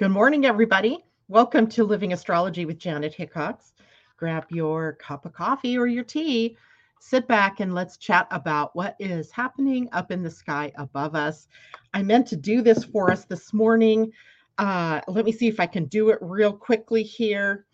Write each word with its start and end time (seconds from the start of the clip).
Good 0.00 0.12
morning, 0.12 0.46
everybody. 0.46 1.04
Welcome 1.28 1.66
to 1.72 1.84
Living 1.84 2.14
Astrology 2.14 2.64
with 2.64 2.78
Janet 2.78 3.12
Hickox. 3.12 3.74
Grab 4.16 4.46
your 4.48 4.94
cup 4.94 5.26
of 5.26 5.34
coffee 5.34 5.76
or 5.76 5.86
your 5.86 6.04
tea, 6.04 6.56
sit 7.00 7.28
back, 7.28 7.60
and 7.60 7.74
let's 7.74 7.98
chat 7.98 8.26
about 8.30 8.74
what 8.74 8.96
is 8.98 9.30
happening 9.30 9.90
up 9.92 10.10
in 10.10 10.22
the 10.22 10.30
sky 10.30 10.72
above 10.76 11.14
us. 11.14 11.48
I 11.92 12.02
meant 12.02 12.26
to 12.28 12.36
do 12.36 12.62
this 12.62 12.82
for 12.82 13.10
us 13.10 13.26
this 13.26 13.52
morning. 13.52 14.10
Uh, 14.56 15.02
let 15.06 15.26
me 15.26 15.32
see 15.32 15.48
if 15.48 15.60
I 15.60 15.66
can 15.66 15.84
do 15.84 16.08
it 16.08 16.18
real 16.22 16.54
quickly 16.54 17.02
here. 17.02 17.66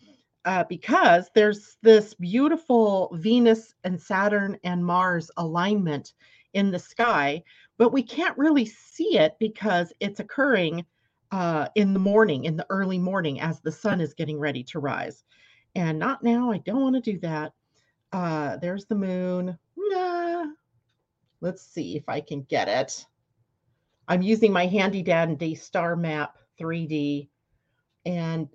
Uh, 0.45 0.65
because 0.65 1.31
there's 1.33 1.77
this 1.83 2.13
beautiful 2.15 3.09
Venus 3.15 3.73
and 3.85 4.03
Saturn 4.03 4.59
and 4.65 4.85
Mars 4.85 5.31
alignment 5.37 6.15
in 6.55 6.73
the 6.73 6.79
sky, 6.81 7.45
but 7.79 7.93
we 7.93 8.03
can't 8.03 8.37
really 8.37 8.67
see 8.67 9.17
it 9.17 9.37
because 9.39 9.93
it's 10.01 10.19
occurring 10.19 10.85
uh, 11.31 11.69
in 11.75 11.93
the 11.93 11.99
morning, 11.99 12.45
in 12.45 12.57
the 12.57 12.66
early 12.71 12.98
morning, 12.98 13.41
as 13.41 13.61
the 13.61 13.73
sun 13.73 14.01
is 14.01 14.15
getting 14.15 14.39
ready 14.39 14.62
to 14.65 14.79
rise. 14.79 15.25
And 15.75 15.98
not 15.98 16.23
now. 16.23 16.51
I 16.51 16.59
don't 16.59 16.83
want 16.83 16.97
to 16.97 17.12
do 17.12 17.19
that. 17.21 17.53
Uh, 18.12 18.57
there's 18.57 18.87
the 18.87 18.95
moon. 18.95 19.59
Nah. 19.77 20.47
Let's 21.41 21.62
see 21.62 21.97
if 21.97 22.09
I 22.09 22.20
can 22.20 22.43
get 22.43 22.69
it. 22.69 23.05
I'm 24.09 24.23
using 24.23 24.53
my 24.53 24.67
handy 24.67 25.03
dandy 25.03 25.55
star 25.55 25.97
map 25.97 26.37
3D. 26.61 27.29
And 28.06 28.48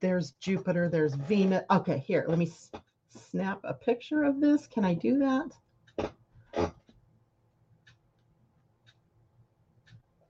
there's 0.00 0.32
Jupiter, 0.32 0.88
there's 0.88 1.14
Venus. 1.14 1.62
Okay, 1.70 1.98
here, 1.98 2.24
let 2.28 2.38
me 2.38 2.46
s- 2.46 2.70
snap 3.08 3.60
a 3.64 3.74
picture 3.74 4.24
of 4.24 4.40
this. 4.40 4.66
Can 4.66 4.84
I 4.84 4.94
do 4.94 5.18
that? 5.18 5.50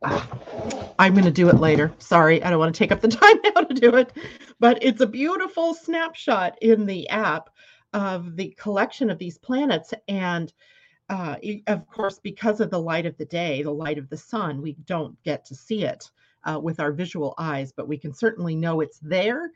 Ah, 0.03 0.34
I'm 0.99 1.13
going 1.13 1.25
to 1.25 1.31
do 1.31 1.49
it 1.49 1.57
later. 1.57 1.93
Sorry, 1.99 2.43
I 2.43 2.51
don't 2.51 2.59
want 2.59 2.75
to 2.75 2.79
take 2.79 2.93
up 2.93 3.01
the 3.01 3.09
time 3.23 3.37
now 3.45 3.63
to 3.63 3.75
do 3.75 3.95
it. 3.97 4.13
But 4.61 4.79
it's 4.83 5.01
a 5.01 5.07
beautiful 5.07 5.75
snapshot 5.75 6.59
in 6.63 6.87
the 6.87 7.09
app 7.09 7.51
of 7.93 8.37
the 8.37 8.55
collection 8.59 9.11
of 9.11 9.19
these 9.19 9.39
planets. 9.39 9.93
And 10.09 10.53
uh, 11.09 11.37
of 11.67 11.87
course, 11.87 12.19
because 12.19 12.61
of 12.61 12.71
the 12.71 12.81
light 12.81 13.07
of 13.07 13.17
the 13.19 13.25
day, 13.25 13.63
the 13.63 13.71
light 13.71 13.99
of 13.99 14.09
the 14.09 14.17
sun, 14.17 14.63
we 14.63 14.73
don't 14.85 15.21
get 15.23 15.45
to 15.47 15.55
see 15.55 15.85
it 15.85 16.11
uh, 16.45 16.59
with 16.59 16.81
our 16.81 16.93
visual 16.93 17.35
eyes, 17.39 17.73
but 17.73 17.89
we 17.89 17.99
can 17.99 18.13
certainly 18.15 18.55
know 18.55 18.81
it's 18.81 18.99
there. 19.01 19.51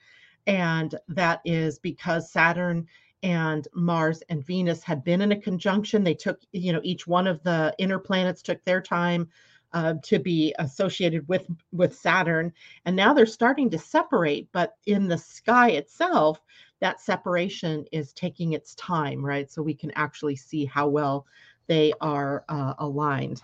And 0.46 0.94
that 1.08 1.40
is 1.44 1.78
because 1.78 2.32
Saturn 2.32 2.86
and 3.22 3.66
Mars 3.74 4.22
and 4.28 4.46
Venus 4.46 4.82
had 4.82 5.02
been 5.04 5.20
in 5.22 5.32
a 5.32 5.40
conjunction. 5.40 6.04
They 6.04 6.14
took, 6.14 6.40
you 6.52 6.72
know, 6.72 6.80
each 6.84 7.06
one 7.06 7.26
of 7.26 7.42
the 7.42 7.74
inner 7.78 7.98
planets 7.98 8.42
took 8.42 8.64
their 8.64 8.80
time 8.80 9.28
uh, 9.72 9.94
to 10.02 10.18
be 10.18 10.54
associated 10.58 11.26
with 11.28 11.46
with 11.72 11.96
Saturn, 11.96 12.52
and 12.84 12.96
now 12.96 13.12
they're 13.12 13.26
starting 13.26 13.70
to 13.70 13.78
separate. 13.78 14.48
But 14.52 14.74
in 14.86 15.08
the 15.08 15.18
sky 15.18 15.70
itself, 15.70 16.40
that 16.80 17.00
separation 17.00 17.84
is 17.92 18.12
taking 18.12 18.52
its 18.52 18.74
time, 18.76 19.24
right? 19.24 19.50
So 19.50 19.62
we 19.62 19.74
can 19.74 19.90
actually 19.92 20.36
see 20.36 20.64
how 20.64 20.88
well 20.88 21.26
they 21.66 21.92
are 22.00 22.44
uh, 22.48 22.74
aligned. 22.78 23.42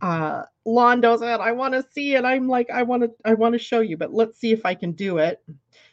Uh, 0.00 0.44
Londo 0.66 1.18
said, 1.18 1.40
"I 1.40 1.52
want 1.52 1.74
to 1.74 1.84
see 1.92 2.14
it." 2.14 2.24
I'm 2.24 2.48
like, 2.48 2.70
"I 2.70 2.82
want 2.82 3.02
to, 3.02 3.10
I 3.24 3.34
want 3.34 3.52
to 3.52 3.58
show 3.58 3.80
you," 3.80 3.96
but 3.96 4.14
let's 4.14 4.38
see 4.38 4.52
if 4.52 4.64
I 4.64 4.74
can 4.74 4.92
do 4.92 5.18
it. 5.18 5.42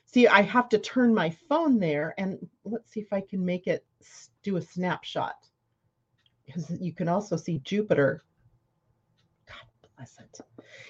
See, 0.06 0.28
I 0.28 0.42
have 0.42 0.70
to 0.70 0.78
turn 0.78 1.14
my 1.14 1.30
phone 1.50 1.80
there, 1.80 2.14
and 2.17 2.38
let's 2.64 2.92
see 2.92 3.02
if 3.02 3.11
I 3.11 3.22
can 3.22 3.44
make 3.44 3.67
it 3.67 3.86
do 4.44 4.58
a 4.58 4.61
snapshot 4.61 5.36
because 6.45 6.72
you 6.80 6.94
can 6.94 7.08
also 7.08 7.36
see 7.36 7.59
Jupiter 7.59 8.23
bless 10.03 10.19
it. 10.19 10.39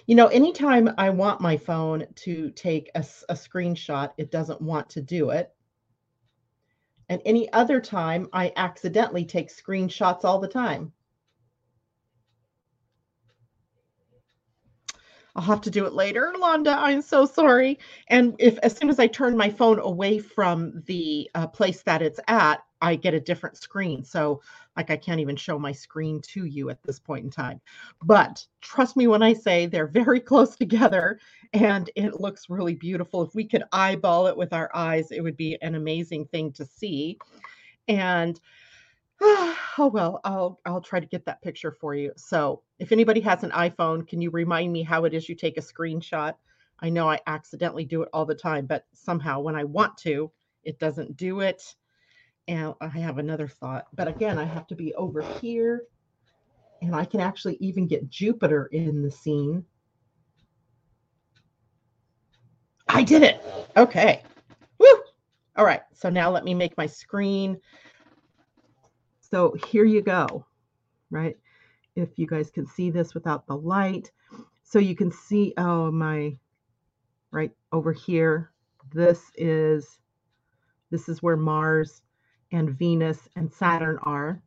You 0.08 0.16
know, 0.16 0.28
anytime 0.28 0.90
I 0.98 1.10
want 1.10 1.42
my 1.42 1.58
phone 1.58 2.06
to 2.16 2.50
take 2.52 2.90
a 2.96 3.02
screenshot, 3.02 4.12
it 4.18 4.32
doesn't 4.32 4.62
want 4.62 4.90
to 4.92 5.02
do 5.02 5.30
it. 5.30 5.52
And 7.10 7.22
any 7.26 7.52
other 7.54 7.80
time, 7.80 8.28
I 8.34 8.52
accidentally 8.56 9.26
take 9.26 9.50
screenshots 9.50 10.24
all 10.24 10.40
the 10.40 10.48
time. 10.48 10.94
I'll 15.36 15.44
have 15.44 15.62
to 15.62 15.72
do 15.72 15.86
it 15.86 15.94
later, 15.94 16.32
Londa. 16.36 16.76
I'm 16.78 17.02
so 17.02 17.26
sorry. 17.26 17.80
And 18.08 18.36
if 18.40 18.58
as 18.60 18.78
soon 18.78 18.90
as 18.90 19.00
I 19.00 19.08
turn 19.08 19.36
my 19.36 19.50
phone 19.50 19.80
away 19.80 20.20
from 20.20 20.84
the 20.86 21.30
uh, 21.34 21.48
place 21.48 21.82
that 21.84 22.02
it's 22.04 22.20
at, 22.28 22.64
I 22.84 22.96
get 22.98 23.14
a 23.14 23.20
different 23.20 23.58
screen. 23.58 24.04
So, 24.04 24.42
like, 24.76 24.92
I 24.92 24.98
can't 24.98 25.22
even 25.22 25.38
show 25.38 25.58
my 25.58 25.72
screen 25.72 26.22
to 26.34 26.46
you 26.46 26.70
at 26.70 26.84
this 26.84 27.00
point 27.00 27.24
in 27.24 27.32
time. 27.32 27.62
But 28.04 28.46
trust 28.62 28.98
me 28.98 29.08
when 29.08 29.24
I 29.24 29.34
say 29.34 29.66
they're 29.66 29.88
very 29.88 30.20
close 30.32 30.56
together 30.58 31.20
and 31.54 31.90
it 31.96 32.20
looks 32.20 32.50
really 32.50 32.76
beautiful. 32.76 33.24
If 33.24 33.34
we 33.34 33.46
could 33.46 33.64
eyeball 33.72 34.28
it 34.28 34.36
with 34.36 34.52
our 34.52 34.70
eyes, 34.76 35.12
it 35.12 35.22
would 35.22 35.38
be 35.38 35.58
an 35.62 35.76
amazing 35.76 36.26
thing 36.26 36.52
to 36.54 36.66
see. 36.66 37.18
And 37.88 38.40
oh 39.22 39.90
well, 39.94 40.20
I'll 40.26 40.60
I'll 40.66 40.82
try 40.82 41.00
to 41.00 41.06
get 41.06 41.26
that 41.26 41.42
picture 41.42 41.72
for 41.72 41.96
you. 41.96 42.12
So, 42.18 42.64
if 42.80 42.92
anybody 42.92 43.22
has 43.22 43.44
an 43.44 43.52
iPhone, 43.52 44.06
can 44.06 44.22
you 44.22 44.30
remind 44.30 44.74
me 44.74 44.84
how 44.84 45.06
it 45.06 45.14
is 45.14 45.30
you 45.30 45.36
take 45.36 45.58
a 45.58 45.62
screenshot? 45.62 46.34
I 46.80 46.90
know 46.90 47.10
I 47.10 47.20
accidentally 47.28 47.86
do 47.86 48.02
it 48.04 48.10
all 48.12 48.26
the 48.26 48.36
time, 48.36 48.66
but 48.66 48.86
somehow 48.94 49.40
when 49.40 49.56
I 49.56 49.64
want 49.64 49.98
to, 50.00 50.30
it 50.64 50.80
doesn't 50.80 51.16
do 51.16 51.40
it. 51.40 51.76
And 52.48 52.74
I 52.82 52.88
have 52.88 53.20
another 53.20 53.48
thought, 53.48 53.86
but 53.94 54.08
again, 54.08 54.38
I 54.38 54.44
have 54.44 54.68
to 54.68 54.76
be 54.76 54.94
over 54.96 55.22
here 55.22 55.84
and 56.82 56.94
I 56.94 57.06
can 57.06 57.22
actually 57.22 57.56
even 57.62 57.88
get 57.88 58.10
Jupiter 58.10 58.66
in 58.74 59.02
the 59.02 59.10
scene. 59.10 59.64
I 62.90 63.04
did 63.04 63.24
it. 63.24 63.42
Okay. 63.78 64.22
Woo. 64.78 64.88
All 65.56 65.66
right. 65.66 65.82
So 65.94 66.10
now 66.10 66.30
let 66.30 66.44
me 66.44 66.54
make 66.54 66.78
my 66.78 66.86
screen. 66.86 67.58
So 69.22 69.56
here 69.68 69.86
you 69.86 70.02
go, 70.02 70.46
right? 71.10 71.38
If 71.96 72.20
you 72.20 72.28
guys 72.28 72.52
can 72.52 72.68
see 72.68 72.90
this 72.90 73.14
without 73.14 73.48
the 73.48 73.56
light. 73.56 74.12
So 74.64 74.80
you 74.80 74.96
can 74.96 75.12
see, 75.12 75.54
oh, 75.58 75.90
my, 75.92 76.36
right 77.32 77.52
over 77.72 77.94
here. 77.94 78.52
This 78.92 79.32
is, 79.38 80.00
this 80.92 81.08
is 81.08 81.24
where 81.24 81.38
Mars 81.38 82.02
and 82.54 82.78
Venus 82.78 83.28
and 83.36 83.52
Saturn 83.52 83.98
are. 84.04 84.42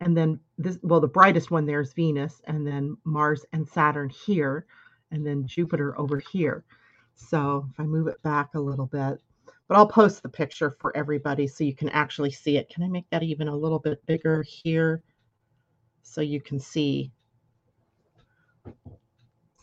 And 0.00 0.16
then 0.16 0.38
this, 0.56 0.78
well, 0.82 1.00
the 1.00 1.08
brightest 1.08 1.50
one 1.50 1.66
there 1.66 1.80
is 1.80 1.92
Venus, 1.92 2.40
and 2.44 2.66
then 2.66 2.96
Mars 3.04 3.44
and 3.52 3.66
Saturn 3.68 4.08
here, 4.10 4.66
and 5.10 5.26
then 5.26 5.46
Jupiter 5.46 5.98
over 5.98 6.20
here. 6.32 6.64
So 7.14 7.66
if 7.70 7.80
I 7.80 7.82
move 7.82 8.06
it 8.06 8.22
back 8.22 8.54
a 8.54 8.60
little 8.60 8.86
bit, 8.86 9.20
but 9.68 9.76
I'll 9.76 9.86
post 9.86 10.22
the 10.22 10.28
picture 10.28 10.70
for 10.80 10.96
everybody 10.96 11.46
so 11.46 11.64
you 11.64 11.74
can 11.74 11.88
actually 11.90 12.30
see 12.30 12.56
it. 12.56 12.68
Can 12.70 12.82
I 12.82 12.88
make 12.88 13.08
that 13.10 13.22
even 13.22 13.48
a 13.48 13.56
little 13.56 13.78
bit 13.78 14.04
bigger 14.06 14.42
here 14.42 15.02
so 16.02 16.20
you 16.20 16.40
can 16.40 16.58
see 16.58 17.12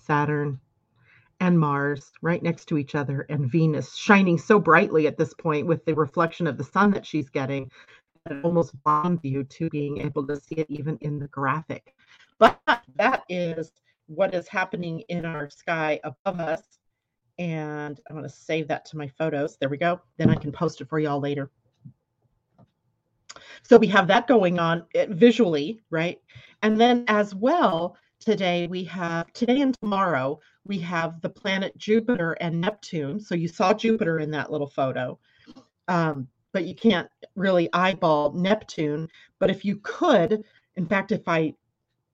Saturn 0.05 0.59
and 1.39 1.59
Mars 1.59 2.11
right 2.21 2.41
next 2.41 2.65
to 2.65 2.77
each 2.77 2.95
other 2.95 3.25
and 3.29 3.51
Venus 3.51 3.95
shining 3.95 4.37
so 4.37 4.59
brightly 4.59 5.07
at 5.07 5.17
this 5.17 5.33
point 5.33 5.67
with 5.67 5.85
the 5.85 5.93
reflection 5.93 6.47
of 6.47 6.57
the 6.57 6.63
sun 6.63 6.91
that 6.91 7.05
she's 7.05 7.29
getting 7.29 7.69
that 8.25 8.43
almost 8.43 8.73
blinds 8.83 9.23
you 9.23 9.43
to 9.43 9.69
being 9.69 9.99
able 9.99 10.25
to 10.27 10.35
see 10.35 10.55
it 10.55 10.67
even 10.69 10.97
in 11.01 11.19
the 11.19 11.27
graphic. 11.27 11.93
But 12.39 12.59
that 12.95 13.23
is 13.29 13.71
what 14.07 14.33
is 14.33 14.47
happening 14.47 15.01
in 15.09 15.25
our 15.25 15.49
sky 15.49 15.99
above 16.03 16.39
us. 16.39 16.63
And 17.39 17.99
I'm 18.09 18.15
going 18.15 18.27
to 18.27 18.35
save 18.35 18.67
that 18.69 18.85
to 18.85 18.97
my 18.97 19.07
photos. 19.07 19.57
There 19.57 19.69
we 19.69 19.77
go. 19.77 20.01
Then 20.17 20.29
I 20.29 20.35
can 20.35 20.51
post 20.51 20.81
it 20.81 20.89
for 20.89 20.99
y'all 20.99 21.19
later. 21.19 21.51
So 23.61 23.77
we 23.77 23.87
have 23.87 24.07
that 24.07 24.27
going 24.27 24.59
on 24.59 24.85
eh, 24.95 25.07
visually, 25.09 25.81
right? 25.89 26.19
And 26.63 26.79
then 26.79 27.03
as 27.07 27.35
well, 27.35 27.97
today 28.19 28.67
we 28.67 28.83
have, 28.85 29.31
today 29.33 29.61
and 29.61 29.75
tomorrow, 29.81 30.39
we 30.65 30.79
have 30.79 31.21
the 31.21 31.29
planet 31.29 31.77
Jupiter 31.77 32.33
and 32.33 32.59
Neptune. 32.59 33.19
So 33.19 33.35
you 33.35 33.47
saw 33.47 33.73
Jupiter 33.73 34.19
in 34.19 34.31
that 34.31 34.51
little 34.51 34.67
photo, 34.67 35.19
um, 35.87 36.27
but 36.53 36.65
you 36.65 36.75
can't 36.75 37.09
really 37.35 37.69
eyeball 37.73 38.33
Neptune. 38.33 39.09
But 39.39 39.49
if 39.49 39.63
you 39.63 39.79
could, 39.83 40.43
in 40.75 40.85
fact, 40.85 41.11
if 41.11 41.27
I 41.27 41.53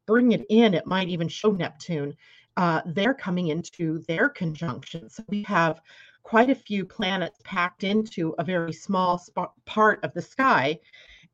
bring 0.06 0.33
it 0.33 0.45
in, 0.50 0.74
it 0.74 0.86
might 0.86 1.10
even 1.10 1.27
show 1.27 1.51
Neptune. 1.51 2.16
Uh, 2.57 2.81
they're 2.86 3.13
coming 3.13 3.48
into 3.48 4.04
their 4.07 4.30
conjunction. 4.30 5.10
So 5.10 5.24
we 5.30 5.44
have 5.44 5.81
quite 6.24 6.50
a 6.50 6.56
few 6.56 6.86
planets 6.86 7.39
packed 7.44 7.83
into 7.83 8.36
a 8.38 8.44
very 8.44 8.74
small 8.74 9.22
part 9.66 10.04
of 10.04 10.13
the 10.13 10.22
sky. 10.22 10.80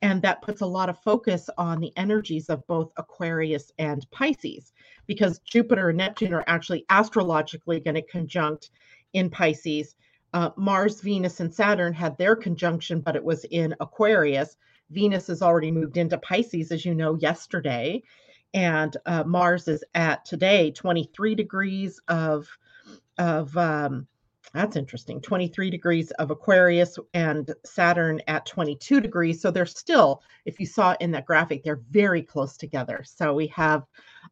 And 0.02 0.22
that 0.22 0.42
puts 0.42 0.62
a 0.62 0.66
lot 0.66 0.90
of 0.90 1.00
focus 1.00 1.50
on 1.58 1.80
the 1.80 1.92
energies 1.98 2.50
of 2.50 2.66
both 2.68 2.94
Aquarius 2.98 3.72
and 3.78 4.10
Pisces, 4.12 4.72
because 5.08 5.40
Jupiter 5.40 5.90
and 5.90 5.98
Neptune 5.98 6.34
are 6.34 6.46
actually 6.48 6.86
astrologically 6.90 7.80
going 7.82 7.96
to 7.96 8.02
conjunct 8.02 8.70
in 9.14 9.30
Pisces. 9.30 9.96
Uh, 10.34 10.52
Mars, 10.56 11.02
Venus, 11.02 11.40
and 11.40 11.54
Saturn 11.54 11.94
had 11.94 12.18
their 12.18 12.36
conjunction, 12.36 13.02
but 13.02 13.16
it 13.16 13.24
was 13.24 13.44
in 13.46 13.76
Aquarius. 13.80 14.56
Venus 14.90 15.28
has 15.28 15.42
already 15.42 15.72
moved 15.72 15.98
into 15.98 16.18
Pisces, 16.18 16.72
as 16.72 16.86
you 16.86 16.96
know, 16.96 17.16
yesterday. 17.16 18.02
And 18.54 18.96
uh, 19.06 19.24
Mars 19.24 19.68
is 19.68 19.84
at 19.94 20.26
today 20.26 20.72
23 20.72 21.36
degrees 21.36 22.00
of, 22.08 22.48
of 23.18 23.56
um, 23.58 24.08
that's 24.54 24.76
interesting. 24.76 25.22
23 25.22 25.70
degrees 25.70 26.12
of 26.12 26.32
aquarius 26.32 26.98
and 27.14 27.54
saturn 27.66 28.22
at 28.28 28.46
22 28.46 29.00
degrees. 29.00 29.42
So 29.42 29.52
they're 29.52 29.66
still 29.66 30.22
if 30.46 30.60
you 30.60 30.66
saw 30.66 30.96
in 31.00 31.12
that 31.12 31.26
graphic 31.26 31.64
they're 31.64 31.82
very 31.92 32.24
close 32.24 32.58
together. 32.58 33.04
So 33.06 33.34
we 33.34 33.48
have 33.48 33.86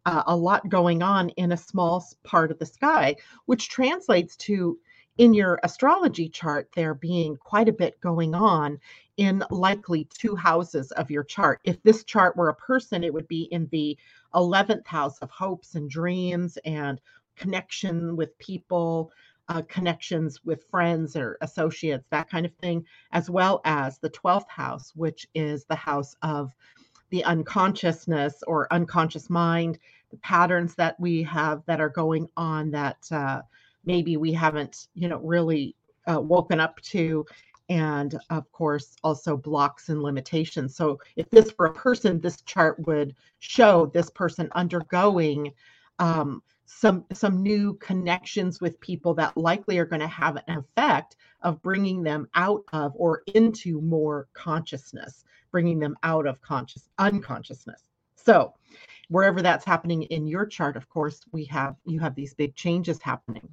uh, 0.06 0.24
a 0.26 0.36
lot 0.36 0.70
going 0.70 1.04
on 1.04 1.30
in 1.30 1.52
a 1.52 1.58
small 1.58 2.04
part 2.24 2.52
of 2.52 2.60
the 2.60 2.66
sky 2.66 3.16
which 3.46 3.70
translates 3.70 4.36
to 4.38 4.80
in 5.18 5.34
your 5.34 5.60
astrology 5.64 6.30
chart 6.30 6.70
there 6.76 6.94
being 6.94 7.36
quite 7.38 7.68
a 7.68 7.74
bit 7.74 8.00
going 8.02 8.36
on 8.36 8.80
in 9.18 9.44
likely 9.50 10.06
two 10.06 10.36
houses 10.36 10.92
of 10.92 11.10
your 11.10 11.24
chart. 11.24 11.60
If 11.64 11.82
this 11.82 12.04
chart 12.04 12.38
were 12.38 12.50
a 12.50 12.56
person 12.56 13.04
it 13.04 13.14
would 13.14 13.28
be 13.28 13.44
in 13.44 13.68
the 13.72 13.98
11th 14.34 14.86
house 14.86 15.18
of 15.20 15.30
hopes 15.32 15.76
and 15.76 15.90
dreams 15.90 16.58
and 16.66 17.00
connection 17.36 18.16
with 18.16 18.38
people 18.40 19.12
uh, 19.50 19.62
connections 19.68 20.44
with 20.44 20.64
friends 20.70 21.16
or 21.16 21.38
associates, 21.42 22.06
that 22.10 22.30
kind 22.30 22.46
of 22.46 22.54
thing, 22.56 22.86
as 23.12 23.30
well 23.30 23.62
as 23.66 23.98
the 23.98 24.10
12th 24.10 24.50
house, 24.50 24.92
which 24.96 25.28
is 25.34 25.66
the 25.66 25.76
house 25.76 26.16
of 26.22 26.54
the 27.10 27.24
unconsciousness 27.24 28.44
or 28.48 28.72
unconscious 28.72 29.30
mind, 29.30 29.80
the 30.12 30.18
patterns 30.18 30.76
that 30.76 31.00
we 31.00 31.24
have 31.24 31.64
that 31.66 31.80
are 31.80 31.90
going 31.90 32.28
on 32.36 32.72
that 32.72 33.08
uh, 33.12 33.42
maybe 33.86 34.18
we 34.18 34.34
haven't, 34.34 34.88
you 34.94 35.08
know, 35.08 35.20
really 35.20 35.76
uh, 36.12 36.20
woken 36.20 36.60
up 36.60 36.80
to. 36.82 37.26
And 37.70 38.18
of 38.30 38.50
course, 38.52 38.96
also 39.04 39.36
blocks 39.36 39.90
and 39.90 40.02
limitations. 40.02 40.76
So, 40.76 41.00
if 41.18 41.30
this 41.30 41.54
were 41.58 41.66
a 41.66 41.74
person, 41.74 42.20
this 42.20 42.42
chart 42.42 42.80
would 42.88 43.14
show 43.40 43.88
this 43.88 44.10
person 44.10 44.48
undergoing 44.54 45.52
um, 46.00 46.42
some 46.68 47.06
some 47.14 47.42
new 47.42 47.74
connections 47.76 48.62
with 48.62 48.80
people 48.82 49.14
that 49.16 49.36
likely 49.38 49.80
are 49.80 49.86
going 49.86 50.02
to 50.02 50.08
have 50.08 50.36
an 50.36 50.58
effect 50.58 51.16
of 51.42 51.62
bringing 51.62 52.04
them 52.04 52.28
out 52.36 52.64
of 52.74 52.92
or 52.96 53.24
into 53.34 53.82
more 53.82 54.28
consciousness 54.34 55.24
bringing 55.52 55.80
them 55.80 55.96
out 56.04 56.28
of 56.28 56.42
conscious 56.42 56.90
unconsciousness. 57.00 57.82
So 58.16 58.54
wherever 59.10 59.42
that's 59.42 59.66
happening 59.66 60.04
in 60.04 60.28
your 60.28 60.46
chart 60.46 60.76
of 60.76 60.90
course 60.90 61.22
we 61.32 61.46
have 61.46 61.76
you 61.86 62.00
have 62.00 62.14
these 62.14 62.34
big 62.34 62.54
changes 62.56 63.02
happening 63.02 63.48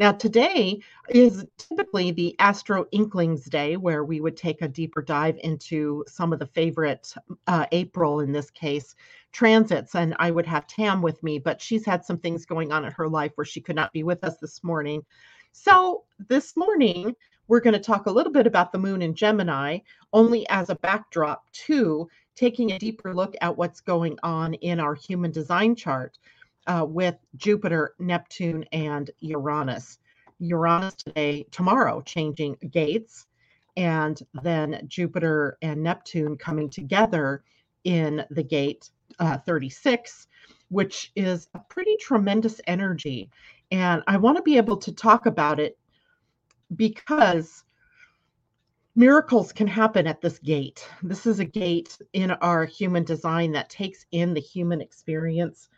now, 0.00 0.12
today 0.12 0.80
is 1.08 1.44
typically 1.56 2.10
the 2.10 2.34
Astro 2.38 2.86
Inklings 2.90 3.44
Day, 3.44 3.76
where 3.76 4.04
we 4.04 4.20
would 4.20 4.36
take 4.36 4.62
a 4.62 4.68
deeper 4.68 5.02
dive 5.02 5.38
into 5.44 6.04
some 6.08 6.32
of 6.32 6.38
the 6.38 6.46
favorite 6.46 7.14
uh, 7.46 7.66
April, 7.72 8.20
in 8.20 8.32
this 8.32 8.50
case, 8.50 8.96
transits. 9.32 9.94
And 9.94 10.16
I 10.18 10.30
would 10.30 10.46
have 10.46 10.66
Tam 10.66 11.00
with 11.00 11.22
me, 11.22 11.38
but 11.38 11.60
she's 11.60 11.84
had 11.84 12.04
some 12.04 12.18
things 12.18 12.44
going 12.44 12.72
on 12.72 12.84
in 12.84 12.92
her 12.92 13.08
life 13.08 13.32
where 13.36 13.44
she 13.44 13.60
could 13.60 13.76
not 13.76 13.92
be 13.92 14.02
with 14.02 14.24
us 14.24 14.36
this 14.38 14.64
morning. 14.64 15.04
So, 15.52 16.04
this 16.28 16.56
morning, 16.56 17.14
we're 17.46 17.60
going 17.60 17.74
to 17.74 17.80
talk 17.80 18.06
a 18.06 18.12
little 18.12 18.32
bit 18.32 18.46
about 18.46 18.72
the 18.72 18.78
moon 18.78 19.02
in 19.02 19.14
Gemini, 19.14 19.78
only 20.12 20.48
as 20.48 20.70
a 20.70 20.76
backdrop 20.76 21.44
to 21.52 22.08
taking 22.34 22.72
a 22.72 22.78
deeper 22.78 23.14
look 23.14 23.36
at 23.40 23.56
what's 23.56 23.80
going 23.80 24.18
on 24.24 24.54
in 24.54 24.80
our 24.80 24.94
human 24.94 25.30
design 25.30 25.76
chart 25.76 26.18
uh, 26.66 26.86
with 26.88 27.16
Jupiter, 27.36 27.94
Neptune, 27.98 28.64
and 28.72 29.10
Uranus. 29.20 29.98
Uranus 30.38 30.94
today, 30.94 31.46
tomorrow, 31.50 32.00
changing 32.02 32.56
gates, 32.70 33.26
and 33.76 34.20
then 34.42 34.84
Jupiter 34.88 35.58
and 35.62 35.82
Neptune 35.82 36.36
coming 36.36 36.68
together 36.68 37.42
in 37.84 38.24
the 38.30 38.42
gate 38.42 38.90
uh, 39.18 39.38
36, 39.38 40.26
which 40.68 41.12
is 41.16 41.48
a 41.54 41.58
pretty 41.58 41.96
tremendous 42.00 42.60
energy. 42.66 43.30
And 43.70 44.02
I 44.06 44.16
want 44.16 44.36
to 44.36 44.42
be 44.42 44.56
able 44.56 44.76
to 44.78 44.92
talk 44.92 45.26
about 45.26 45.60
it 45.60 45.78
because 46.76 47.64
miracles 48.96 49.52
can 49.52 49.66
happen 49.66 50.06
at 50.06 50.20
this 50.20 50.38
gate. 50.38 50.88
This 51.02 51.26
is 51.26 51.40
a 51.40 51.44
gate 51.44 51.98
in 52.12 52.30
our 52.30 52.64
human 52.64 53.04
design 53.04 53.52
that 53.52 53.70
takes 53.70 54.06
in 54.12 54.34
the 54.34 54.40
human 54.40 54.80
experience 54.80 55.68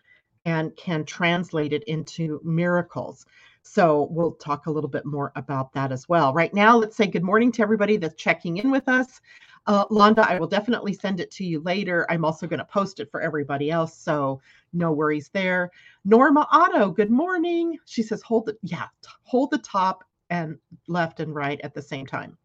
and 0.46 0.74
can 0.76 1.04
translate 1.04 1.72
it 1.72 1.82
into 1.84 2.40
miracles. 2.42 3.26
So 3.62 4.06
we'll 4.12 4.32
talk 4.32 4.66
a 4.66 4.70
little 4.70 4.88
bit 4.88 5.04
more 5.04 5.32
about 5.34 5.72
that 5.72 5.90
as 5.90 6.08
well. 6.08 6.32
Right 6.32 6.54
now, 6.54 6.76
let's 6.76 6.96
say 6.96 7.08
good 7.08 7.24
morning 7.24 7.50
to 7.52 7.62
everybody 7.62 7.96
that's 7.96 8.14
checking 8.14 8.58
in 8.58 8.70
with 8.70 8.88
us. 8.88 9.20
Uh, 9.66 9.84
Londa, 9.86 10.20
I 10.20 10.38
will 10.38 10.46
definitely 10.46 10.92
send 10.92 11.18
it 11.18 11.32
to 11.32 11.44
you 11.44 11.60
later. 11.62 12.06
I'm 12.08 12.24
also 12.24 12.46
going 12.46 12.60
to 12.60 12.64
post 12.64 13.00
it 13.00 13.10
for 13.10 13.20
everybody 13.20 13.72
else, 13.72 13.96
so 13.96 14.40
no 14.72 14.92
worries 14.92 15.28
there. 15.32 15.72
Norma 16.04 16.46
Otto, 16.52 16.90
good 16.92 17.10
morning. 17.10 17.76
She 17.84 18.04
says, 18.04 18.22
hold 18.22 18.46
the 18.46 18.56
yeah, 18.62 18.86
hold 19.24 19.50
the 19.50 19.58
top 19.58 20.04
and 20.30 20.56
left 20.86 21.18
and 21.18 21.34
right 21.34 21.60
at 21.64 21.74
the 21.74 21.82
same 21.82 22.06
time 22.06 22.38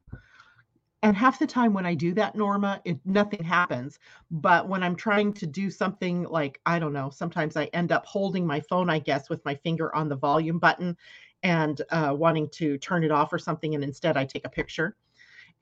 and 1.03 1.15
half 1.17 1.39
the 1.39 1.47
time 1.47 1.73
when 1.73 1.85
i 1.85 1.93
do 1.93 2.13
that 2.13 2.35
norma 2.35 2.81
it 2.85 2.99
nothing 3.05 3.43
happens. 3.43 3.99
But 4.29 4.67
when 4.67 4.83
i'm 4.83 4.95
trying 4.95 5.33
to 5.33 5.47
do 5.47 5.69
something 5.69 6.23
like 6.23 6.59
i 6.65 6.79
don't 6.79 6.93
know 6.93 7.09
sometimes 7.09 7.57
i 7.57 7.65
end 7.73 7.91
up 7.91 8.05
holding 8.05 8.45
my 8.45 8.59
phone 8.61 8.89
i 8.89 8.99
guess 8.99 9.29
with 9.29 9.43
my 9.45 9.55
finger 9.55 9.93
on 9.95 10.09
the 10.09 10.15
volume 10.15 10.59
button 10.59 10.97
and 11.43 11.81
uh, 11.89 12.13
wanting 12.15 12.49
to 12.49 12.77
turn 12.77 13.03
it 13.03 13.11
off 13.11 13.33
or 13.33 13.39
something 13.39 13.75
and 13.75 13.83
instead 13.83 14.17
i 14.17 14.25
take 14.25 14.45
a 14.45 14.49
picture. 14.49 14.95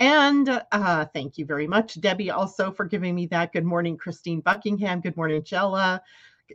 And 0.02 0.62
uh, 0.72 1.06
thank 1.14 1.38
you 1.38 1.46
very 1.46 1.68
much 1.68 2.00
debbie 2.00 2.32
also 2.32 2.72
for 2.72 2.86
giving 2.86 3.16
me 3.16 3.26
that. 3.28 3.54
Good 3.54 3.66
morning 3.66 3.98
christine 3.98 4.42
buckingham. 4.42 5.02
Good 5.02 5.18
morning 5.18 5.44
jella. 5.44 6.02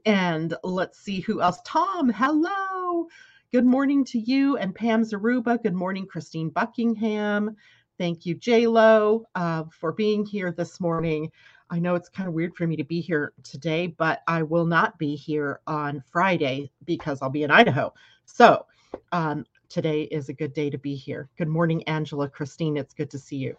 And 0.07 0.55
let's 0.65 0.99
see 0.99 1.21
who 1.21 1.41
else. 1.41 1.61
Tom 1.65 2.09
hello. 2.11 3.07
Good 3.53 3.67
morning 3.67 4.05
to 4.07 4.19
you 4.19 4.57
and 4.57 4.75
pam 4.75 5.03
zaruba 5.03 5.63
good 5.63 5.75
morning 5.75 6.07
christine 6.07 6.51
buckingham 6.51 7.57
Thank 7.97 8.27
you, 8.27 8.35
JLo, 8.35 9.23
uh, 9.37 9.65
for 9.71 9.93
being 9.93 10.27
here 10.27 10.51
this 10.51 10.81
morning. 10.81 11.31
I 11.71 11.79
know 11.79 11.95
it's 11.95 12.09
kind 12.09 12.29
of 12.29 12.35
weird 12.35 12.57
for 12.57 12.67
me 12.67 12.75
to 12.77 12.83
be 12.85 13.01
here 13.01 13.33
today, 13.45 13.87
but 13.87 14.23
I 14.27 14.43
will 14.43 14.67
not 14.67 14.99
be 14.99 15.15
here 15.15 15.61
on 15.69 16.03
Friday 16.11 16.73
because 16.85 17.23
I'll 17.23 17.31
be 17.31 17.45
in 17.45 17.53
Idaho. 17.53 17.95
So 18.25 18.67
um, 19.13 19.45
today 19.69 20.03
is 20.03 20.29
a 20.29 20.33
good 20.33 20.53
day 20.53 20.71
to 20.71 20.79
be 20.79 20.97
here. 20.97 21.29
Good 21.39 21.49
morning, 21.49 21.85
Angela, 21.85 22.29
Christine. 22.29 22.77
It's 22.77 22.95
good 22.95 23.11
to 23.11 23.19
see 23.19 23.37
you. 23.37 23.57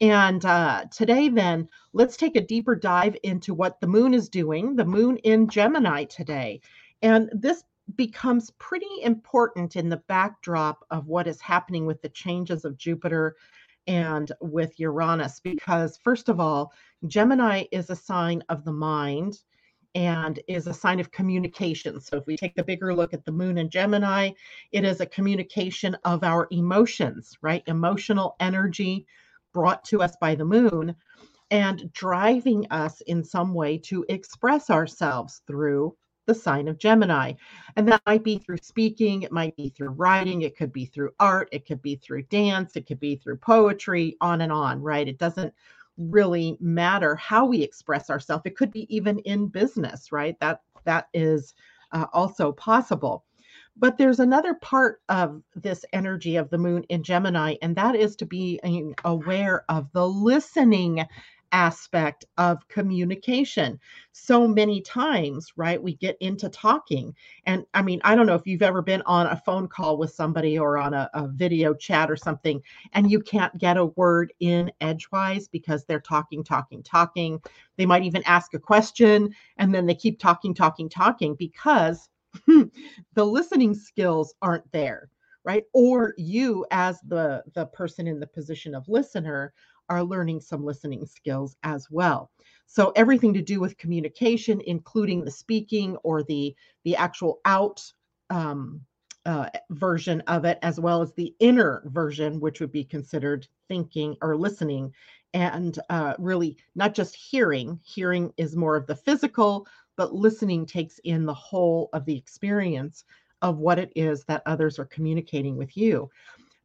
And 0.00 0.44
uh, 0.44 0.86
today, 0.90 1.28
then, 1.28 1.68
let's 1.92 2.16
take 2.16 2.34
a 2.34 2.40
deeper 2.40 2.74
dive 2.74 3.16
into 3.22 3.54
what 3.54 3.80
the 3.80 3.86
moon 3.86 4.14
is 4.14 4.28
doing, 4.28 4.74
the 4.74 4.84
moon 4.84 5.16
in 5.18 5.48
Gemini 5.48 6.04
today. 6.04 6.60
And 7.02 7.30
this 7.32 7.62
becomes 7.96 8.50
pretty 8.52 9.02
important 9.02 9.76
in 9.76 9.88
the 9.88 9.96
backdrop 10.08 10.84
of 10.90 11.06
what 11.06 11.26
is 11.26 11.40
happening 11.40 11.86
with 11.86 12.00
the 12.02 12.08
changes 12.08 12.64
of 12.64 12.76
Jupiter 12.76 13.36
and 13.90 14.30
with 14.40 14.78
Uranus, 14.78 15.40
because 15.40 15.98
first 16.04 16.28
of 16.28 16.38
all, 16.38 16.72
Gemini 17.08 17.64
is 17.72 17.90
a 17.90 17.96
sign 17.96 18.40
of 18.48 18.64
the 18.64 18.72
mind 18.72 19.40
and 19.96 20.38
is 20.46 20.68
a 20.68 20.72
sign 20.72 21.00
of 21.00 21.10
communication. 21.10 22.00
So 22.00 22.16
if 22.18 22.26
we 22.28 22.36
take 22.36 22.56
a 22.56 22.62
bigger 22.62 22.94
look 22.94 23.12
at 23.12 23.24
the 23.24 23.32
moon 23.32 23.58
in 23.58 23.68
Gemini, 23.68 24.30
it 24.70 24.84
is 24.84 25.00
a 25.00 25.06
communication 25.06 25.96
of 26.04 26.22
our 26.22 26.46
emotions, 26.52 27.36
right? 27.42 27.64
Emotional 27.66 28.36
energy 28.38 29.06
brought 29.52 29.82
to 29.86 30.02
us 30.02 30.14
by 30.20 30.36
the 30.36 30.44
moon 30.44 30.94
and 31.50 31.92
driving 31.92 32.68
us 32.70 33.00
in 33.08 33.24
some 33.24 33.54
way 33.54 33.76
to 33.76 34.06
express 34.08 34.70
ourselves 34.70 35.42
through 35.48 35.96
the 36.30 36.34
sign 36.34 36.68
of 36.68 36.78
Gemini. 36.78 37.32
And 37.74 37.88
that 37.88 38.02
might 38.06 38.22
be 38.22 38.38
through 38.38 38.58
speaking, 38.62 39.22
it 39.22 39.32
might 39.32 39.56
be 39.56 39.68
through 39.68 39.88
writing, 39.88 40.42
it 40.42 40.56
could 40.56 40.72
be 40.72 40.84
through 40.84 41.10
art, 41.18 41.48
it 41.50 41.66
could 41.66 41.82
be 41.82 41.96
through 41.96 42.22
dance, 42.24 42.76
it 42.76 42.86
could 42.86 43.00
be 43.00 43.16
through 43.16 43.38
poetry, 43.38 44.16
on 44.20 44.42
and 44.42 44.52
on, 44.52 44.80
right? 44.80 45.08
It 45.08 45.18
doesn't 45.18 45.52
really 45.98 46.56
matter 46.60 47.16
how 47.16 47.46
we 47.46 47.62
express 47.62 48.10
ourselves. 48.10 48.42
It 48.46 48.56
could 48.56 48.70
be 48.70 48.86
even 48.94 49.18
in 49.20 49.48
business, 49.48 50.12
right? 50.12 50.38
That 50.38 50.62
that 50.84 51.08
is 51.12 51.54
uh, 51.90 52.06
also 52.12 52.52
possible. 52.52 53.24
But 53.76 53.98
there's 53.98 54.20
another 54.20 54.54
part 54.54 55.02
of 55.08 55.42
this 55.56 55.84
energy 55.92 56.36
of 56.36 56.48
the 56.50 56.58
moon 56.58 56.84
in 56.90 57.02
Gemini, 57.02 57.56
and 57.60 57.74
that 57.74 57.96
is 57.96 58.14
to 58.16 58.26
be 58.26 58.60
aware 59.04 59.64
of 59.68 59.90
the 59.92 60.06
listening 60.06 61.04
aspect 61.52 62.24
of 62.38 62.66
communication. 62.68 63.78
So 64.12 64.46
many 64.46 64.80
times, 64.80 65.52
right, 65.56 65.82
we 65.82 65.94
get 65.96 66.16
into 66.20 66.48
talking. 66.48 67.14
And 67.46 67.64
I 67.74 67.82
mean, 67.82 68.00
I 68.04 68.14
don't 68.14 68.26
know 68.26 68.34
if 68.34 68.46
you've 68.46 68.62
ever 68.62 68.82
been 68.82 69.02
on 69.06 69.26
a 69.26 69.42
phone 69.44 69.68
call 69.68 69.96
with 69.96 70.12
somebody 70.12 70.58
or 70.58 70.78
on 70.78 70.94
a, 70.94 71.10
a 71.14 71.28
video 71.28 71.74
chat 71.74 72.10
or 72.10 72.16
something, 72.16 72.62
and 72.92 73.10
you 73.10 73.20
can't 73.20 73.56
get 73.58 73.76
a 73.76 73.86
word 73.86 74.32
in 74.40 74.70
edgewise 74.80 75.48
because 75.48 75.84
they're 75.84 76.00
talking, 76.00 76.44
talking, 76.44 76.82
talking. 76.82 77.40
They 77.76 77.86
might 77.86 78.04
even 78.04 78.22
ask 78.26 78.54
a 78.54 78.58
question 78.58 79.34
and 79.56 79.74
then 79.74 79.86
they 79.86 79.94
keep 79.94 80.18
talking, 80.18 80.54
talking, 80.54 80.88
talking 80.88 81.34
because 81.34 82.08
the 82.46 82.70
listening 83.24 83.74
skills 83.74 84.34
aren't 84.42 84.70
there 84.72 85.08
right 85.44 85.64
or 85.72 86.14
you 86.18 86.66
as 86.70 87.00
the 87.08 87.42
the 87.54 87.66
person 87.66 88.06
in 88.06 88.20
the 88.20 88.26
position 88.26 88.74
of 88.74 88.88
listener 88.88 89.52
are 89.90 90.02
learning 90.04 90.40
some 90.40 90.64
listening 90.64 91.04
skills 91.04 91.56
as 91.64 91.90
well. 91.90 92.30
So 92.66 92.92
everything 92.96 93.34
to 93.34 93.42
do 93.42 93.60
with 93.60 93.76
communication, 93.76 94.62
including 94.64 95.24
the 95.24 95.30
speaking 95.30 95.96
or 95.98 96.22
the 96.22 96.54
the 96.84 96.96
actual 96.96 97.40
out 97.44 97.82
um, 98.30 98.80
uh, 99.26 99.50
version 99.70 100.22
of 100.22 100.44
it, 100.44 100.58
as 100.62 100.80
well 100.80 101.02
as 101.02 101.12
the 101.12 101.34
inner 101.40 101.82
version, 101.86 102.40
which 102.40 102.60
would 102.60 102.72
be 102.72 102.84
considered 102.84 103.46
thinking 103.68 104.16
or 104.22 104.36
listening, 104.36 104.92
and 105.34 105.78
uh, 105.90 106.14
really 106.18 106.56
not 106.74 106.94
just 106.94 107.14
hearing. 107.14 107.78
Hearing 107.82 108.32
is 108.36 108.56
more 108.56 108.76
of 108.76 108.86
the 108.86 108.96
physical, 108.96 109.66
but 109.96 110.14
listening 110.14 110.64
takes 110.64 110.98
in 111.00 111.26
the 111.26 111.34
whole 111.34 111.90
of 111.92 112.04
the 112.06 112.16
experience 112.16 113.04
of 113.42 113.58
what 113.58 113.78
it 113.78 113.92
is 113.96 114.24
that 114.24 114.42
others 114.46 114.78
are 114.78 114.84
communicating 114.86 115.56
with 115.56 115.76
you. 115.76 116.08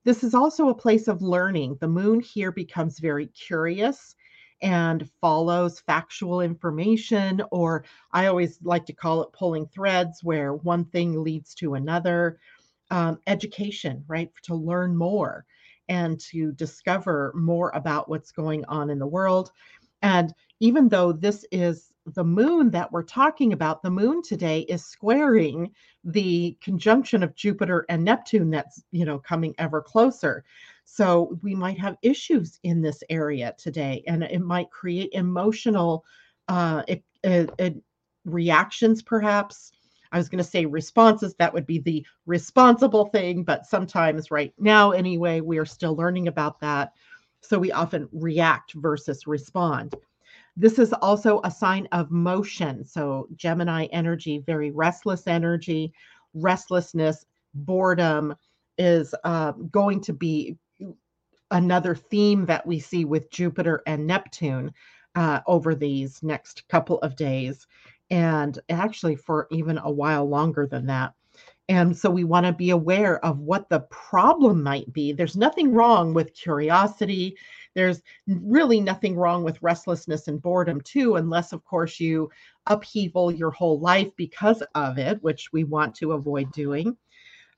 This 0.06 0.24
is 0.24 0.34
also 0.34 0.70
a 0.70 0.76
place 0.76 1.08
of 1.10 1.22
learning. 1.22 1.78
The 1.82 1.88
moon 1.88 2.22
here 2.22 2.52
becomes 2.52 3.00
very 3.00 3.28
curious 3.28 4.16
and 4.62 5.10
follows 5.20 5.82
factual 5.82 6.40
information, 6.42 7.42
or 7.52 7.84
I 8.14 8.28
always 8.28 8.60
like 8.64 8.86
to 8.86 8.94
call 8.94 9.24
it 9.24 9.34
pulling 9.34 9.68
threads, 9.68 10.24
where 10.24 10.54
one 10.54 10.86
thing 10.86 11.22
leads 11.22 11.54
to 11.56 11.74
another. 11.74 12.40
Um, 12.92 13.20
education, 13.26 14.06
right? 14.08 14.30
To 14.44 14.54
learn 14.54 14.96
more 14.96 15.44
and 15.90 16.20
to 16.32 16.52
discover 16.52 17.34
more 17.36 17.72
about 17.74 18.10
what's 18.10 18.32
going 18.32 18.64
on 18.66 18.92
in 18.92 19.00
the 19.00 19.08
world. 19.08 19.52
And 20.04 20.32
even 20.60 20.88
though 20.90 21.12
this 21.12 21.46
is 21.52 21.92
the 22.14 22.24
moon 22.24 22.70
that 22.72 22.92
we're 22.92 23.04
talking 23.04 23.54
about, 23.54 23.82
the 23.82 23.90
moon 23.90 24.22
today 24.22 24.62
is 24.62 24.86
squaring 24.86 25.72
the 26.04 26.58
conjunction 26.62 27.24
of 27.24 27.36
Jupiter 27.36 27.86
and 27.90 28.04
Neptune 28.04 28.52
that's, 28.52 28.84
you 28.92 29.06
know, 29.06 29.18
coming 29.18 29.56
ever 29.58 29.82
closer. 29.82 30.44
So 30.84 31.40
we 31.42 31.56
might 31.56 31.80
have 31.80 31.98
issues 32.04 32.60
in 32.64 32.82
this 32.82 33.04
area 33.10 33.56
today, 33.58 34.04
and 34.08 34.24
it 34.24 34.42
might 34.42 34.70
create 34.70 35.10
emotional 35.14 36.06
uh, 36.48 36.84
it, 36.88 37.04
it, 37.24 37.50
it 37.58 37.76
reactions, 38.26 39.02
perhaps. 39.02 39.72
I 40.12 40.18
was 40.18 40.30
going 40.30 40.44
to 40.44 40.50
say 40.50 40.66
responses. 40.66 41.34
That 41.36 41.54
would 41.54 41.66
be 41.66 41.80
the 41.80 42.06
responsible 42.28 43.06
thing, 43.06 43.44
but 43.44 43.66
sometimes, 43.66 44.30
right 44.30 44.54
now, 44.60 44.92
anyway, 44.92 45.42
we 45.42 45.58
are 45.58 45.66
still 45.66 45.96
learning 45.96 46.28
about 46.28 46.60
that. 46.62 46.94
So 47.42 47.58
we 47.58 47.72
often 47.72 48.08
react 48.12 48.74
versus 48.76 49.26
respond. 49.28 49.96
This 50.58 50.80
is 50.80 50.94
also 50.94 51.42
a 51.44 51.52
sign 51.52 51.88
of 51.92 52.12
motion. 52.12 52.86
So, 52.86 53.28
Gemini 53.36 53.86
energy, 53.86 54.40
very 54.46 54.72
restless 54.72 55.28
energy, 55.28 55.94
restlessness, 56.34 57.26
boredom 57.54 58.36
is 58.78 59.14
uh, 59.24 59.52
going 59.72 60.02
to 60.02 60.14
be 60.14 60.58
another 61.52 61.96
theme 61.96 62.46
that 62.46 62.66
we 62.66 62.80
see 62.80 63.06
with 63.06 63.30
Jupiter 63.32 63.82
and 63.86 64.06
Neptune 64.06 64.74
uh, 65.16 65.42
over 65.48 65.76
these 65.76 66.22
next 66.24 66.68
couple 66.68 67.00
of 67.00 67.16
days, 67.16 67.68
and 68.10 68.60
actually 68.70 69.16
for 69.16 69.48
even 69.52 69.78
a 69.80 69.92
while 69.92 70.28
longer 70.28 70.68
than 70.68 70.86
that. 70.88 71.14
And 71.68 71.98
so 71.98 72.10
we 72.10 72.24
want 72.24 72.46
to 72.46 72.52
be 72.54 72.70
aware 72.70 73.24
of 73.26 73.40
what 73.40 73.70
the 73.70 73.82
problem 73.82 74.62
might 74.62 74.92
be. 74.94 75.12
There's 75.14 75.36
nothing 75.36 75.74
wrong 75.74 76.14
with 76.14 76.34
curiosity 76.34 77.36
there's 77.76 78.02
really 78.28 78.82
nothing 78.82 79.16
wrong 79.16 79.44
with 79.44 79.62
restlessness 79.62 80.28
and 80.28 80.42
boredom, 80.42 80.82
too, 80.82 81.16
unless, 81.16 81.54
of 81.54 81.64
course, 81.66 82.00
you 82.00 82.30
upheaval 82.68 83.32
your 83.32 83.52
whole 83.52 83.80
life 83.80 84.10
because 84.16 84.64
of 84.74 84.98
it, 84.98 85.22
which 85.22 85.54
we 85.54 85.64
want 85.64 85.94
to 85.96 86.14
avoid 86.14 86.52
doing. 86.52 86.98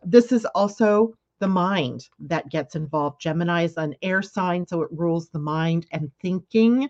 This 0.04 0.32
is 0.32 0.46
also 0.54 1.14
the 1.40 1.48
mind 1.48 2.10
that 2.20 2.50
gets 2.50 2.76
involved. 2.76 3.22
Gemini 3.22 3.64
is 3.64 3.78
an 3.78 3.96
air 4.02 4.22
sign, 4.22 4.68
so 4.68 4.82
it 4.82 4.90
rules 4.92 5.30
the 5.30 5.40
mind 5.40 5.86
and 5.92 6.12
thinking 6.22 6.90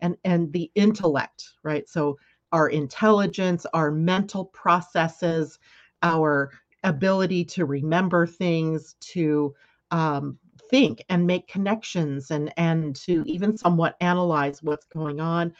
and, 0.00 0.16
and 0.24 0.52
the 0.52 0.70
intellect, 0.74 1.50
right? 1.62 1.88
So 1.88 2.18
our 2.52 2.68
intelligence, 2.68 3.66
our 3.72 3.90
mental 3.90 4.46
processes, 4.46 5.58
our 6.02 6.50
ability 6.84 7.44
to 7.44 7.64
remember 7.64 8.26
things, 8.26 8.96
to 9.00 9.54
um, 9.90 10.38
think 10.72 11.04
and 11.10 11.26
make 11.26 11.46
connections 11.46 12.30
and 12.32 12.52
and 12.56 12.96
to 12.96 13.22
even 13.26 13.56
somewhat 13.56 13.94
analyze 14.00 14.62
what's 14.62 14.86
going 14.86 15.20
on. 15.20 15.52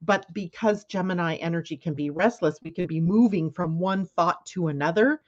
But 0.00 0.32
because 0.32 0.84
gemini 0.84 1.34
energy 1.36 1.76
can 1.76 1.92
be 1.92 2.08
restless 2.08 2.60
we 2.62 2.70
can 2.70 2.86
be 2.86 3.00
moving 3.00 3.50
from 3.50 3.78
one 3.78 4.06
thought 4.06 4.46
to 4.46 4.68
another. 4.68 5.20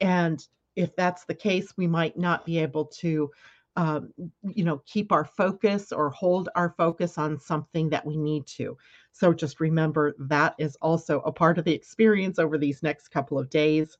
And 0.00 0.46
if 0.76 0.94
that's 0.96 1.24
the 1.24 1.34
case 1.34 1.76
we 1.76 1.88
might 1.88 2.16
not 2.16 2.46
be 2.46 2.58
able 2.58 2.86
to 2.86 3.30
um, 3.76 4.14
you 4.44 4.64
know 4.64 4.80
keep 4.86 5.10
our 5.10 5.24
focus 5.24 5.90
or 5.90 6.08
hold 6.10 6.48
our 6.54 6.72
focus 6.78 7.18
on 7.18 7.40
something 7.40 7.90
that 7.90 8.06
we 8.06 8.16
need 8.16 8.46
to. 8.58 8.78
So 9.10 9.34
just 9.34 9.58
remember 9.58 10.14
that 10.20 10.54
is 10.58 10.76
also 10.80 11.20
a 11.22 11.32
part 11.32 11.58
of 11.58 11.64
the 11.64 11.74
experience 11.74 12.38
over 12.38 12.58
these 12.58 12.84
next 12.84 13.08
couple 13.08 13.40
of 13.40 13.50
days. 13.50 13.98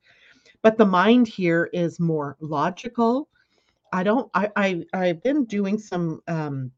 But 0.62 0.78
the 0.78 0.86
mind 0.86 1.26
here 1.26 1.68
is 1.72 1.98
more 1.98 2.36
logical 2.40 3.28
I 3.94 4.02
don't 4.02 4.28
I, 4.34 4.50
I 4.56 4.84
I've 4.92 5.22
been 5.22 5.44
doing 5.44 5.78
some 5.78 6.20
um 6.26 6.72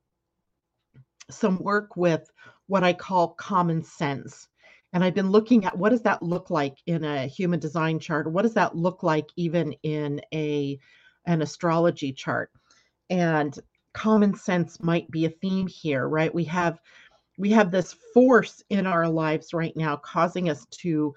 some 1.30 1.58
work 1.58 1.96
with 1.96 2.30
what 2.66 2.84
I 2.84 2.92
call 2.92 3.28
common 3.28 3.82
sense. 3.82 4.48
And 4.92 5.02
I've 5.02 5.14
been 5.14 5.30
looking 5.30 5.64
at 5.64 5.76
what 5.76 5.90
does 5.90 6.02
that 6.02 6.22
look 6.22 6.50
like 6.50 6.76
in 6.86 7.04
a 7.04 7.26
human 7.26 7.58
design 7.58 7.98
chart? 7.98 8.30
What 8.30 8.42
does 8.42 8.54
that 8.54 8.76
look 8.76 9.02
like 9.02 9.26
even 9.36 9.72
in 9.82 10.20
a 10.34 10.78
an 11.24 11.40
astrology 11.40 12.12
chart? 12.12 12.50
And 13.08 13.58
common 13.94 14.34
sense 14.34 14.78
might 14.82 15.10
be 15.10 15.24
a 15.24 15.30
theme 15.30 15.66
here, 15.66 16.06
right? 16.08 16.34
We 16.34 16.44
have 16.44 16.80
we 17.38 17.50
have 17.50 17.70
this 17.70 17.94
force 18.12 18.62
in 18.68 18.86
our 18.86 19.08
lives 19.08 19.54
right 19.54 19.74
now 19.74 19.96
causing 19.96 20.50
us 20.50 20.66
to 20.82 21.14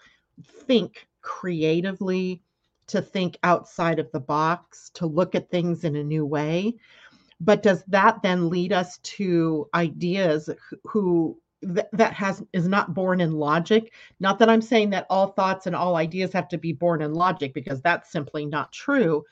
think 0.65 1.07
creatively, 1.21 2.41
to 2.89 3.01
think 3.01 3.37
outside 3.43 3.99
of 3.99 4.11
the 4.11 4.19
box, 4.19 4.91
to 4.95 5.05
look 5.05 5.35
at 5.35 5.49
things 5.49 5.83
in 5.83 5.95
a 5.95 6.03
new 6.03 6.25
way. 6.25 6.75
But 7.39 7.63
does 7.63 7.83
that 7.87 8.21
then 8.21 8.49
lead 8.49 8.73
us 8.73 8.97
to 8.99 9.67
ideas 9.73 10.49
who 10.83 11.39
th- 11.63 11.87
that 11.93 12.13
has 12.13 12.43
is 12.51 12.67
not 12.67 12.93
born 12.93 13.21
in 13.21 13.31
logic? 13.33 13.93
Not 14.19 14.39
that 14.39 14.49
I'm 14.49 14.61
saying 14.61 14.89
that 14.89 15.07
all 15.09 15.27
thoughts 15.27 15.65
and 15.65 15.75
all 15.75 15.95
ideas 15.95 16.33
have 16.33 16.49
to 16.49 16.57
be 16.57 16.73
born 16.73 17.01
in 17.01 17.13
logic 17.13 17.53
because 17.53 17.81
that's 17.81 18.11
simply 18.11 18.45
not 18.45 18.73
true. 18.73 19.23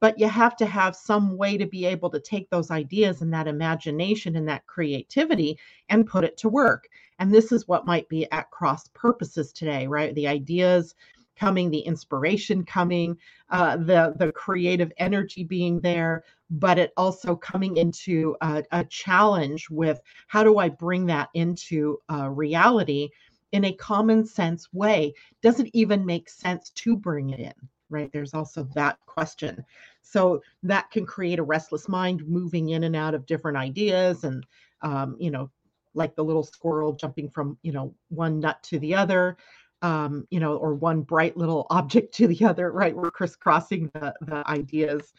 But 0.00 0.18
you 0.18 0.28
have 0.28 0.56
to 0.56 0.66
have 0.66 0.96
some 0.96 1.36
way 1.36 1.58
to 1.58 1.66
be 1.66 1.84
able 1.84 2.08
to 2.10 2.20
take 2.20 2.48
those 2.48 2.70
ideas 2.70 3.20
and 3.20 3.34
that 3.34 3.48
imagination 3.48 4.36
and 4.36 4.48
that 4.48 4.66
creativity 4.66 5.58
and 5.90 6.06
put 6.06 6.24
it 6.24 6.38
to 6.38 6.48
work. 6.48 6.88
And 7.18 7.34
this 7.34 7.52
is 7.52 7.68
what 7.68 7.84
might 7.86 8.08
be 8.08 8.30
at 8.32 8.50
cross 8.50 8.88
purposes 8.94 9.52
today, 9.52 9.86
right? 9.86 10.14
The 10.14 10.26
ideas 10.26 10.94
coming, 11.40 11.70
the 11.70 11.78
inspiration 11.78 12.64
coming, 12.64 13.16
uh, 13.48 13.76
the 13.78 14.14
the 14.16 14.30
creative 14.32 14.92
energy 14.98 15.42
being 15.42 15.80
there, 15.80 16.24
but 16.50 16.78
it 16.78 16.92
also 16.96 17.34
coming 17.34 17.78
into 17.78 18.36
a, 18.42 18.62
a 18.72 18.84
challenge 18.84 19.70
with 19.70 20.00
how 20.28 20.44
do 20.44 20.58
I 20.58 20.68
bring 20.68 21.06
that 21.06 21.30
into 21.34 21.98
uh, 22.12 22.28
reality 22.28 23.08
in 23.52 23.64
a 23.64 23.72
common 23.72 24.26
sense 24.26 24.72
way? 24.72 25.14
Does 25.42 25.60
it 25.60 25.70
even 25.72 26.04
make 26.04 26.28
sense 26.28 26.70
to 26.70 26.96
bring 26.96 27.30
it 27.30 27.40
in? 27.40 27.54
Right? 27.88 28.10
There's 28.12 28.34
also 28.34 28.68
that 28.74 28.98
question. 29.06 29.64
So 30.02 30.42
that 30.62 30.90
can 30.90 31.06
create 31.06 31.38
a 31.38 31.42
restless 31.44 31.88
mind 31.88 32.26
moving 32.28 32.68
in 32.70 32.84
and 32.84 32.94
out 32.94 33.14
of 33.14 33.26
different 33.26 33.56
ideas 33.56 34.24
and 34.24 34.44
um, 34.82 35.16
you 35.18 35.30
know 35.30 35.50
like 35.94 36.14
the 36.14 36.24
little 36.24 36.44
squirrel 36.44 36.92
jumping 36.92 37.28
from 37.28 37.58
you 37.62 37.72
know 37.72 37.94
one 38.08 38.40
nut 38.40 38.62
to 38.62 38.78
the 38.78 38.94
other 38.94 39.36
um, 39.82 40.26
you 40.30 40.40
know, 40.40 40.56
or 40.56 40.74
one 40.74 41.02
bright 41.02 41.36
little 41.36 41.66
object 41.70 42.14
to 42.14 42.26
the 42.26 42.44
other, 42.44 42.70
right? 42.70 42.94
We're 42.94 43.10
crisscrossing 43.10 43.90
the, 43.94 44.14
the 44.22 44.48
ideas 44.48 45.12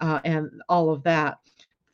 uh, 0.00 0.20
and 0.24 0.62
all 0.68 0.90
of 0.90 1.02
that. 1.04 1.38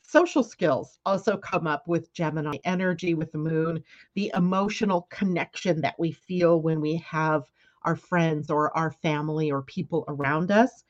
Social 0.01 0.43
skills 0.43 0.99
also 1.05 1.37
come 1.37 1.65
up 1.65 1.87
with 1.87 2.13
Gemini 2.13 2.57
energy, 2.65 3.13
with 3.15 3.31
the 3.31 3.39
moon, 3.39 3.83
the 4.13 4.31
emotional 4.35 5.07
connection 5.09 5.81
that 5.81 5.95
we 5.97 6.11
feel 6.11 6.61
when 6.61 6.79
we 6.79 6.97
have 6.97 7.45
our 7.83 7.95
friends 7.95 8.49
or 8.49 8.75
our 8.77 8.91
family 8.91 9.51
or 9.51 9.63
people 9.63 10.05
around 10.07 10.51
us. 10.51 10.83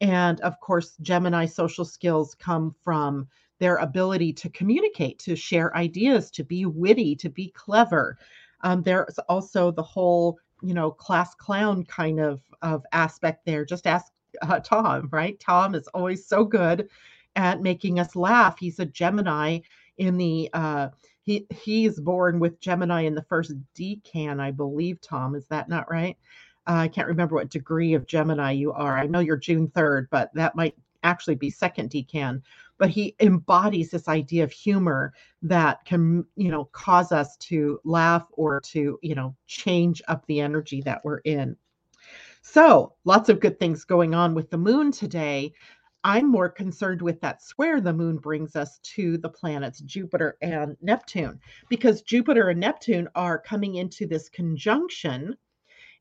And 0.00 0.40
of 0.40 0.58
course, 0.60 0.96
Gemini 1.02 1.46
social 1.46 1.84
skills 1.84 2.34
come 2.34 2.74
from 2.82 3.28
their 3.60 3.76
ability 3.76 4.32
to 4.32 4.50
communicate, 4.50 5.18
to 5.20 5.36
share 5.36 5.74
ideas, 5.76 6.30
to 6.32 6.42
be 6.42 6.66
witty, 6.66 7.14
to 7.16 7.28
be 7.28 7.48
clever. 7.50 8.18
Um, 8.62 8.82
there's 8.82 9.18
also 9.28 9.70
the 9.70 9.82
whole 9.82 10.38
you 10.64 10.74
know 10.74 10.90
class 10.90 11.34
clown 11.34 11.84
kind 11.84 12.18
of 12.20 12.40
of 12.62 12.84
aspect 12.92 13.44
there 13.44 13.64
just 13.64 13.86
ask 13.86 14.12
uh, 14.42 14.60
tom 14.60 15.08
right? 15.12 15.38
Tom 15.40 15.74
is 15.74 15.88
always 15.88 16.26
so 16.26 16.44
good 16.44 16.88
at 17.36 17.62
making 17.62 17.98
us 17.98 18.16
laugh. 18.16 18.58
He's 18.58 18.78
a 18.78 18.86
gemini 18.86 19.60
in 19.98 20.16
the 20.16 20.50
uh 20.52 20.88
he 21.22 21.46
he's 21.50 22.00
born 22.00 22.40
with 22.40 22.60
gemini 22.60 23.02
in 23.02 23.14
the 23.14 23.22
first 23.22 23.52
decan 23.74 24.40
i 24.40 24.50
believe 24.50 25.00
tom. 25.00 25.34
Is 25.34 25.46
that 25.46 25.68
not 25.68 25.90
right? 25.90 26.16
Uh, 26.66 26.74
i 26.74 26.88
can't 26.88 27.08
remember 27.08 27.34
what 27.36 27.50
degree 27.50 27.94
of 27.94 28.06
gemini 28.06 28.52
you 28.52 28.72
are. 28.72 28.98
I 28.98 29.06
know 29.06 29.20
you're 29.20 29.36
june 29.36 29.68
3rd 29.68 30.08
but 30.10 30.32
that 30.34 30.56
might 30.56 30.74
actually 31.04 31.34
be 31.36 31.50
second 31.50 31.90
decan 31.90 32.42
but 32.78 32.90
he 32.90 33.14
embodies 33.20 33.90
this 33.90 34.08
idea 34.08 34.44
of 34.44 34.52
humor 34.52 35.12
that 35.42 35.84
can 35.84 36.24
you 36.36 36.50
know 36.50 36.64
cause 36.72 37.12
us 37.12 37.36
to 37.38 37.78
laugh 37.84 38.26
or 38.32 38.60
to 38.60 38.98
you 39.02 39.14
know 39.14 39.34
change 39.46 40.02
up 40.08 40.24
the 40.26 40.40
energy 40.40 40.80
that 40.82 41.04
we're 41.04 41.18
in 41.18 41.56
So, 42.42 42.94
lots 43.04 43.28
of 43.28 43.40
good 43.40 43.58
things 43.58 43.84
going 43.84 44.14
on 44.14 44.34
with 44.34 44.50
the 44.50 44.58
moon 44.58 44.92
today. 44.92 45.52
I'm 46.04 46.30
more 46.30 46.48
concerned 46.50 47.00
with 47.02 47.20
that 47.22 47.42
square 47.42 47.80
the 47.80 47.92
moon 47.94 48.18
brings 48.18 48.56
us 48.56 48.78
to 48.94 49.18
the 49.18 49.28
planets 49.30 49.80
Jupiter 49.80 50.36
and 50.42 50.76
Neptune, 50.82 51.40
because 51.68 52.02
Jupiter 52.02 52.50
and 52.50 52.60
Neptune 52.60 53.08
are 53.14 53.38
coming 53.38 53.76
into 53.76 54.06
this 54.06 54.28
conjunction 54.28 55.36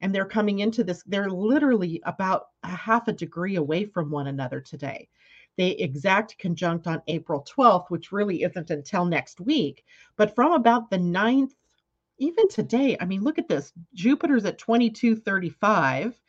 and 0.01 0.13
they're 0.13 0.25
coming 0.25 0.59
into 0.59 0.83
this, 0.83 1.03
they're 1.07 1.29
literally 1.29 2.01
about 2.05 2.47
a 2.63 2.69
half 2.69 3.07
a 3.07 3.13
degree 3.13 3.55
away 3.55 3.85
from 3.85 4.11
one 4.11 4.27
another 4.27 4.59
today. 4.61 5.09
They 5.57 5.71
exact 5.71 6.37
conjunct 6.39 6.87
on 6.87 7.01
April 7.07 7.45
12th, 7.49 7.89
which 7.89 8.11
really 8.11 8.43
isn't 8.43 8.69
until 8.69 9.05
next 9.05 9.39
week. 9.39 9.85
But 10.15 10.35
from 10.35 10.53
about 10.53 10.89
the 10.89 10.97
9th, 10.97 11.53
even 12.17 12.47
today, 12.47 12.97
I 12.99 13.05
mean, 13.05 13.23
look 13.23 13.37
at 13.37 13.47
this 13.47 13.73
Jupiter's 13.93 14.45
at 14.45 14.57
2235, 14.57 16.19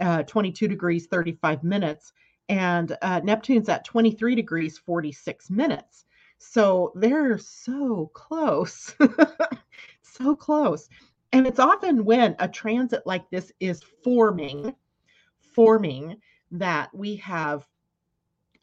uh, 0.00 0.22
22 0.24 0.68
degrees, 0.68 1.06
35 1.06 1.64
minutes 1.64 2.12
and 2.48 2.96
uh, 3.02 3.20
Neptune's 3.24 3.68
at 3.68 3.84
23 3.84 4.34
degrees 4.34 4.78
46 4.78 5.50
minutes. 5.50 6.04
So 6.38 6.92
they're 6.94 7.38
so 7.38 8.10
close, 8.14 8.94
so 10.02 10.34
close. 10.36 10.88
And 11.32 11.46
it's 11.46 11.60
often 11.60 12.04
when 12.04 12.36
a 12.40 12.48
transit 12.48 13.06
like 13.06 13.30
this 13.30 13.52
is 13.60 13.82
forming, 14.04 14.74
forming 15.54 16.16
that 16.50 16.94
we 16.94 17.16
have 17.16 17.66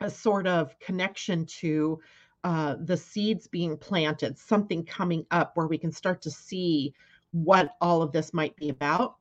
a 0.01 0.10
sort 0.10 0.48
of 0.48 0.77
connection 0.79 1.46
to 1.46 2.00
uh, 2.44 2.75
the 2.86 2.98
seeds 2.98 3.48
being 3.48 3.77
planted, 3.77 4.38
something 4.38 4.86
coming 4.86 5.25
up 5.32 5.51
where 5.56 5.68
we 5.68 5.77
can 5.77 5.91
start 5.91 6.22
to 6.22 6.32
see 6.32 6.94
what 7.32 7.75
all 7.82 8.01
of 8.01 8.12
this 8.12 8.34
might 8.34 8.56
be 8.56 8.70
about. 8.70 9.15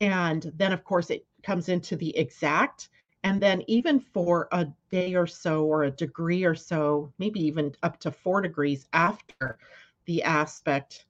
And 0.00 0.52
then, 0.56 0.72
of 0.72 0.84
course, 0.84 1.10
it 1.10 1.24
comes 1.42 1.68
into 1.68 1.96
the 1.96 2.16
exact 2.16 2.88
and 3.24 3.40
then, 3.40 3.62
even 3.66 3.98
for 4.00 4.48
a 4.52 4.68
day 4.90 5.14
or 5.14 5.26
so, 5.26 5.64
or 5.64 5.82
a 5.84 5.90
degree 5.90 6.44
or 6.44 6.54
so, 6.54 7.12
maybe 7.18 7.40
even 7.40 7.74
up 7.82 7.98
to 8.00 8.12
four 8.12 8.40
degrees 8.40 8.86
after 8.92 9.58
the 10.06 10.22
aspect 10.22 11.04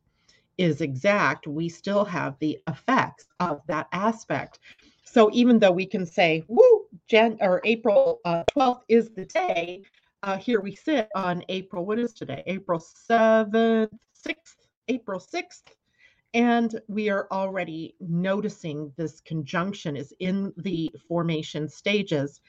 is 0.57 0.81
exact, 0.81 1.47
we 1.47 1.69
still 1.69 2.05
have 2.05 2.37
the 2.39 2.59
effects 2.67 3.29
of 3.41 3.61
that 3.67 3.89
aspect. 3.93 4.59
So, 5.05 5.31
even 5.33 5.59
though 5.59 5.71
we 5.71 5.87
can 5.87 6.07
say, 6.07 6.45
woo, 6.49 6.78
Jan 7.09 7.39
or 7.41 7.61
April 7.65 8.21
uh, 8.25 8.45
12th 8.45 8.83
is 8.89 9.11
the 9.11 9.25
day, 9.27 9.83
uh, 10.23 10.37
here 10.37 10.61
we 10.61 10.75
sit 10.75 11.09
on 11.15 11.45
April, 11.49 11.87
what 11.87 11.99
is 11.99 12.13
today? 12.13 12.43
April 12.47 12.81
7th, 12.81 13.91
6th, 14.27 14.57
April 14.89 15.21
6th 15.21 15.63
and 16.35 16.81
we 16.89 17.09
are 17.09 17.27
already 17.33 17.95
noticing 18.01 18.93
this 18.97 19.21
conjunction 19.23 19.97
is 19.97 20.13
in 20.21 20.53
the 20.59 20.91
formation 21.09 21.69
stages. 21.69 22.41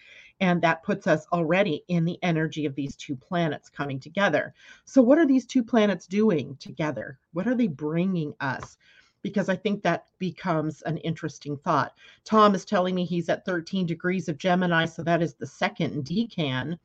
And 0.41 0.61
that 0.61 0.83
puts 0.83 1.07
us 1.07 1.25
already 1.33 1.83
in 1.87 2.05
the 2.05 2.17
energy 2.23 2.65
of 2.65 2.75
these 2.75 2.95
two 2.95 3.15
planets 3.15 3.69
coming 3.69 3.99
together. 3.99 4.53
So, 4.85 5.01
what 5.01 5.17
are 5.17 5.25
these 5.25 5.45
two 5.45 5.63
planets 5.63 6.07
doing 6.07 6.55
together? 6.59 7.19
What 7.33 7.47
are 7.47 7.55
they 7.55 7.67
bringing 7.67 8.33
us? 8.39 8.77
Because 9.21 9.49
I 9.49 9.55
think 9.55 9.83
that 9.83 10.05
becomes 10.17 10.81
an 10.83 10.97
interesting 10.97 11.57
thought. 11.57 11.93
Tom 12.23 12.55
is 12.55 12.65
telling 12.65 12.95
me 12.95 13.05
he's 13.05 13.29
at 13.29 13.45
13 13.45 13.85
degrees 13.85 14.29
of 14.29 14.37
Gemini, 14.37 14.85
so 14.85 15.03
that 15.03 15.21
is 15.21 15.33
the 15.33 15.47
second 15.47 16.05
decan. 16.05 16.77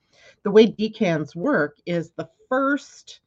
The 0.42 0.50
way 0.50 0.66
decans 0.66 1.36
work 1.36 1.78
is 1.86 2.10
the 2.12 2.28
first 2.48 3.20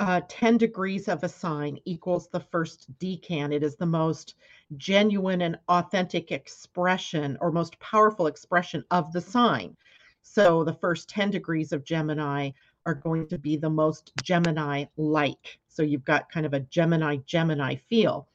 uh, 0.00 0.22
10 0.28 0.56
degrees 0.56 1.08
of 1.08 1.22
a 1.22 1.28
sign 1.28 1.78
equals 1.84 2.28
the 2.28 2.40
first 2.40 2.86
decan. 2.98 3.52
It 3.52 3.62
is 3.62 3.76
the 3.76 3.84
most 3.86 4.34
genuine 4.76 5.42
and 5.42 5.58
authentic 5.68 6.32
expression 6.32 7.36
or 7.40 7.52
most 7.52 7.78
powerful 7.80 8.26
expression 8.26 8.82
of 8.90 9.12
the 9.12 9.20
sign. 9.20 9.76
So 10.22 10.64
the 10.64 10.74
first 10.74 11.08
10 11.10 11.30
degrees 11.30 11.72
of 11.72 11.84
Gemini 11.84 12.50
are 12.86 12.94
going 12.94 13.26
to 13.28 13.38
be 13.38 13.56
the 13.56 13.70
most 13.70 14.12
Gemini 14.22 14.84
like. 14.96 15.58
So 15.68 15.82
you've 15.82 16.04
got 16.04 16.30
kind 16.30 16.46
of 16.46 16.54
a 16.54 16.60
Gemini 16.60 17.16
Gemini 17.26 17.76
feel. 17.88 18.28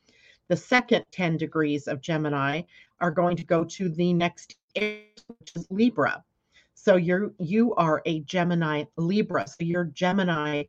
The 0.47 0.57
second 0.57 1.05
10 1.11 1.37
degrees 1.37 1.87
of 1.87 2.01
Gemini 2.01 2.61
are 2.99 3.11
going 3.11 3.37
to 3.37 3.43
go 3.43 3.63
to 3.63 3.89
the 3.89 4.13
next 4.13 4.55
which 4.75 5.51
is 5.55 5.67
Libra. 5.69 6.23
So 6.73 6.97
you're 6.97 7.31
you 7.39 7.73
are 7.75 8.01
a 8.05 8.19
Gemini 8.21 8.83
Libra. 8.97 9.47
So 9.47 9.63
your 9.63 9.85
Gemini 9.85 10.63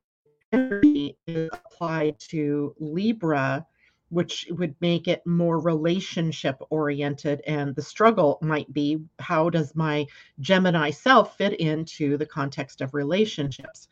energy 0.52 1.16
is 1.26 1.50
applied 1.52 2.18
to 2.20 2.74
Libra, 2.78 3.66
which 4.10 4.46
would 4.50 4.74
make 4.80 5.08
it 5.08 5.26
more 5.26 5.58
relationship 5.58 6.60
oriented. 6.70 7.42
And 7.46 7.74
the 7.74 7.82
struggle 7.82 8.38
might 8.40 8.72
be 8.72 8.98
how 9.18 9.50
does 9.50 9.74
my 9.74 10.06
Gemini 10.40 10.90
self 10.90 11.36
fit 11.36 11.54
into 11.54 12.16
the 12.16 12.26
context 12.26 12.80
of 12.80 12.94
relationships? 12.94 13.88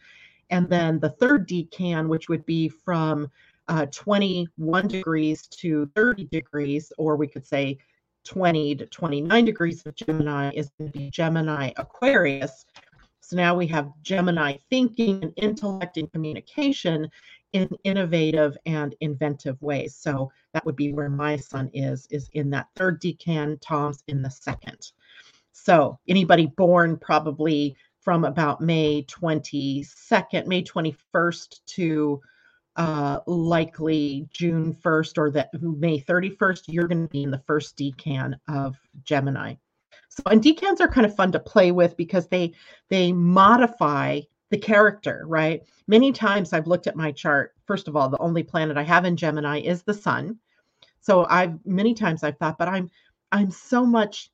And 0.50 0.68
then 0.68 1.00
the 1.00 1.10
third 1.10 1.48
decan, 1.48 2.08
which 2.08 2.28
would 2.28 2.46
be 2.46 2.68
from 2.68 3.30
uh, 3.68 3.86
21 3.86 4.88
degrees 4.88 5.46
to 5.48 5.90
30 5.94 6.24
degrees, 6.26 6.92
or 6.98 7.16
we 7.16 7.26
could 7.26 7.46
say 7.46 7.78
20 8.24 8.76
to 8.76 8.86
29 8.86 9.44
degrees 9.44 9.82
of 9.86 9.94
Gemini, 9.94 10.50
is 10.54 10.70
going 10.78 10.92
to 10.92 10.98
be 10.98 11.10
Gemini 11.10 11.72
Aquarius, 11.76 12.66
so 13.24 13.36
now 13.36 13.54
we 13.54 13.66
have 13.68 13.90
Gemini 14.02 14.58
thinking 14.68 15.22
and 15.22 15.32
intellect 15.36 15.96
and 15.96 16.12
communication 16.12 17.08
in 17.54 17.68
innovative 17.84 18.58
and 18.66 18.94
inventive 19.00 19.60
ways. 19.62 19.94
So 19.94 20.30
that 20.52 20.66
would 20.66 20.76
be 20.76 20.92
where 20.92 21.08
my 21.08 21.36
son 21.36 21.70
is, 21.72 22.06
is 22.10 22.28
in 22.32 22.50
that 22.50 22.66
third 22.74 23.00
decan, 23.00 23.58
Tom's 23.60 24.02
in 24.08 24.20
the 24.20 24.30
second. 24.30 24.90
So 25.52 25.98
anybody 26.08 26.46
born 26.46 26.98
probably 26.98 27.76
from 28.00 28.24
about 28.24 28.60
May 28.60 29.04
22nd, 29.04 30.46
May 30.46 30.62
21st 30.64 31.60
to 31.66 32.20
uh, 32.76 33.20
likely 33.28 34.28
June 34.32 34.74
1st 34.74 35.18
or 35.18 35.30
the 35.30 35.48
May 35.60 36.00
31st, 36.00 36.64
you're 36.66 36.88
going 36.88 37.02
to 37.02 37.08
be 37.08 37.22
in 37.22 37.30
the 37.30 37.42
first 37.46 37.78
decan 37.78 38.34
of 38.48 38.76
Gemini. 39.04 39.54
So 40.08 40.24
and 40.26 40.42
decans 40.42 40.80
are 40.80 40.88
kind 40.88 41.06
of 41.06 41.14
fun 41.14 41.32
to 41.32 41.40
play 41.40 41.72
with 41.72 41.96
because 41.96 42.28
they 42.28 42.52
they 42.88 43.12
modify 43.12 44.20
the 44.54 44.60
character, 44.60 45.24
right? 45.26 45.62
Many 45.88 46.12
times 46.12 46.52
I've 46.52 46.68
looked 46.68 46.86
at 46.86 46.94
my 46.94 47.10
chart. 47.10 47.54
First 47.66 47.88
of 47.88 47.96
all, 47.96 48.08
the 48.08 48.18
only 48.20 48.44
planet 48.44 48.76
I 48.76 48.84
have 48.84 49.04
in 49.04 49.16
Gemini 49.16 49.62
is 49.62 49.82
the 49.82 49.92
sun. 49.94 50.38
So 51.00 51.26
I've 51.28 51.58
many 51.66 51.92
times 51.92 52.22
I've 52.22 52.38
thought, 52.38 52.56
but 52.56 52.68
I'm 52.68 52.88
I'm 53.32 53.50
so 53.50 53.84
much 53.84 54.30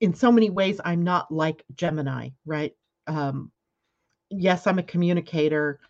in 0.00 0.14
so 0.14 0.30
many 0.30 0.50
ways 0.50 0.80
I'm 0.84 1.02
not 1.02 1.32
like 1.32 1.64
Gemini, 1.74 2.28
right? 2.46 2.72
Um, 3.08 3.50
yes, 4.30 4.68
I'm 4.68 4.78
a 4.78 4.84
communicator 4.84 5.80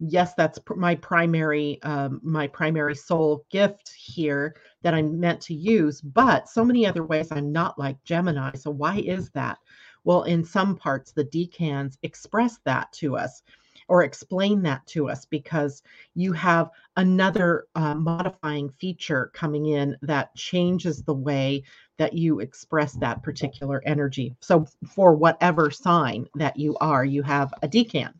yes 0.00 0.34
that's 0.34 0.58
pr- 0.58 0.74
my 0.74 0.94
primary 0.96 1.80
um, 1.82 2.20
my 2.24 2.46
primary 2.48 2.94
soul 2.94 3.46
gift 3.50 3.92
here 3.96 4.56
that 4.82 4.94
i'm 4.94 5.20
meant 5.20 5.40
to 5.40 5.54
use 5.54 6.00
but 6.00 6.48
so 6.48 6.64
many 6.64 6.86
other 6.86 7.04
ways 7.04 7.28
i'm 7.32 7.52
not 7.52 7.78
like 7.78 8.02
gemini 8.04 8.52
so 8.56 8.70
why 8.70 8.96
is 8.98 9.30
that 9.30 9.58
well 10.04 10.22
in 10.24 10.44
some 10.44 10.76
parts 10.76 11.12
the 11.12 11.24
decans 11.24 11.96
express 12.02 12.58
that 12.64 12.92
to 12.92 13.16
us 13.16 13.42
or 13.88 14.04
explain 14.04 14.62
that 14.62 14.86
to 14.86 15.08
us 15.08 15.24
because 15.24 15.82
you 16.14 16.32
have 16.32 16.70
another 16.96 17.66
uh, 17.74 17.94
modifying 17.94 18.70
feature 18.70 19.32
coming 19.34 19.66
in 19.66 19.96
that 20.02 20.34
changes 20.36 21.02
the 21.02 21.14
way 21.14 21.62
that 21.98 22.12
you 22.12 22.40
express 22.40 22.92
that 22.94 23.22
particular 23.22 23.82
energy 23.84 24.34
so 24.40 24.66
for 24.86 25.14
whatever 25.14 25.70
sign 25.70 26.26
that 26.34 26.56
you 26.56 26.76
are 26.80 27.04
you 27.04 27.22
have 27.22 27.52
a 27.62 27.68
decan 27.68 28.12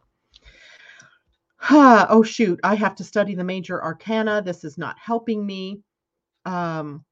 oh 1.70 2.22
shoot, 2.22 2.58
I 2.64 2.74
have 2.74 2.94
to 2.96 3.04
study 3.04 3.34
the 3.34 3.44
major 3.44 3.82
arcana. 3.82 4.40
This 4.42 4.64
is 4.64 4.78
not 4.78 4.98
helping 4.98 5.44
me. 5.44 5.82
Um, 6.46 7.04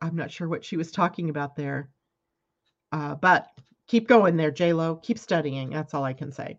I'm 0.00 0.16
not 0.16 0.30
sure 0.30 0.48
what 0.48 0.64
she 0.64 0.76
was 0.76 0.90
talking 0.90 1.28
about 1.28 1.54
there. 1.54 1.90
Uh, 2.92 3.14
but 3.16 3.48
keep 3.88 4.06
going 4.06 4.36
there, 4.36 4.54
Lo. 4.72 4.96
Keep 4.96 5.18
studying. 5.18 5.70
That's 5.70 5.94
all 5.94 6.04
I 6.04 6.12
can 6.12 6.30
say. 6.30 6.58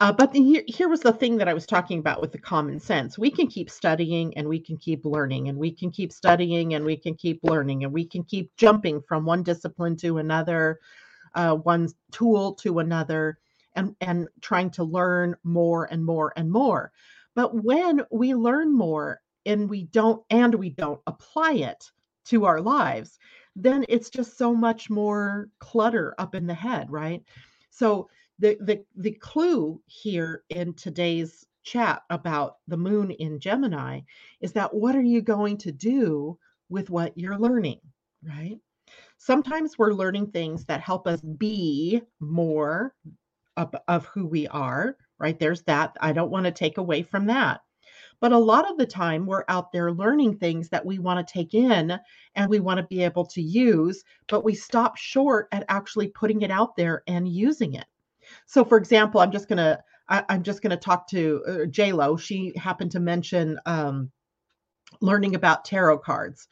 Uh, 0.00 0.12
but 0.12 0.32
the, 0.32 0.42
here, 0.42 0.62
here 0.66 0.88
was 0.88 1.00
the 1.00 1.12
thing 1.12 1.36
that 1.38 1.48
I 1.48 1.54
was 1.54 1.66
talking 1.66 1.98
about 1.98 2.20
with 2.20 2.30
the 2.30 2.38
common 2.38 2.78
sense. 2.78 3.18
We 3.18 3.30
can 3.30 3.48
keep 3.48 3.70
studying 3.70 4.36
and 4.36 4.48
we 4.48 4.60
can 4.60 4.76
keep 4.76 5.04
learning 5.04 5.48
and 5.48 5.58
we 5.58 5.72
can 5.72 5.90
keep 5.90 6.12
studying 6.12 6.74
and 6.74 6.84
we 6.84 6.96
can 6.96 7.14
keep 7.14 7.40
learning 7.42 7.84
and 7.84 7.92
we 7.92 8.04
can 8.04 8.22
keep 8.22 8.54
jumping 8.56 9.02
from 9.02 9.24
one 9.24 9.42
discipline 9.42 9.96
to 9.96 10.18
another, 10.18 10.78
uh, 11.34 11.54
one 11.56 11.88
tool 12.12 12.54
to 12.54 12.78
another 12.78 13.38
and, 13.74 13.96
and 14.00 14.28
trying 14.40 14.70
to 14.70 14.84
learn 14.84 15.34
more 15.42 15.88
and 15.90 16.04
more 16.04 16.32
and 16.36 16.50
more. 16.50 16.92
But 17.34 17.54
when 17.62 18.02
we 18.10 18.34
learn 18.34 18.72
more 18.72 19.20
and 19.46 19.68
we 19.70 19.84
don't 19.84 20.22
and 20.30 20.54
we 20.54 20.70
don't 20.70 21.00
apply 21.06 21.52
it 21.54 21.90
to 22.26 22.44
our 22.44 22.60
lives, 22.60 23.18
then 23.56 23.84
it's 23.88 24.10
just 24.10 24.38
so 24.38 24.54
much 24.54 24.90
more 24.90 25.48
clutter 25.58 26.14
up 26.18 26.34
in 26.34 26.46
the 26.46 26.54
head, 26.54 26.90
right? 26.90 27.22
So 27.70 28.08
the 28.38 28.56
the 28.60 28.84
the 28.96 29.12
clue 29.12 29.80
here 29.86 30.44
in 30.50 30.74
today's 30.74 31.46
chat 31.64 32.02
about 32.10 32.56
the 32.68 32.76
moon 32.76 33.10
in 33.10 33.40
Gemini 33.40 34.00
is 34.40 34.52
that 34.52 34.74
what 34.74 34.96
are 34.96 35.02
you 35.02 35.20
going 35.22 35.58
to 35.58 35.72
do 35.72 36.38
with 36.68 36.90
what 36.90 37.16
you're 37.16 37.38
learning, 37.38 37.80
right? 38.22 38.58
Sometimes 39.18 39.76
we're 39.78 39.92
learning 39.92 40.30
things 40.30 40.64
that 40.66 40.80
help 40.80 41.06
us 41.06 41.20
be 41.20 42.02
more 42.20 42.94
of, 43.56 43.74
of 43.88 44.06
who 44.06 44.26
we 44.26 44.46
are, 44.48 44.96
right? 45.18 45.38
There's 45.38 45.62
that. 45.64 45.96
I 46.00 46.12
don't 46.12 46.30
want 46.30 46.46
to 46.46 46.52
take 46.52 46.78
away 46.78 47.02
from 47.02 47.26
that. 47.26 47.60
But 48.20 48.32
a 48.32 48.38
lot 48.38 48.70
of 48.70 48.76
the 48.76 48.86
time, 48.86 49.26
we're 49.26 49.44
out 49.48 49.70
there 49.70 49.92
learning 49.92 50.38
things 50.38 50.68
that 50.70 50.84
we 50.84 50.98
want 50.98 51.24
to 51.24 51.32
take 51.32 51.54
in 51.54 51.98
and 52.34 52.50
we 52.50 52.60
want 52.60 52.78
to 52.78 52.84
be 52.84 53.02
able 53.02 53.24
to 53.26 53.42
use, 53.42 54.02
but 54.26 54.44
we 54.44 54.54
stop 54.54 54.96
short 54.96 55.48
at 55.52 55.64
actually 55.68 56.08
putting 56.08 56.42
it 56.42 56.50
out 56.50 56.76
there 56.76 57.02
and 57.06 57.28
using 57.28 57.74
it. 57.74 57.86
So, 58.46 58.64
for 58.64 58.76
example, 58.76 59.20
I'm 59.20 59.32
just 59.32 59.48
gonna 59.48 59.82
I, 60.08 60.24
am 60.28 60.42
just 60.42 60.62
gonna 60.62 60.76
talk 60.76 61.08
to 61.08 61.42
uh, 61.46 61.66
J 61.66 61.92
Lo. 61.92 62.16
She 62.16 62.52
happened 62.56 62.90
to 62.92 63.00
mention 63.00 63.58
um, 63.66 64.10
learning 65.00 65.34
about 65.34 65.64
tarot 65.64 65.98
cards. 65.98 66.48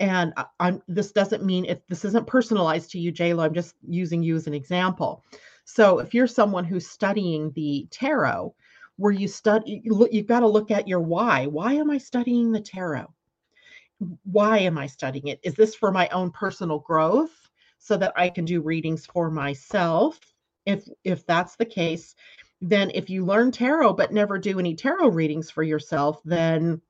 And 0.00 0.32
I, 0.36 0.46
am 0.60 0.82
this 0.88 1.12
doesn't 1.12 1.44
mean 1.44 1.64
if 1.66 1.78
this 1.88 2.04
isn't 2.04 2.26
personalized 2.26 2.90
to 2.92 2.98
you, 2.98 3.12
J 3.12 3.34
Lo. 3.34 3.44
I'm 3.44 3.54
just 3.54 3.74
using 3.86 4.22
you 4.22 4.36
as 4.36 4.46
an 4.46 4.54
example. 4.54 5.24
So 5.64 5.98
if 6.00 6.12
you're 6.14 6.26
someone 6.26 6.64
who's 6.64 6.88
studying 6.88 7.52
the 7.52 7.86
tarot, 7.90 8.54
where 9.02 9.12
you 9.12 9.26
study, 9.26 9.82
you've 9.84 10.28
got 10.28 10.40
to 10.40 10.46
look 10.46 10.70
at 10.70 10.86
your 10.86 11.00
why. 11.00 11.46
Why 11.46 11.72
am 11.72 11.90
I 11.90 11.98
studying 11.98 12.52
the 12.52 12.60
tarot? 12.60 13.12
Why 14.22 14.58
am 14.58 14.78
I 14.78 14.86
studying 14.86 15.26
it? 15.26 15.40
Is 15.42 15.54
this 15.54 15.74
for 15.74 15.90
my 15.90 16.08
own 16.10 16.30
personal 16.30 16.78
growth 16.78 17.32
so 17.80 17.96
that 17.96 18.12
I 18.14 18.28
can 18.28 18.44
do 18.44 18.60
readings 18.60 19.04
for 19.04 19.28
myself? 19.28 20.20
If 20.66 20.86
if 21.02 21.26
that's 21.26 21.56
the 21.56 21.64
case, 21.64 22.14
then 22.60 22.92
if 22.94 23.10
you 23.10 23.24
learn 23.24 23.50
tarot 23.50 23.94
but 23.94 24.12
never 24.12 24.38
do 24.38 24.60
any 24.60 24.76
tarot 24.76 25.08
readings 25.08 25.50
for 25.50 25.64
yourself, 25.64 26.20
then 26.24 26.80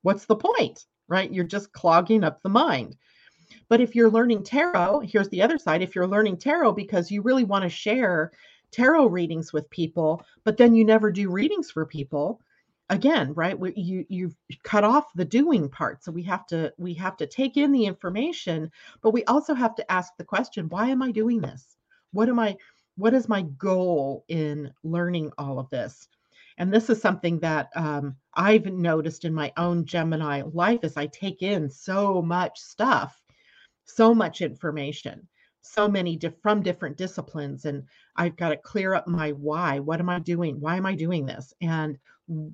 what's 0.00 0.24
the 0.24 0.36
point? 0.36 0.86
Right? 1.06 1.30
You're 1.30 1.44
just 1.44 1.70
clogging 1.74 2.24
up 2.24 2.42
the 2.42 2.48
mind. 2.48 2.96
But 3.68 3.82
if 3.82 3.94
you're 3.94 4.10
learning 4.10 4.44
tarot, 4.44 5.00
here's 5.00 5.28
the 5.28 5.42
other 5.42 5.58
side. 5.58 5.82
If 5.82 5.94
you're 5.94 6.06
learning 6.06 6.38
tarot 6.38 6.72
because 6.72 7.10
you 7.10 7.20
really 7.20 7.44
want 7.44 7.64
to 7.64 7.68
share 7.68 8.32
tarot 8.70 9.06
readings 9.06 9.52
with 9.52 9.70
people, 9.70 10.24
but 10.44 10.56
then 10.56 10.74
you 10.74 10.84
never 10.84 11.10
do 11.10 11.30
readings 11.30 11.70
for 11.70 11.86
people, 11.86 12.40
again, 12.90 13.32
right? 13.34 13.56
You 13.76 14.04
you've 14.08 14.36
cut 14.62 14.84
off 14.84 15.12
the 15.14 15.24
doing 15.24 15.68
part. 15.68 16.02
So 16.02 16.12
we 16.12 16.22
have 16.24 16.46
to 16.48 16.72
we 16.78 16.94
have 16.94 17.16
to 17.18 17.26
take 17.26 17.56
in 17.56 17.72
the 17.72 17.84
information, 17.84 18.70
but 19.02 19.12
we 19.12 19.24
also 19.24 19.54
have 19.54 19.74
to 19.76 19.92
ask 19.92 20.16
the 20.16 20.24
question, 20.24 20.68
why 20.68 20.88
am 20.88 21.02
I 21.02 21.10
doing 21.10 21.40
this? 21.40 21.76
What 22.12 22.28
am 22.28 22.38
I 22.38 22.56
what 22.96 23.14
is 23.14 23.28
my 23.28 23.42
goal 23.42 24.24
in 24.28 24.72
learning 24.82 25.32
all 25.38 25.58
of 25.58 25.70
this? 25.70 26.08
And 26.56 26.72
this 26.72 26.90
is 26.90 27.00
something 27.00 27.38
that 27.40 27.70
um, 27.76 28.16
I've 28.34 28.66
noticed 28.66 29.24
in 29.24 29.32
my 29.32 29.52
own 29.56 29.84
Gemini 29.84 30.42
life 30.52 30.80
as 30.82 30.96
I 30.96 31.06
take 31.06 31.42
in 31.42 31.70
so 31.70 32.20
much 32.20 32.58
stuff, 32.58 33.22
so 33.84 34.12
much 34.12 34.40
information 34.40 35.28
so 35.62 35.88
many 35.88 36.16
di- 36.16 36.30
from 36.42 36.62
different 36.62 36.96
disciplines 36.96 37.64
and 37.64 37.84
i've 38.16 38.36
got 38.36 38.50
to 38.50 38.56
clear 38.56 38.94
up 38.94 39.06
my 39.06 39.30
why 39.32 39.78
what 39.78 40.00
am 40.00 40.08
i 40.08 40.18
doing? 40.18 40.60
Why 40.60 40.76
am 40.76 40.86
i 40.86 40.94
doing 40.94 41.26
this? 41.26 41.52
And 41.60 41.98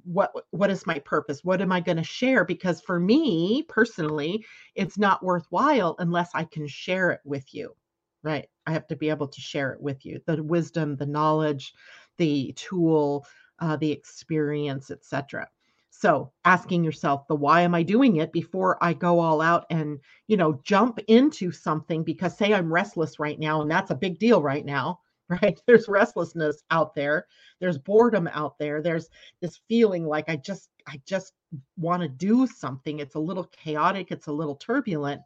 what 0.05 0.33
what 0.51 0.71
is 0.71 0.87
my 0.87 0.99
purpose? 1.01 1.45
What 1.45 1.61
am 1.61 1.73
i 1.73 1.81
going 1.81 1.97
to 1.99 2.05
share? 2.05 2.45
Because 2.45 2.81
for 2.81 2.99
me 3.01 3.65
personally 3.69 4.45
it's 4.75 4.99
not 4.99 5.23
worthwhile 5.23 5.97
unless 5.99 6.31
i 6.35 6.45
can 6.45 6.67
share 6.67 7.11
it 7.11 7.21
with 7.25 7.55
you 7.55 7.75
right? 8.23 8.49
I 8.67 8.73
have 8.73 8.87
to 8.87 8.97
be 8.97 9.11
able 9.11 9.29
to 9.29 9.41
share 9.43 9.73
it 9.73 9.83
with 9.83 10.07
you. 10.07 10.19
The 10.27 10.43
wisdom 10.43 10.97
the 10.97 11.07
knowledge 11.07 11.75
the 12.17 12.53
tool 12.57 13.27
uh, 13.61 13.77
the 13.77 13.93
experience 13.93 14.91
etc 14.91 15.49
so 16.05 16.31
asking 16.45 16.85
yourself 16.85 17.27
the 17.29 17.35
why 17.35 17.63
am 17.63 17.75
I 17.75 17.83
doing 17.83 18.17
it 18.17 18.31
before 18.31 18.77
I 18.85 18.93
go 18.93 19.21
all 19.21 19.41
out 19.41 19.65
and, 19.71 19.99
you 20.27 20.37
know, 20.37 20.61
jump 20.63 20.99
into 21.09 21.51
something 21.51 22.05
because 22.05 22.37
say 22.37 22.53
I'm 22.53 22.71
restless 22.71 23.19
right 23.19 23.41
now 23.41 23.63
and 23.63 23.71
that's 23.71 23.91
a 23.91 23.95
big 23.95 24.19
deal 24.19 24.43
right 24.43 24.67
now, 24.67 25.01
right? 25.31 25.59
There's 25.67 25.89
restlessness 25.89 26.63
out 26.71 26.95
there. 26.95 27.25
There's 27.59 27.79
boredom 27.79 28.29
out 28.35 28.59
there. 28.59 28.83
There's 28.83 29.09
this 29.41 29.63
feeling 29.67 30.07
like 30.07 30.29
I 30.29 30.37
just 30.37 30.69
I 30.87 31.01
just 31.07 31.33
want 31.79 32.03
to 32.03 32.09
do 32.09 32.47
something. 32.47 32.99
It's 32.99 33.15
a 33.15 33.19
little 33.19 33.45
chaotic, 33.45 34.09
it's 34.11 34.27
a 34.27 34.33
little 34.33 34.57
turbulent. 34.57 35.23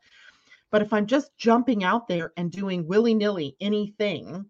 But 0.70 0.82
if 0.82 0.92
I'm 0.92 1.06
just 1.06 1.36
jumping 1.36 1.82
out 1.82 2.06
there 2.06 2.32
and 2.36 2.52
doing 2.52 2.86
willy-nilly 2.86 3.56
anything, 3.60 4.46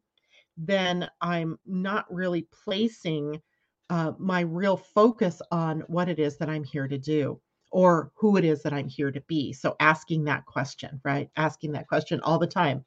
then 0.58 1.08
I'm 1.22 1.58
not 1.64 2.12
really 2.12 2.46
placing 2.52 3.40
uh, 3.90 4.12
my 4.18 4.40
real 4.40 4.76
focus 4.76 5.40
on 5.50 5.80
what 5.88 6.08
it 6.08 6.18
is 6.18 6.36
that 6.38 6.48
I'm 6.48 6.64
here 6.64 6.88
to 6.88 6.98
do 6.98 7.40
or 7.70 8.10
who 8.14 8.36
it 8.36 8.44
is 8.44 8.62
that 8.62 8.72
I'm 8.72 8.88
here 8.88 9.10
to 9.10 9.20
be. 9.22 9.52
So 9.52 9.76
asking 9.80 10.24
that 10.24 10.46
question, 10.46 11.00
right? 11.04 11.30
Asking 11.36 11.72
that 11.72 11.88
question 11.88 12.20
all 12.22 12.38
the 12.38 12.46
time. 12.46 12.84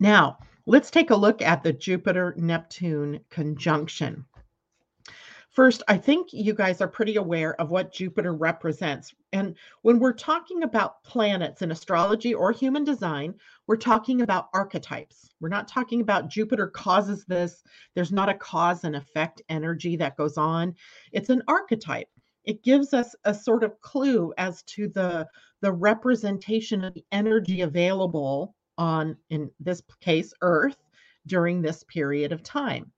Now, 0.00 0.38
let's 0.66 0.90
take 0.90 1.10
a 1.10 1.16
look 1.16 1.40
at 1.40 1.62
the 1.62 1.72
Jupiter 1.72 2.34
Neptune 2.36 3.20
conjunction. 3.30 4.24
First, 5.54 5.84
I 5.86 5.96
think 5.96 6.32
you 6.32 6.52
guys 6.52 6.80
are 6.80 6.88
pretty 6.88 7.14
aware 7.14 7.58
of 7.60 7.70
what 7.70 7.92
Jupiter 7.92 8.34
represents. 8.34 9.14
And 9.32 9.54
when 9.82 10.00
we're 10.00 10.12
talking 10.12 10.64
about 10.64 11.04
planets 11.04 11.62
in 11.62 11.70
astrology 11.70 12.34
or 12.34 12.50
human 12.50 12.82
design, 12.82 13.34
we're 13.68 13.76
talking 13.76 14.22
about 14.22 14.48
archetypes. 14.52 15.30
We're 15.40 15.50
not 15.50 15.68
talking 15.68 16.00
about 16.00 16.28
Jupiter 16.28 16.66
causes 16.66 17.24
this. 17.26 17.62
There's 17.94 18.10
not 18.10 18.28
a 18.28 18.34
cause 18.34 18.82
and 18.82 18.96
effect 18.96 19.42
energy 19.48 19.94
that 19.94 20.16
goes 20.16 20.36
on. 20.36 20.74
It's 21.12 21.30
an 21.30 21.42
archetype. 21.46 22.08
It 22.42 22.64
gives 22.64 22.92
us 22.92 23.14
a 23.24 23.32
sort 23.32 23.62
of 23.62 23.80
clue 23.80 24.34
as 24.36 24.64
to 24.64 24.88
the, 24.88 25.28
the 25.60 25.72
representation 25.72 26.82
of 26.82 26.94
the 26.94 27.04
energy 27.12 27.60
available 27.60 28.56
on, 28.76 29.16
in 29.30 29.52
this 29.60 29.82
case, 30.00 30.34
Earth 30.40 30.78
during 31.28 31.62
this 31.62 31.84
period 31.84 32.32
of 32.32 32.42
time. 32.42 32.90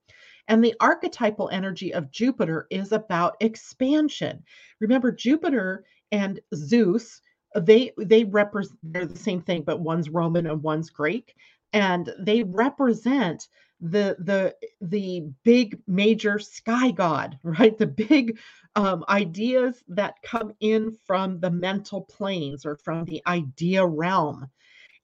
And 0.48 0.62
the 0.62 0.74
archetypal 0.80 1.48
energy 1.50 1.92
of 1.92 2.10
Jupiter 2.10 2.66
is 2.70 2.92
about 2.92 3.36
expansion. 3.40 4.44
Remember, 4.80 5.10
Jupiter 5.10 5.84
and 6.12 6.40
Zeus, 6.54 7.20
they 7.56 7.92
they 7.98 8.24
represent 8.24 8.78
they're 8.82 9.06
the 9.06 9.18
same 9.18 9.42
thing, 9.42 9.62
but 9.62 9.80
one's 9.80 10.10
Roman 10.10 10.46
and 10.46 10.62
one's 10.62 10.90
Greek, 10.90 11.34
and 11.72 12.12
they 12.18 12.42
represent 12.42 13.48
the 13.80 14.16
the 14.20 14.54
the 14.80 15.28
big 15.42 15.80
major 15.86 16.38
sky 16.38 16.90
god, 16.90 17.38
right? 17.42 17.76
The 17.76 17.86
big 17.86 18.38
um, 18.74 19.04
ideas 19.08 19.82
that 19.88 20.22
come 20.22 20.52
in 20.60 20.96
from 21.06 21.40
the 21.40 21.50
mental 21.50 22.02
planes 22.02 22.64
or 22.64 22.76
from 22.76 23.04
the 23.04 23.22
idea 23.26 23.84
realm, 23.84 24.46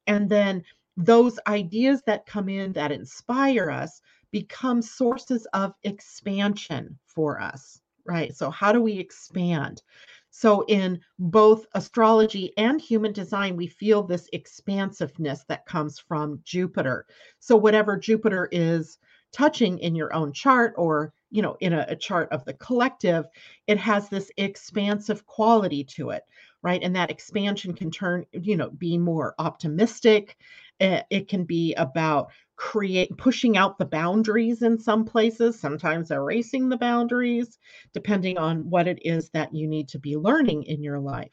and 0.06 0.28
then 0.28 0.62
those 0.96 1.38
ideas 1.46 2.02
that 2.06 2.26
come 2.26 2.48
in 2.48 2.72
that 2.74 2.92
inspire 2.92 3.70
us 3.70 4.02
become 4.32 4.82
sources 4.82 5.46
of 5.52 5.74
expansion 5.84 6.98
for 7.06 7.40
us, 7.40 7.80
right? 8.04 8.34
So, 8.34 8.50
how 8.50 8.72
do 8.72 8.82
we 8.82 8.94
expand? 8.94 9.82
So, 10.30 10.64
in 10.66 11.00
both 11.18 11.66
astrology 11.74 12.52
and 12.56 12.80
human 12.80 13.12
design, 13.12 13.56
we 13.56 13.66
feel 13.66 14.02
this 14.02 14.28
expansiveness 14.32 15.44
that 15.48 15.66
comes 15.66 15.98
from 15.98 16.40
Jupiter. 16.44 17.06
So, 17.38 17.54
whatever 17.54 17.96
Jupiter 17.96 18.48
is 18.50 18.98
touching 19.32 19.78
in 19.78 19.94
your 19.94 20.14
own 20.14 20.32
chart 20.32 20.74
or 20.76 21.12
you 21.30 21.42
know 21.42 21.56
in 21.60 21.72
a, 21.72 21.86
a, 21.88 21.96
chart 21.96 22.28
of 22.30 22.44
the 22.44 22.52
collective 22.54 23.26
it 23.66 23.78
has 23.78 24.08
this 24.08 24.30
expansive 24.36 25.26
quality 25.26 25.82
to 25.82 26.10
it 26.10 26.24
right 26.62 26.82
and 26.82 26.94
that 26.94 27.10
expansion 27.10 27.72
can 27.72 27.90
turn 27.90 28.24
you 28.32 28.56
know 28.56 28.70
be 28.70 28.98
more 28.98 29.34
optimistic 29.38 30.36
it, 30.80 31.06
it 31.10 31.28
can 31.28 31.44
be 31.44 31.74
about 31.74 32.30
create 32.62 33.14
pushing 33.18 33.56
out 33.56 33.76
the 33.76 33.84
boundaries 33.84 34.62
in 34.62 34.78
some 34.78 35.04
places, 35.04 35.58
sometimes 35.58 36.12
erasing 36.12 36.68
the 36.68 36.76
boundaries, 36.76 37.58
depending 37.92 38.38
on 38.38 38.70
what 38.70 38.86
it 38.86 39.00
is 39.04 39.28
that 39.30 39.52
you 39.52 39.66
need 39.66 39.88
to 39.88 39.98
be 39.98 40.16
learning 40.16 40.62
in 40.62 40.80
your 40.80 41.00
life. 41.00 41.32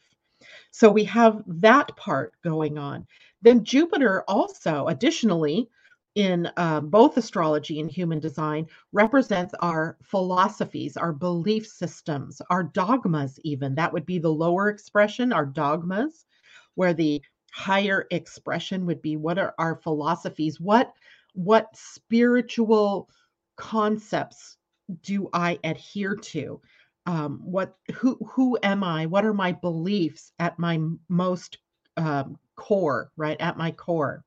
So 0.72 0.90
we 0.90 1.04
have 1.04 1.40
that 1.46 1.94
part 1.96 2.34
going 2.42 2.78
on. 2.78 3.06
Then 3.42 3.62
Jupiter 3.62 4.24
also, 4.26 4.88
additionally, 4.88 5.68
in 6.16 6.50
uh, 6.56 6.80
both 6.80 7.16
astrology 7.16 7.78
and 7.78 7.88
human 7.88 8.18
design, 8.18 8.66
represents 8.90 9.54
our 9.60 9.98
philosophies, 10.02 10.96
our 10.96 11.12
belief 11.12 11.64
systems, 11.64 12.42
our 12.50 12.64
dogmas, 12.64 13.38
even. 13.44 13.76
That 13.76 13.92
would 13.92 14.04
be 14.04 14.18
the 14.18 14.32
lower 14.32 14.68
expression, 14.68 15.32
our 15.32 15.46
dogmas, 15.46 16.26
where 16.74 16.92
the 16.92 17.22
higher 17.52 18.06
expression 18.10 18.84
would 18.86 19.00
be 19.00 19.16
what 19.16 19.38
are 19.38 19.54
our 19.58 19.76
philosophies? 19.76 20.60
What 20.60 20.92
what 21.34 21.68
spiritual 21.74 23.08
concepts 23.56 24.56
do 25.02 25.28
I 25.32 25.58
adhere 25.64 26.16
to? 26.16 26.60
Um, 27.06 27.40
what 27.42 27.76
who 27.94 28.16
who 28.32 28.58
am 28.62 28.84
I? 28.84 29.06
What 29.06 29.24
are 29.24 29.34
my 29.34 29.52
beliefs 29.52 30.32
at 30.38 30.58
my 30.58 30.80
most 31.08 31.58
um, 31.96 32.38
core, 32.56 33.10
right? 33.16 33.40
At 33.40 33.56
my 33.56 33.70
core. 33.70 34.24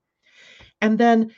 And 0.82 0.98
then 0.98 1.32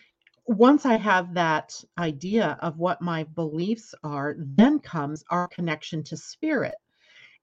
once 0.47 0.86
I 0.86 0.95
have 0.97 1.34
that 1.34 1.73
idea 1.97 2.58
of 2.62 2.78
what 2.78 3.01
my 3.01 3.23
beliefs 3.23 3.93
are, 4.04 4.36
then 4.38 4.80
comes 4.80 5.23
our 5.30 5.47
connection 5.47 6.04
to 6.04 6.17
spirit. 6.17 6.75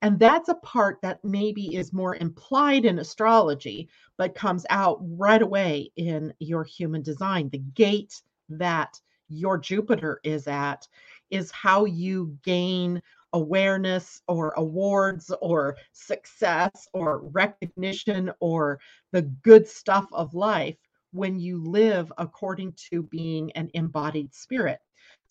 And 0.03 0.19
that's 0.19 0.49
a 0.49 0.57
part 0.57 1.01
that 1.03 1.25
maybe 1.25 1.77
is 1.77 1.93
more 1.93 2.17
implied 2.17 2.85
in 2.85 2.99
astrology, 2.99 3.89
but 4.19 4.35
comes 4.35 4.67
out 4.69 4.99
right 5.01 5.41
away 5.41 5.93
in 5.97 6.35
your 6.41 6.65
human 6.65 7.03
design. 7.03 7.49
The 7.51 7.59
gate 7.59 8.21
that 8.49 9.01
your 9.29 9.59
Jupiter 9.59 10.21
is 10.25 10.49
at 10.49 10.89
is 11.31 11.53
how 11.53 11.85
you 11.85 12.37
gain 12.45 13.01
awareness 13.33 14.21
or 14.27 14.51
awards 14.57 15.33
or 15.41 15.77
success 15.93 16.89
or 16.93 17.21
recognition 17.29 18.31
or 18.41 18.81
the 19.13 19.23
good 19.23 19.67
stuff 19.69 20.07
of 20.13 20.35
life 20.35 20.77
when 21.13 21.39
you 21.39 21.63
live 21.63 22.13
according 22.19 22.75
to 22.91 23.05
being 23.05 23.53
an 23.53 23.71
embodied 23.75 24.35
spirit. 24.35 24.81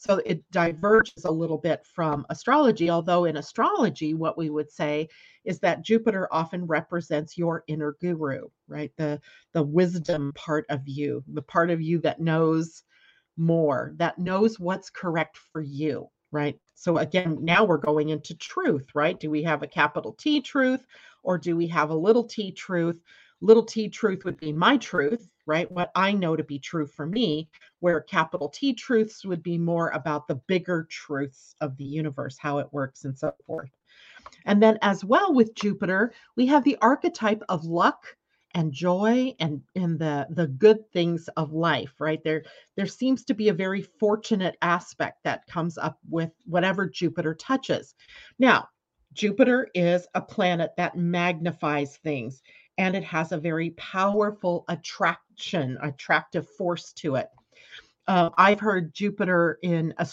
So 0.02 0.18
it 0.26 0.44
diverges 0.52 1.26
a 1.26 1.32
little 1.32 1.60
bit 1.60 1.86
from 1.86 2.26
astrology, 2.32 2.90
although 2.90 3.26
in 3.26 3.38
astrology, 3.38 4.16
what 4.16 4.36
we 4.36 4.50
would 4.50 4.72
say 4.72 5.10
is 5.46 5.60
that 5.60 5.84
Jupiter 5.84 6.28
often 6.32 6.66
represents 6.66 7.38
your 7.38 7.64
inner 7.68 7.96
guru, 8.02 8.48
right? 8.68 8.92
The 8.98 9.22
the 9.54 9.62
wisdom 9.62 10.32
part 10.34 10.66
of 10.70 10.82
you, 10.88 11.24
the 11.32 11.44
part 11.44 11.70
of 11.70 11.82
you 11.84 12.00
that 12.00 12.20
knows 12.20 12.82
more, 13.38 13.94
that 13.98 14.18
knows 14.20 14.60
what's 14.60 14.90
correct 14.90 15.38
for 15.38 15.62
you, 15.62 16.10
right? 16.32 16.60
So 16.74 16.98
again, 16.98 17.38
now 17.42 17.64
we're 17.64 17.78
going 17.78 18.10
into 18.10 18.36
truth, 18.36 18.88
right? 18.96 19.20
Do 19.20 19.30
we 19.30 19.44
have 19.44 19.62
a 19.64 19.68
capital 19.68 20.14
T 20.14 20.42
truth 20.42 20.86
or 21.24 21.38
do 21.38 21.56
we 21.56 21.68
have 21.68 21.92
a 21.92 21.96
little 21.96 22.24
t 22.24 22.52
truth? 22.52 23.00
Little 23.42 23.64
t 23.66 23.90
truth 23.90 24.24
would 24.26 24.38
be 24.38 24.54
my 24.54 24.78
truth, 24.78 25.28
right? 25.48 25.70
What 25.72 25.92
I 25.96 26.14
know 26.14 26.36
to 26.36 26.44
be 26.44 26.60
true 26.60 26.86
for 26.88 27.06
me, 27.08 27.50
where 27.80 28.02
capital 28.02 28.50
T 28.50 28.74
truths 28.74 29.26
would 29.26 29.44
be 29.44 29.58
more 29.58 29.90
about 29.90 30.28
the 30.28 30.36
bigger 30.48 30.88
truths 30.90 31.56
of 31.60 31.76
the 31.78 31.84
universe, 31.84 32.38
how 32.40 32.60
it 32.60 32.72
works, 32.72 33.06
and 33.06 33.18
so 33.18 33.34
forth. 33.48 33.72
And 34.46 34.62
then, 34.62 34.78
as 34.82 35.04
well 35.04 35.34
with 35.34 35.56
Jupiter, 35.56 36.14
we 36.36 36.46
have 36.48 36.64
the 36.64 36.78
archetype 36.82 37.44
of 37.50 37.66
luck 37.66 38.16
and 38.54 38.72
joy 38.74 39.34
and 39.40 39.62
and 39.76 39.98
the 40.00 40.28
the 40.32 40.48
good 40.48 40.80
things 40.92 41.30
of 41.38 41.54
life 41.54 41.94
right 42.02 42.22
there 42.24 42.44
there 42.76 42.86
seems 42.86 43.24
to 43.24 43.34
be 43.34 43.48
a 43.50 43.54
very 43.54 43.82
fortunate 43.82 44.58
aspect 44.62 45.24
that 45.24 45.48
comes 45.48 45.78
up 45.78 45.98
with 46.10 46.32
whatever 46.46 46.86
jupiter 46.86 47.34
touches 47.34 47.96
now 48.40 48.68
jupiter 49.14 49.70
is 49.74 50.06
a 50.16 50.22
planet 50.22 50.72
that 50.76 50.98
magnifies 50.98 51.98
things 51.98 52.42
and 52.82 52.96
it 52.96 53.04
has 53.04 53.32
a 53.32 53.38
very 53.38 53.70
powerful 53.72 54.66
attraction, 54.68 55.78
attractive 55.84 56.50
force 56.58 56.94
to 56.94 57.14
it. 57.16 57.28
Uh, 58.08 58.32
I've 58.40 58.60
heard 58.60 58.96
Jupiter 58.96 59.60
in 59.62 59.94
uh, 60.00 60.06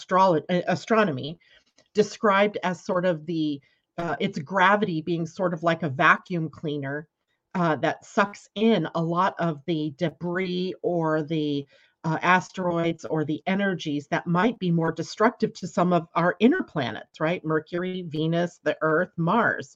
astronomy 0.67 1.39
described 1.95 2.59
as 2.61 2.85
sort 2.85 3.05
of 3.05 3.25
the 3.25 3.59
uh, 3.97 4.15
its 4.19 4.37
gravity 4.37 5.01
being 5.01 5.25
sort 5.25 5.55
of 5.55 5.63
like 5.63 5.81
a 5.81 5.89
vacuum 5.89 6.47
cleaner 6.47 7.07
uh, 7.55 7.75
that 7.77 8.05
sucks 8.05 8.47
in 8.53 8.87
a 8.93 9.01
lot 9.01 9.33
of 9.39 9.61
the 9.65 9.91
debris 9.97 10.75
or 10.83 11.23
the 11.23 11.65
uh, 12.03 12.19
asteroids 12.21 13.03
or 13.03 13.25
the 13.25 13.41
energies 13.47 14.07
that 14.11 14.27
might 14.27 14.59
be 14.59 14.69
more 14.69 14.91
destructive 14.91 15.53
to 15.53 15.67
some 15.67 15.91
of 15.91 16.07
our 16.13 16.35
inner 16.39 16.61
planets, 16.61 17.19
right? 17.19 17.43
Mercury, 17.43 18.03
Venus, 18.07 18.59
the 18.63 18.77
Earth, 18.81 19.11
Mars. 19.17 19.75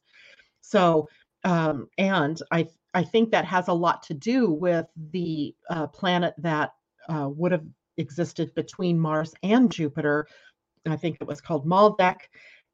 So 0.61 1.09
um, 1.43 1.89
and 1.97 2.41
I 2.51 2.67
I 2.93 3.03
think 3.03 3.31
that 3.31 3.45
has 3.45 3.67
a 3.67 3.73
lot 3.73 4.03
to 4.03 4.13
do 4.13 4.51
with 4.51 4.85
the 5.11 5.55
uh, 5.69 5.87
planet 5.87 6.33
that 6.37 6.73
uh, 7.09 7.29
would 7.29 7.51
have 7.51 7.65
existed 7.97 8.53
between 8.55 8.99
Mars 8.99 9.33
and 9.43 9.71
Jupiter. 9.71 10.27
I 10.87 10.95
think 10.95 11.17
it 11.19 11.27
was 11.27 11.41
called 11.41 11.65
Maldek, 11.65 12.17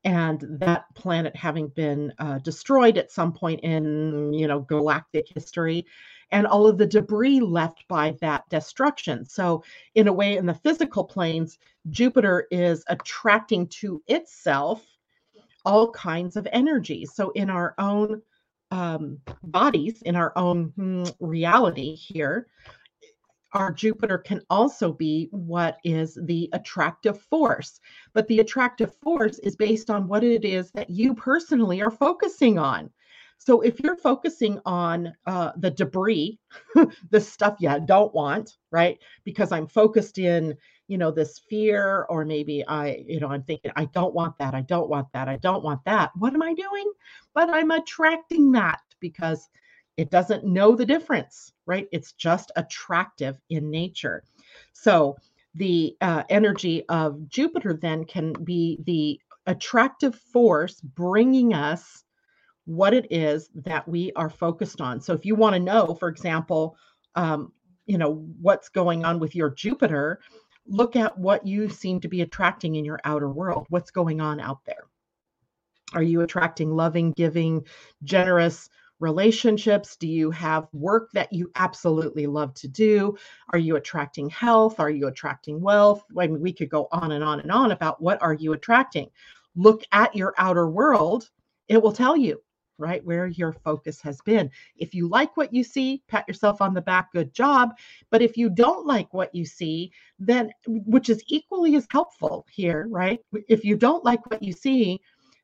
and 0.04 0.44
that 0.60 0.86
planet 0.96 1.36
having 1.36 1.68
been 1.70 2.14
uh, 2.20 2.40
destroyed 2.40 2.98
at 2.98 3.12
some 3.12 3.34
point 3.34 3.60
in 3.62 4.32
you 4.34 4.48
know 4.48 4.62
galactic 4.62 5.26
history 5.34 5.86
and 6.32 6.48
all 6.48 6.68
of 6.68 6.78
the 6.78 6.86
debris 6.86 7.40
left 7.40 7.86
by 7.88 8.16
that 8.22 8.48
destruction 8.50 9.26
so 9.26 9.64
in 9.96 10.08
a 10.08 10.14
way 10.14 10.38
in 10.38 10.46
the 10.46 10.54
physical 10.54 11.04
planes 11.04 11.58
jupiter 11.90 12.48
is 12.50 12.84
attracting 12.88 13.68
to 13.68 14.02
itself 14.08 14.86
all 15.66 15.92
kinds 15.92 16.38
of 16.38 16.48
energies 16.54 17.14
so 17.14 17.32
in 17.32 17.50
our 17.50 17.76
own 17.78 18.22
um, 18.72 19.20
bodies 19.44 20.02
in 20.04 20.16
our 20.16 20.34
own 20.36 20.72
mm, 20.78 21.14
reality 21.20 21.96
here, 21.96 22.48
our 23.54 23.72
Jupiter 23.72 24.18
can 24.20 24.42
also 24.50 24.94
be 24.94 25.28
what 25.32 25.78
is 25.84 26.18
the 26.24 26.50
attractive 26.54 27.20
force. 27.20 27.80
But 28.14 28.28
the 28.28 28.40
attractive 28.40 28.94
force 28.96 29.40
is 29.40 29.56
based 29.56 29.90
on 29.90 30.08
what 30.08 30.24
it 30.24 30.46
is 30.46 30.72
that 30.72 30.90
you 30.90 31.16
personally 31.16 31.82
are 31.82 31.92
focusing 31.92 32.60
on. 32.60 32.92
So 33.40 33.62
if 33.62 33.80
you're 33.80 33.96
focusing 33.96 34.60
on 34.66 35.14
uh, 35.26 35.54
the 35.58 35.72
debris, 35.72 36.40
the 37.10 37.22
stuff 37.22 37.56
you 37.60 37.76
don't 37.86 38.14
want, 38.14 38.58
right? 38.70 39.00
Because 39.24 39.52
I'm 39.52 39.66
focused 39.66 40.20
in 40.20 40.56
you 40.90 40.98
know 40.98 41.12
this 41.12 41.40
fear 41.40 42.06
or 42.10 42.26
maybe 42.26 42.66
i 42.68 43.04
you 43.08 43.20
know 43.20 43.30
i'm 43.30 43.44
thinking 43.44 43.72
i 43.76 43.86
don't 43.86 44.14
want 44.14 44.38
that 44.40 44.56
i 44.56 44.62
don't 44.62 44.90
want 44.90 45.08
that 45.14 45.30
i 45.30 45.38
don't 45.38 45.64
want 45.64 45.84
that. 45.86 46.12
What 46.16 46.34
am 46.34 46.42
i 46.42 46.54
doing? 46.54 46.92
But 47.34 47.50
i'm 47.50 47.72
attracting 47.72 48.52
that 48.54 48.82
because 49.00 49.50
it 49.98 50.12
doesn't 50.12 50.46
know 50.46 50.76
the 50.76 50.86
difference 50.86 51.54
right? 51.70 51.88
It's 51.92 52.14
just 52.14 52.52
attractive 52.56 53.38
in 53.52 53.70
nature. 53.70 54.24
So 54.74 55.18
the 55.56 55.96
uh, 56.02 56.24
energy 56.30 56.84
of 56.90 57.30
jupiter 57.30 57.74
then 57.74 58.06
can 58.06 58.34
be 58.44 58.80
the 58.86 59.20
attractive 59.46 60.16
force 60.16 60.82
bringing 60.82 61.54
us 61.54 62.04
what 62.66 62.94
it 62.94 63.12
is 63.12 63.50
that 63.54 63.88
we 63.88 64.12
are 64.16 64.30
focused 64.30 64.82
on. 64.82 65.00
So 65.00 65.14
if 65.14 65.26
you 65.26 65.36
want 65.36 65.54
to 65.54 65.60
know 65.60 65.94
for 65.94 66.10
example 66.10 66.76
um, 67.16 67.52
you 67.86 67.98
know 67.98 68.26
what's 68.42 68.70
going 68.70 69.06
on 69.06 69.20
with 69.20 69.36
your 69.36 69.52
jupiter 69.52 70.20
look 70.70 70.96
at 70.96 71.18
what 71.18 71.46
you 71.46 71.68
seem 71.70 72.00
to 72.02 72.08
be 72.08 72.22
attracting 72.22 72.76
in 72.76 72.86
your 72.86 73.00
outer 73.04 73.30
world. 73.30 73.66
What's 73.70 73.92
going 73.92 74.22
on 74.22 74.40
out 74.40 74.60
there? 74.66 74.86
Are 75.94 76.04
you 76.04 76.22
attracting 76.22 76.70
loving, 76.70 77.12
giving, 77.12 77.66
generous 78.04 78.70
relationships? 79.00 79.96
Do 79.96 80.08
you 80.08 80.30
have 80.32 80.68
work 80.72 81.10
that 81.14 81.34
you 81.34 81.52
absolutely 81.56 82.28
love 82.28 82.54
to 82.56 82.68
do? 82.68 83.18
Are 83.52 83.60
you 83.60 83.76
attracting 83.76 84.30
health? 84.30 84.80
Are 84.80 84.90
you 84.90 85.08
attracting 85.08 85.60
wealth? 85.60 86.04
I 86.18 86.28
mean, 86.28 86.42
we 86.42 86.54
could 86.54 86.70
go 86.70 86.88
on 86.92 87.12
and 87.12 87.24
on 87.24 87.40
and 87.40 87.52
on 87.52 87.72
about 87.72 88.02
what 88.02 88.22
are 88.22 88.34
you 88.34 88.54
attracting. 88.54 89.10
Look 89.56 89.84
at 89.92 90.16
your 90.16 90.36
outer 90.38 90.70
world. 90.70 91.30
It 91.68 91.82
will 91.82 91.94
tell 91.94 92.16
you 92.16 92.42
right? 92.80 93.04
Where 93.06 93.28
your 93.28 93.54
focus 93.54 94.02
has 94.02 94.22
been. 94.22 94.50
If 94.78 94.94
you 94.96 95.08
like 95.08 95.36
what 95.38 95.54
you 95.54 95.64
see, 95.64 96.02
pat 96.08 96.28
yourself 96.28 96.62
on 96.62 96.74
the 96.74 96.82
back, 96.82 97.12
good 97.12 97.34
job. 97.34 97.72
But 98.10 98.22
if 98.22 98.38
you 98.38 98.50
don't 98.50 98.88
like 98.88 99.14
what 99.14 99.34
you 99.36 99.46
see, 99.46 99.92
then 100.18 100.52
which 100.68 101.10
is 101.10 101.24
equally 101.28 101.76
as 101.76 101.88
helpful 101.92 102.46
here, 102.50 102.88
right? 102.90 103.20
If 103.48 103.64
you 103.64 103.76
don't 103.76 104.06
like 104.06 104.26
what 104.30 104.42
you 104.42 104.54
see, 104.54 105.00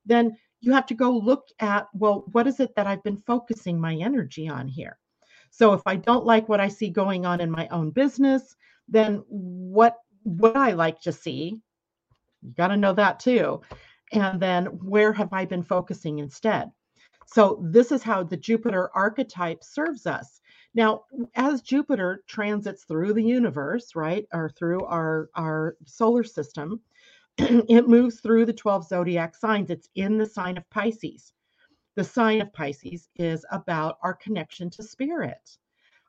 then 0.05 0.35
you 0.61 0.71
have 0.73 0.85
to 0.87 0.93
go 0.93 1.11
look 1.11 1.47
at, 1.59 1.87
well, 1.93 2.25
what 2.31 2.47
is 2.47 2.59
it 2.59 2.75
that 2.75 2.87
I've 2.87 3.03
been 3.03 3.21
focusing 3.27 3.79
my 3.79 3.95
energy 3.95 4.47
on 4.47 4.67
here? 4.67 4.97
So 5.51 5.73
if 5.73 5.81
I 5.85 5.95
don't 5.95 6.25
like 6.25 6.49
what 6.49 6.59
I 6.59 6.67
see 6.67 6.89
going 6.89 7.25
on 7.25 7.39
in 7.39 7.51
my 7.51 7.67
own 7.69 7.91
business, 7.91 8.55
then 8.87 9.23
what 9.27 9.97
would 10.23 10.55
I 10.55 10.71
like 10.71 11.01
to 11.01 11.11
see? 11.11 11.61
You 12.41 12.53
got 12.53 12.67
to 12.67 12.77
know 12.77 12.93
that 12.93 13.19
too. 13.19 13.61
And 14.11 14.39
then 14.39 14.65
where 14.65 15.13
have 15.13 15.33
I 15.33 15.45
been 15.45 15.63
focusing 15.63 16.19
instead? 16.19 16.71
So 17.25 17.59
this 17.63 17.91
is 17.91 18.03
how 18.03 18.23
the 18.23 18.37
Jupiter 18.37 18.89
archetype 18.95 19.63
serves 19.63 20.05
us. 20.05 20.41
Now, 20.73 21.05
as 21.35 21.61
Jupiter 21.61 22.23
transits 22.27 22.83
through 22.83 23.13
the 23.13 23.23
universe, 23.23 23.95
right, 23.95 24.27
or 24.33 24.49
through 24.49 24.83
our, 24.85 25.29
our 25.35 25.77
solar 25.85 26.23
system, 26.23 26.81
it 27.37 27.87
moves 27.87 28.19
through 28.19 28.45
the 28.45 28.53
12 28.53 28.87
zodiac 28.87 29.35
signs. 29.35 29.69
It's 29.69 29.89
in 29.95 30.17
the 30.17 30.25
sign 30.25 30.57
of 30.57 30.69
Pisces. 30.69 31.33
The 31.95 32.03
sign 32.03 32.41
of 32.41 32.51
Pisces 32.53 33.09
is 33.15 33.45
about 33.51 33.97
our 34.03 34.13
connection 34.13 34.69
to 34.71 34.83
spirit, 34.83 35.57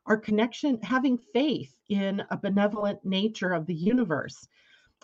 our 0.05 0.17
connection, 0.17 0.81
having 0.81 1.17
faith 1.17 1.73
in 1.89 2.23
a 2.29 2.37
benevolent 2.37 3.03
nature 3.05 3.53
of 3.53 3.65
the 3.65 3.75
universe, 3.75 4.47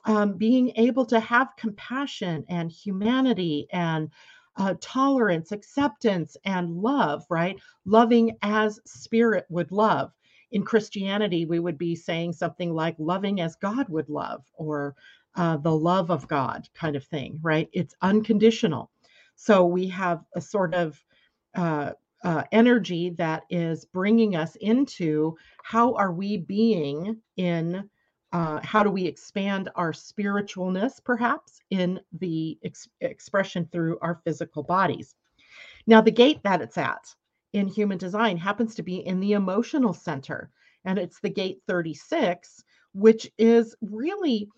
um, 0.05 0.33
being 0.33 0.73
able 0.75 1.05
to 1.05 1.21
have 1.21 1.55
compassion 1.57 2.43
and 2.49 2.69
humanity 2.69 3.67
and 3.71 4.09
uh, 4.57 4.75
tolerance, 4.81 5.51
acceptance, 5.51 6.37
and 6.45 6.77
love, 6.77 7.25
right? 7.29 7.59
Loving 7.85 8.37
as 8.41 8.79
spirit 8.85 9.45
would 9.49 9.71
love. 9.71 10.11
In 10.51 10.63
Christianity, 10.63 11.45
we 11.45 11.59
would 11.59 11.77
be 11.77 11.95
saying 11.95 12.33
something 12.33 12.73
like 12.73 12.95
loving 12.99 13.41
as 13.41 13.55
God 13.55 13.89
would 13.89 14.09
love 14.09 14.43
or 14.53 14.95
uh, 15.35 15.57
the 15.57 15.75
love 15.75 16.11
of 16.11 16.27
God 16.27 16.67
kind 16.75 16.95
of 16.95 17.03
thing, 17.03 17.39
right? 17.41 17.67
It's 17.73 17.95
unconditional. 18.01 18.91
So 19.35 19.65
we 19.65 19.87
have 19.87 20.23
a 20.35 20.41
sort 20.41 20.75
of 20.75 21.03
uh, 21.55 21.91
uh, 22.23 22.43
energy 22.51 23.09
that 23.11 23.43
is 23.49 23.85
bringing 23.85 24.35
us 24.35 24.55
into 24.57 25.35
how 25.63 25.93
are 25.95 26.11
we 26.11 26.37
being 26.37 27.17
in 27.37 27.89
uh, 28.33 28.59
how 28.63 28.83
do 28.83 28.89
we 28.89 29.05
expand 29.05 29.69
our 29.75 29.93
spiritualness 29.93 31.03
perhaps 31.03 31.61
in 31.69 31.99
the 32.19 32.57
ex- 32.65 32.89
expression 32.99 33.69
through 33.71 33.99
our 34.01 34.19
physical 34.25 34.63
bodies? 34.63 35.15
Now, 35.85 36.01
the 36.01 36.11
gate 36.11 36.41
that 36.43 36.61
it's 36.61 36.77
at 36.77 37.15
in 37.53 37.67
human 37.67 37.99
design 37.99 38.37
happens 38.37 38.73
to 38.75 38.83
be 38.83 39.05
in 39.05 39.19
the 39.19 39.33
emotional 39.33 39.93
center, 39.93 40.49
and 40.83 40.97
it's 40.97 41.19
the 41.19 41.29
gate 41.29 41.61
36, 41.67 42.63
which 42.93 43.31
is 43.37 43.75
really 43.81 44.49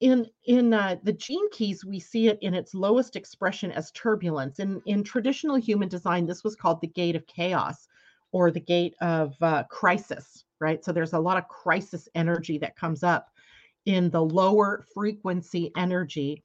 in 0.00 0.26
in 0.44 0.72
uh, 0.72 0.96
the 1.02 1.12
gene 1.12 1.50
keys 1.50 1.84
we 1.84 1.98
see 1.98 2.28
it 2.28 2.38
in 2.40 2.54
its 2.54 2.74
lowest 2.74 3.16
expression 3.16 3.72
as 3.72 3.90
turbulence. 3.92 4.60
In 4.60 4.80
in 4.86 5.02
traditional 5.02 5.56
human 5.56 5.88
design 5.88 6.26
this 6.26 6.44
was 6.44 6.56
called 6.56 6.80
the 6.80 6.86
gate 6.86 7.16
of 7.16 7.26
chaos 7.26 7.88
or 8.34 8.50
the 8.50 8.60
gate 8.60 8.94
of 9.00 9.34
uh, 9.40 9.62
crisis 9.70 10.44
right? 10.64 10.84
So 10.84 10.92
there's 10.92 11.12
a 11.12 11.18
lot 11.18 11.36
of 11.36 11.48
crisis 11.48 12.08
energy 12.14 12.58
that 12.58 12.76
comes 12.76 13.02
up 13.02 13.28
in 13.84 14.08
the 14.10 14.22
lower 14.22 14.82
frequency 14.94 15.70
energy 15.76 16.42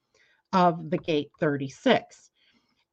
of 0.52 0.89
the 0.89 0.97
gate 0.97 1.30
36 1.39 2.32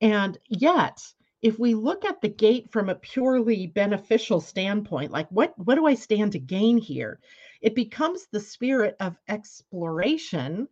and 0.02 0.38
yet 0.48 1.02
if 1.40 1.58
we 1.58 1.74
look 1.74 2.04
at 2.04 2.20
the 2.20 2.28
gate 2.28 2.70
from 2.70 2.90
a 2.90 2.94
purely 2.94 3.66
beneficial 3.66 4.42
standpoint 4.42 5.10
like 5.10 5.26
what 5.30 5.54
what 5.58 5.74
do 5.74 5.86
i 5.86 5.94
stand 5.94 6.32
to 6.32 6.38
gain 6.38 6.76
here? 6.76 7.18
It 7.62 7.74
becomes 7.74 8.26
the 8.30 8.40
spirit 8.40 8.94
of 9.00 9.16
exploration 9.26 10.68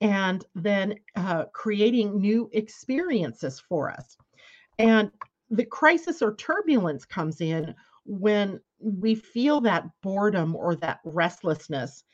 and 0.00 0.44
then 0.56 0.96
uh, 1.14 1.44
creating 1.52 2.20
new 2.20 2.50
experiences 2.52 3.62
for 3.68 3.88
us. 3.88 4.16
And 4.78 5.12
the 5.50 5.64
crisis 5.64 6.22
or 6.22 6.34
turbulence 6.34 7.04
comes 7.04 7.40
in 7.40 7.74
when 8.04 8.60
we 8.78 9.14
feel 9.14 9.60
that 9.60 9.84
boredom 10.02 10.54
or 10.56 10.76
that 10.76 11.00
restlessness 11.04 12.04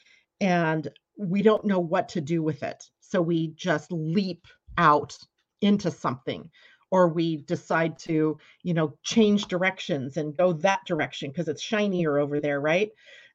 and 0.41 0.89
we 1.17 1.43
don't 1.43 1.65
know 1.65 1.81
what 1.81 2.09
to 2.11 2.21
do 2.21 2.43
with 2.43 2.63
it. 2.63 2.83
So 3.01 3.21
we 3.21 3.49
just 3.49 3.93
leap 3.93 4.47
out 4.79 5.17
into 5.61 5.91
something 5.91 6.51
or 6.91 7.09
we 7.09 7.39
decide 7.39 7.99
to, 7.99 8.39
you 8.63 8.75
know, 8.75 8.97
change 9.03 9.47
directions 9.47 10.17
and 10.17 10.37
go 10.37 10.53
that 10.55 10.81
direction 10.87 11.31
because 11.31 11.49
it's 11.49 11.63
shinier 11.63 12.19
over 12.19 12.41
there, 12.41 12.61
right? 12.61 12.91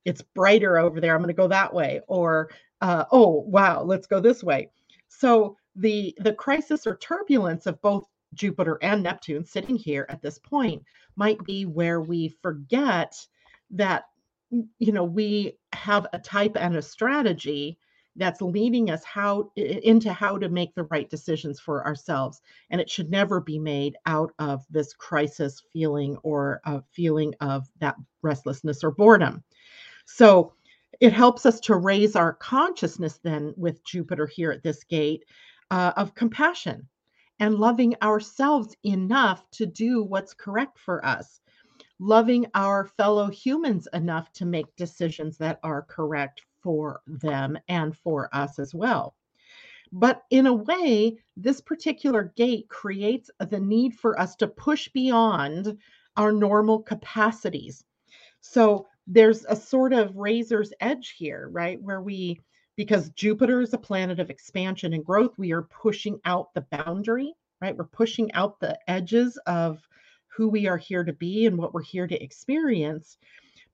it's 0.08 0.22
brighter 0.22 0.78
over 0.78 1.02
there 1.02 1.14
i'm 1.14 1.22
going 1.22 1.28
to 1.28 1.34
go 1.34 1.50
that 1.50 1.74
way 1.74 2.02
or 2.08 2.50
uh, 2.82 3.04
oh 3.12 3.44
wow 3.48 3.84
let's 3.84 4.08
go 4.08 4.20
this 4.20 4.44
way 4.44 4.70
so 5.10 5.58
the 5.76 6.16
the 6.20 6.34
crisis 6.34 6.88
or 6.88 6.96
turbulence 6.98 7.66
of 7.66 7.80
both 7.82 8.06
jupiter 8.38 8.78
and 8.82 9.04
neptune 9.04 9.46
sitting 9.46 9.76
here 9.76 10.06
at 10.10 10.22
this 10.22 10.40
point 10.40 10.84
might 11.16 11.44
be 11.44 11.66
where 11.66 12.02
we 12.02 12.30
forget 12.42 13.16
that 13.72 14.06
you 14.52 14.92
know 14.92 15.04
we 15.04 15.58
have 15.74 16.08
a 16.14 16.20
type 16.20 16.56
and 16.56 16.76
a 16.76 16.82
strategy 16.82 17.78
that's 18.18 18.42
leading 18.42 18.90
us 18.90 19.04
how 19.04 19.52
into 19.56 20.12
how 20.12 20.38
to 20.38 20.50
make 20.50 20.74
the 20.76 20.84
right 20.86 21.10
decisions 21.10 21.60
for 21.60 21.86
ourselves. 21.86 22.42
And 22.70 22.82
it 22.82 22.90
should 22.90 23.10
never 23.10 23.40
be 23.40 23.60
made 23.60 23.96
out 24.06 24.34
of 24.40 24.66
this 24.70 24.94
crisis 24.94 25.62
feeling 25.72 26.18
or 26.24 26.60
a 26.66 26.82
feeling 26.92 27.36
of 27.40 27.68
that 27.80 27.96
restlessness 28.24 28.84
or 28.84 28.92
boredom. 28.92 29.44
So 30.06 30.54
it 31.00 31.14
helps 31.14 31.46
us 31.46 31.60
to 31.62 31.76
raise 31.76 32.16
our 32.16 32.34
consciousness 32.34 33.20
then 33.22 33.54
with 33.56 33.84
Jupiter 33.86 34.26
here 34.26 34.52
at 34.52 34.64
this 34.64 34.84
gate 34.84 35.24
uh, 35.70 35.94
of 35.96 36.16
compassion 36.16 36.88
and 37.40 37.56
loving 37.56 37.96
ourselves 38.02 38.76
enough 38.84 39.50
to 39.52 39.66
do 39.66 40.04
what's 40.04 40.34
correct 40.34 40.80
for 40.80 41.06
us, 41.06 41.42
loving 42.00 42.46
our 42.54 42.86
fellow 42.86 43.28
humans 43.28 43.88
enough 43.94 44.32
to 44.34 44.46
make 44.46 44.76
decisions 44.76 45.38
that 45.38 45.60
are 45.64 45.84
correct 45.84 46.42
for 46.62 47.02
them 47.08 47.58
and 47.68 47.96
for 47.96 48.30
us 48.34 48.60
as 48.60 48.74
well. 48.74 49.16
But 49.92 50.24
in 50.32 50.48
a 50.48 50.54
way, 50.54 51.18
this 51.38 51.62
particular 51.62 52.34
gate 52.36 52.68
creates 52.68 53.30
the 53.40 53.60
need 53.60 53.94
for 53.96 54.20
us 54.20 54.36
to 54.38 54.48
push 54.48 54.90
beyond 54.90 55.78
our 56.18 56.32
normal 56.32 56.82
capacities. 56.82 57.86
So 58.42 58.88
there's 59.06 59.46
a 59.46 59.56
sort 59.56 59.94
of 59.94 60.18
razor's 60.18 60.74
edge 60.82 61.16
here, 61.18 61.48
right? 61.52 61.82
Where 61.82 62.02
we, 62.02 62.42
because 62.78 63.10
Jupiter 63.10 63.60
is 63.60 63.74
a 63.74 63.78
planet 63.78 64.20
of 64.20 64.30
expansion 64.30 64.94
and 64.94 65.04
growth, 65.04 65.38
we 65.38 65.52
are 65.52 65.64
pushing 65.64 66.20
out 66.24 66.54
the 66.54 66.66
boundary, 66.72 67.34
right? 67.60 67.76
We're 67.76 67.86
pushing 67.86 68.32
out 68.34 68.60
the 68.60 68.80
edges 68.88 69.38
of 69.48 69.80
who 70.28 70.48
we 70.48 70.68
are 70.68 70.78
here 70.78 71.04
to 71.04 71.14
be 71.14 71.48
and 71.48 71.58
what 71.58 71.74
we're 71.74 71.82
here 71.82 72.08
to 72.08 72.24
experience. 72.24 73.18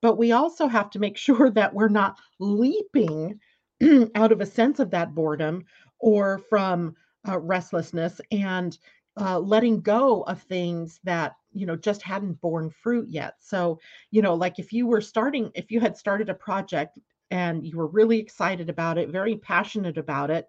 But 0.01 0.17
we 0.17 0.31
also 0.31 0.67
have 0.67 0.89
to 0.91 0.99
make 0.99 1.17
sure 1.27 1.51
that 1.51 1.73
we're 1.73 1.89
not 1.89 2.17
leaping 2.39 3.39
out 4.15 4.31
of 4.31 4.41
a 4.41 4.45
sense 4.45 4.79
of 4.79 4.89
that 4.91 5.13
boredom 5.13 5.65
or 5.99 6.39
from 6.49 6.95
uh, 7.27 7.39
restlessness 7.39 8.21
and 8.31 8.77
uh, 9.19 9.37
letting 9.37 9.81
go 9.81 10.21
of 10.23 10.41
things 10.43 10.99
that 11.03 11.35
you 11.51 11.67
know 11.67 11.75
just 11.75 12.01
hadn't 12.01 12.41
borne 12.41 12.71
fruit 12.71 13.07
yet 13.07 13.35
so 13.39 13.79
you 14.09 14.23
know 14.23 14.33
like 14.33 14.57
if 14.57 14.73
you 14.73 14.87
were 14.87 14.99
starting 14.99 15.51
if 15.53 15.69
you 15.69 15.79
had 15.79 15.95
started 15.95 16.29
a 16.29 16.33
project 16.33 16.97
and 17.31 17.65
you 17.65 17.77
were 17.77 17.87
really 17.87 18.19
excited 18.19 18.69
about 18.69 18.97
it 18.97 19.09
very 19.09 19.37
passionate 19.37 19.97
about 19.97 20.29
it 20.29 20.47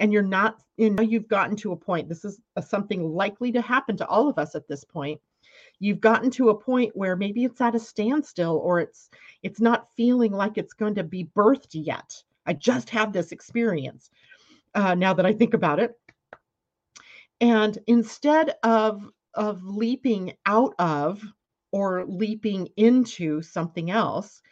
and 0.00 0.12
you're 0.12 0.22
not 0.22 0.60
you 0.76 0.90
know 0.90 1.02
you've 1.02 1.28
gotten 1.28 1.54
to 1.54 1.72
a 1.72 1.76
point 1.76 2.08
this 2.08 2.24
is 2.24 2.40
a, 2.56 2.62
something 2.62 3.04
likely 3.04 3.52
to 3.52 3.60
happen 3.60 3.96
to 3.96 4.06
all 4.06 4.28
of 4.28 4.38
us 4.38 4.56
at 4.56 4.66
this 4.66 4.82
point. 4.82 5.20
You've 5.78 6.00
gotten 6.00 6.30
to 6.32 6.48
a 6.48 6.58
point 6.58 6.96
where 6.96 7.16
maybe 7.16 7.44
it's 7.44 7.60
at 7.60 7.74
a 7.74 7.78
standstill 7.78 8.56
or 8.56 8.80
it's 8.80 9.10
it's 9.42 9.60
not 9.60 9.92
feeling 9.96 10.32
like 10.32 10.58
it's 10.58 10.72
going 10.72 10.94
to 10.96 11.04
be 11.04 11.30
birthed 11.36 11.70
yet. 11.72 12.22
I 12.46 12.54
just 12.54 12.90
had 12.90 13.12
this 13.12 13.30
experience 13.30 14.10
uh, 14.74 14.94
now 14.94 15.14
that 15.14 15.26
i 15.26 15.32
think 15.32 15.54
about 15.54 15.78
it. 15.78 15.92
And 17.40 17.78
instead 17.86 18.54
of 18.62 19.08
of 19.34 19.62
leaping 19.62 20.32
out 20.46 20.74
of 20.78 21.22
or 21.72 22.04
leaping 22.06 22.68
into 22.76 23.42
something 23.42 23.90
else, 23.90 24.42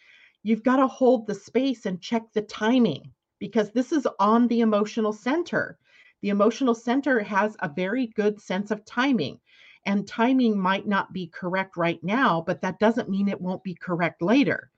you've 0.43 0.63
got 0.63 0.77
to 0.77 0.87
hold 0.87 1.27
the 1.27 1.35
space 1.35 1.87
and 1.87 2.01
check 2.01 2.23
the 2.33 2.43
timing 2.43 3.13
because 3.39 3.71
this 3.71 3.93
is 3.93 4.07
on 4.19 4.49
the 4.49 4.61
emotional 4.61 5.13
center. 5.13 5.79
The 6.23 6.31
emotional 6.31 6.75
center 6.75 7.21
has 7.21 7.57
a 7.61 7.69
very 7.69 8.07
good 8.09 8.41
sense 8.41 8.71
of 8.71 8.85
timing, 8.85 9.41
and 9.87 10.07
timing 10.07 10.59
might 10.59 10.87
not 10.87 11.13
be 11.13 11.29
correct 11.29 11.77
right 11.77 12.03
now, 12.03 12.43
but 12.47 12.61
that 12.63 12.79
doesn't 12.79 13.09
mean 13.09 13.29
it 13.29 13.41
won't 13.41 13.63
be 13.63 13.75
correct 13.75 14.23
later. 14.23 14.71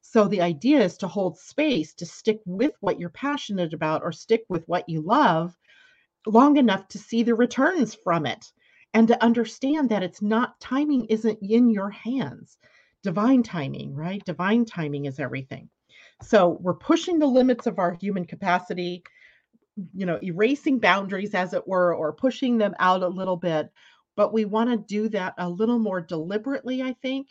So 0.00 0.28
the 0.28 0.40
idea 0.40 0.82
is 0.82 0.96
to 0.98 1.08
hold 1.08 1.38
space, 1.38 1.92
to 1.94 2.06
stick 2.06 2.40
with 2.46 2.72
what 2.80 3.00
you're 3.00 3.10
passionate 3.10 3.74
about 3.74 4.02
or 4.02 4.12
stick 4.12 4.44
with 4.48 4.66
what 4.68 4.88
you 4.88 5.02
love 5.02 5.56
long 6.26 6.56
enough 6.56 6.88
to 6.88 6.98
see 6.98 7.22
the 7.22 7.34
returns 7.34 7.94
from 7.94 8.26
it 8.26 8.52
and 8.94 9.08
to 9.08 9.22
understand 9.22 9.88
that 9.90 10.02
it's 10.02 10.22
not 10.22 10.58
timing 10.60 11.04
isn't 11.06 11.38
in 11.42 11.70
your 11.70 11.90
hands 11.90 12.58
divine 13.06 13.44
timing 13.44 13.94
right? 13.94 14.24
Divine 14.24 14.64
timing 14.64 15.04
is 15.04 15.20
everything. 15.20 15.68
So 16.22 16.58
we're 16.60 16.74
pushing 16.74 17.20
the 17.20 17.26
limits 17.26 17.68
of 17.68 17.78
our 17.78 17.92
human 17.92 18.24
capacity 18.24 19.04
you 19.94 20.06
know 20.06 20.18
erasing 20.22 20.80
boundaries 20.80 21.34
as 21.34 21.52
it 21.52 21.68
were 21.68 21.94
or 21.94 22.12
pushing 22.12 22.58
them 22.58 22.74
out 22.80 23.02
a 23.04 23.08
little 23.20 23.36
bit. 23.36 23.70
But 24.16 24.32
we 24.32 24.44
want 24.44 24.70
to 24.70 24.94
do 24.94 25.08
that 25.10 25.34
a 25.38 25.48
little 25.48 25.78
more 25.78 26.00
deliberately 26.00 26.82
i 26.82 26.92
think 26.94 27.28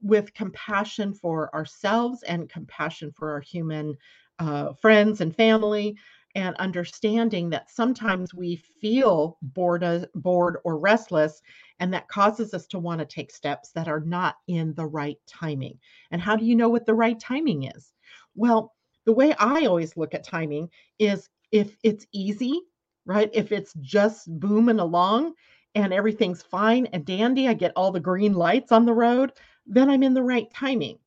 with 0.00 0.32
compassion 0.32 1.12
for 1.12 1.54
ourselves 1.54 2.22
and 2.22 2.48
compassion 2.48 3.12
for 3.12 3.32
our 3.32 3.40
human 3.40 3.94
uh, 4.38 4.72
friends 4.72 5.20
and 5.20 5.36
family 5.36 5.94
and 6.34 6.54
understanding 6.56 7.50
that 7.50 7.70
sometimes 7.70 8.32
we 8.32 8.56
feel 8.56 9.36
bored, 9.42 9.84
bored 10.14 10.58
or 10.64 10.78
restless, 10.78 11.42
and 11.80 11.92
that 11.92 12.08
causes 12.08 12.54
us 12.54 12.66
to 12.66 12.78
want 12.78 13.00
to 13.00 13.04
take 13.04 13.32
steps 13.32 13.70
that 13.72 13.88
are 13.88 14.00
not 14.00 14.36
in 14.46 14.72
the 14.74 14.86
right 14.86 15.18
timing. 15.26 15.78
And 16.10 16.22
how 16.22 16.36
do 16.36 16.44
you 16.44 16.54
know 16.54 16.68
what 16.68 16.86
the 16.86 16.94
right 16.94 17.18
timing 17.18 17.64
is? 17.64 17.92
Well, 18.34 18.74
the 19.06 19.12
way 19.12 19.34
I 19.38 19.66
always 19.66 19.96
look 19.96 20.14
at 20.14 20.24
timing 20.24 20.70
is 20.98 21.28
if 21.50 21.76
it's 21.82 22.06
easy, 22.12 22.60
right? 23.06 23.30
If 23.32 23.50
it's 23.50 23.74
just 23.80 24.28
booming 24.38 24.78
along 24.78 25.34
and 25.74 25.92
everything's 25.92 26.42
fine 26.42 26.86
and 26.86 27.04
dandy, 27.04 27.48
I 27.48 27.54
get 27.54 27.72
all 27.74 27.90
the 27.90 27.98
green 27.98 28.34
lights 28.34 28.70
on 28.72 28.86
the 28.86 28.94
road, 28.94 29.32
then 29.66 29.90
I'm 29.90 30.02
in 30.02 30.14
the 30.14 30.22
right 30.22 30.52
timing. 30.54 30.98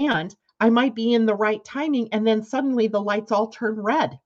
And 0.00 0.34
I 0.60 0.70
might 0.70 0.94
be 0.96 1.14
in 1.14 1.26
the 1.26 1.34
right 1.36 1.64
timing, 1.64 2.08
and 2.12 2.26
then 2.26 2.42
suddenly 2.42 2.88
the 2.88 3.00
lights 3.00 3.30
all 3.30 3.48
turn 3.48 3.80
red 3.80 4.18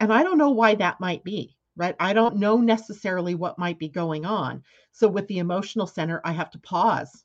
and 0.00 0.12
I 0.12 0.22
don't 0.22 0.38
know 0.38 0.50
why 0.50 0.74
that 0.76 0.98
might 0.98 1.22
be, 1.24 1.56
right? 1.76 1.94
I 2.00 2.14
don't 2.14 2.38
know 2.38 2.56
necessarily 2.56 3.34
what 3.34 3.58
might 3.58 3.78
be 3.78 3.88
going 3.88 4.24
on. 4.24 4.62
So 4.92 5.06
with 5.06 5.28
the 5.28 5.38
emotional 5.38 5.86
center, 5.86 6.22
I 6.24 6.32
have 6.32 6.50
to 6.52 6.58
pause 6.58 7.24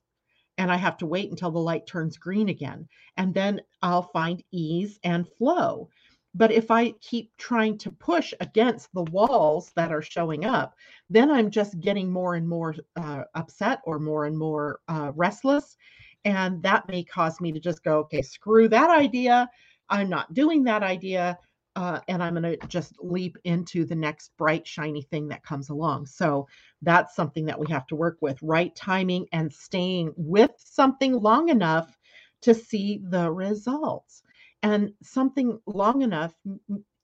and 0.57 0.71
I 0.71 0.75
have 0.75 0.97
to 0.97 1.05
wait 1.05 1.29
until 1.29 1.51
the 1.51 1.59
light 1.59 1.87
turns 1.87 2.17
green 2.17 2.49
again. 2.49 2.87
And 3.17 3.33
then 3.33 3.61
I'll 3.81 4.03
find 4.03 4.43
ease 4.51 4.99
and 5.03 5.27
flow. 5.37 5.89
But 6.33 6.51
if 6.51 6.69
I 6.69 6.91
keep 7.01 7.31
trying 7.37 7.77
to 7.79 7.91
push 7.91 8.33
against 8.41 8.93
the 8.93 9.03
walls 9.03 9.71
that 9.77 9.93
are 9.93 10.01
showing 10.01 10.43
up, 10.43 10.75
then 11.09 11.31
I'm 11.31 11.49
just 11.49 11.79
getting 11.79 12.11
more 12.11 12.35
and 12.35 12.47
more 12.47 12.75
uh, 12.97 13.23
upset 13.35 13.79
or 13.85 13.99
more 13.99 14.25
and 14.25 14.37
more 14.37 14.79
uh, 14.89 15.13
restless. 15.15 15.77
And 16.25 16.61
that 16.63 16.89
may 16.89 17.05
cause 17.05 17.39
me 17.39 17.53
to 17.53 17.59
just 17.59 17.83
go, 17.83 17.99
okay, 17.99 18.21
screw 18.21 18.67
that 18.67 18.89
idea. 18.89 19.49
I'm 19.89 20.09
not 20.09 20.33
doing 20.33 20.63
that 20.65 20.83
idea 20.83 21.37
uh, 21.75 21.99
and 22.07 22.23
I'm 22.23 22.35
going 22.35 22.57
to 22.57 22.67
just 22.67 22.93
leap 22.99 23.37
into 23.43 23.85
the 23.85 23.95
next 23.95 24.31
bright, 24.37 24.65
shiny 24.65 25.01
thing 25.01 25.27
that 25.29 25.43
comes 25.43 25.69
along. 25.69 26.05
So 26.05 26.47
that's 26.81 27.15
something 27.15 27.45
that 27.45 27.59
we 27.59 27.67
have 27.71 27.85
to 27.87 27.95
work 27.95 28.17
with 28.21 28.41
right 28.41 28.73
timing 28.75 29.27
and 29.33 29.51
staying 29.51 30.13
with 30.15 30.51
something 30.57 31.13
long 31.13 31.49
enough 31.49 31.97
to 32.43 32.53
see 32.53 33.01
the 33.09 33.29
results. 33.31 34.23
And 34.63 34.93
something 35.03 35.59
long 35.65 36.01
enough 36.01 36.33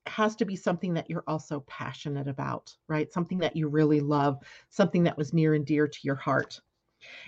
has 0.07 0.35
to 0.37 0.45
be 0.45 0.55
something 0.55 0.93
that 0.93 1.09
you're 1.09 1.23
also 1.27 1.61
passionate 1.67 2.27
about, 2.27 2.73
right? 2.87 3.11
Something 3.11 3.39
that 3.39 3.55
you 3.55 3.67
really 3.67 3.99
love, 3.99 4.39
something 4.69 5.03
that 5.03 5.17
was 5.17 5.33
near 5.33 5.53
and 5.53 5.65
dear 5.65 5.87
to 5.87 5.99
your 6.03 6.15
heart. 6.15 6.59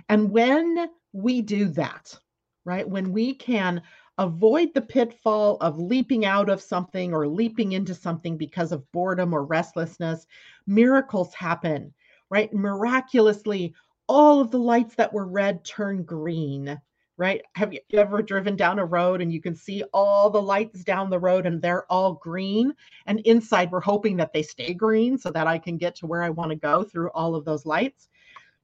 And 0.09 0.31
when 0.31 0.89
we 1.11 1.41
do 1.41 1.67
that, 1.69 2.17
right, 2.65 2.87
when 2.87 3.11
we 3.11 3.35
can 3.35 3.81
avoid 4.17 4.73
the 4.73 4.81
pitfall 4.81 5.57
of 5.61 5.79
leaping 5.79 6.25
out 6.25 6.49
of 6.49 6.61
something 6.61 7.13
or 7.13 7.27
leaping 7.27 7.71
into 7.71 7.95
something 7.95 8.37
because 8.37 8.71
of 8.71 8.89
boredom 8.91 9.33
or 9.33 9.43
restlessness, 9.43 10.27
miracles 10.67 11.33
happen, 11.33 11.93
right? 12.29 12.53
Miraculously, 12.53 13.73
all 14.07 14.39
of 14.39 14.51
the 14.51 14.59
lights 14.59 14.95
that 14.95 15.13
were 15.13 15.27
red 15.27 15.63
turn 15.63 16.03
green, 16.03 16.79
right? 17.17 17.41
Have 17.55 17.73
you 17.73 17.79
ever 17.93 18.21
driven 18.21 18.55
down 18.55 18.79
a 18.79 18.85
road 18.85 19.21
and 19.21 19.31
you 19.31 19.41
can 19.41 19.55
see 19.55 19.83
all 19.93 20.29
the 20.29 20.41
lights 20.41 20.83
down 20.83 21.09
the 21.09 21.19
road 21.19 21.45
and 21.45 21.61
they're 21.61 21.91
all 21.91 22.13
green? 22.13 22.73
And 23.05 23.19
inside, 23.21 23.71
we're 23.71 23.79
hoping 23.79 24.17
that 24.17 24.33
they 24.33 24.43
stay 24.43 24.73
green 24.73 25.17
so 25.17 25.31
that 25.31 25.47
I 25.47 25.57
can 25.57 25.77
get 25.77 25.95
to 25.97 26.07
where 26.07 26.21
I 26.21 26.29
want 26.29 26.51
to 26.51 26.55
go 26.55 26.83
through 26.83 27.09
all 27.11 27.35
of 27.35 27.45
those 27.45 27.65
lights 27.65 28.09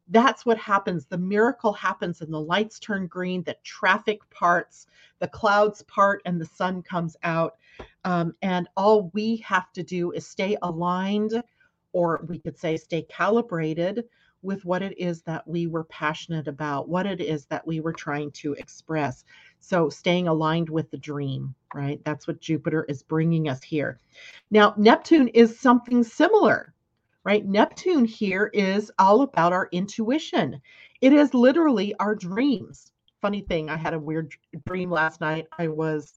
that's 0.10 0.46
what 0.46 0.58
happens. 0.58 1.06
The 1.06 1.18
miracle 1.18 1.74
happens 1.74 2.22
and 2.22 2.34
the 2.34 2.42
lights 2.42 2.80
turn 2.80 3.08
green, 3.08 3.44
the 3.44 3.56
traffic 3.64 4.28
parts, 4.32 4.88
the 5.20 5.28
clouds 5.28 5.84
part, 5.84 6.22
and 6.26 6.40
the 6.42 6.46
sun 6.46 6.82
comes 6.82 7.16
out. 7.24 7.56
Um, 8.06 8.34
and 8.42 8.68
all 8.76 9.12
we 9.14 9.38
have 9.38 9.72
to 9.74 9.84
do 9.84 10.12
is 10.12 10.28
stay 10.28 10.58
aligned, 10.64 11.42
or 11.94 12.26
we 12.28 12.40
could 12.40 12.58
say 12.58 12.78
stay 12.78 13.04
calibrated 13.04 14.06
with 14.42 14.64
what 14.66 14.82
it 14.82 14.98
is 14.98 15.22
that 15.24 15.46
we 15.48 15.68
were 15.68 15.84
passionate 15.86 16.48
about, 16.48 16.88
what 16.88 17.06
it 17.06 17.20
is 17.20 17.46
that 17.48 17.66
we 17.68 17.82
were 17.82 17.94
trying 17.94 18.32
to 18.32 18.54
express. 18.54 19.26
So, 19.60 19.90
staying 19.90 20.28
aligned 20.30 20.70
with 20.70 20.90
the 20.92 20.98
dream, 20.98 21.54
right? 21.74 22.02
That's 22.06 22.26
what 22.26 22.40
Jupiter 22.40 22.86
is 22.88 23.04
bringing 23.04 23.50
us 23.50 23.62
here. 23.62 24.00
Now, 24.50 24.74
Neptune 24.78 25.28
is 25.30 25.60
something 25.60 26.04
similar 26.04 26.74
right? 27.24 27.46
Neptune 27.46 28.06
here 28.06 28.50
is 28.54 28.92
all 28.98 29.22
about 29.22 29.54
our 29.54 29.70
intuition. 29.72 30.62
It 31.02 31.14
is 31.14 31.34
literally 31.34 31.94
our 31.96 32.16
dreams. 32.16 32.92
Funny 33.22 33.42
thing, 33.42 33.70
I 33.70 33.78
had 33.78 33.94
a 33.94 34.00
weird 34.00 34.34
dream 34.66 34.90
last 34.90 35.20
night. 35.20 35.48
I 35.58 35.68
was, 35.68 36.14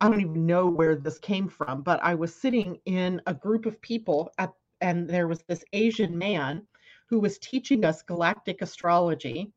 I 0.00 0.08
don't 0.08 0.20
even 0.20 0.46
know 0.46 0.66
where 0.66 0.94
this 0.96 1.18
came 1.18 1.48
from, 1.48 1.82
but 1.82 2.00
I 2.02 2.14
was 2.14 2.34
sitting 2.34 2.78
in 2.84 3.20
a 3.26 3.34
group 3.34 3.66
of 3.66 3.80
people 3.80 4.30
at, 4.38 4.52
and 4.80 5.08
there 5.08 5.26
was 5.26 5.42
this 5.42 5.64
Asian 5.72 6.16
man 6.16 6.62
who 7.08 7.18
was 7.18 7.38
teaching 7.38 7.84
us 7.84 8.02
galactic 8.02 8.60
astrology. 8.60 9.50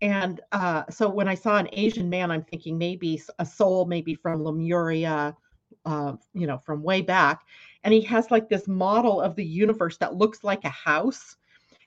And 0.00 0.40
uh, 0.52 0.84
so 0.90 1.08
when 1.08 1.28
I 1.28 1.34
saw 1.34 1.58
an 1.58 1.68
Asian 1.72 2.08
man, 2.10 2.30
I'm 2.30 2.44
thinking 2.44 2.78
maybe 2.78 3.22
a 3.38 3.46
soul, 3.46 3.84
maybe 3.84 4.14
from 4.14 4.42
Lemuria, 4.42 5.36
uh, 5.84 6.14
you 6.32 6.46
know, 6.46 6.58
from 6.58 6.82
way 6.82 7.02
back 7.02 7.42
and 7.84 7.92
he 7.94 8.00
has 8.00 8.30
like 8.30 8.48
this 8.48 8.66
model 8.66 9.20
of 9.20 9.36
the 9.36 9.44
universe 9.44 9.96
that 9.98 10.16
looks 10.16 10.42
like 10.42 10.64
a 10.64 10.70
house 10.70 11.36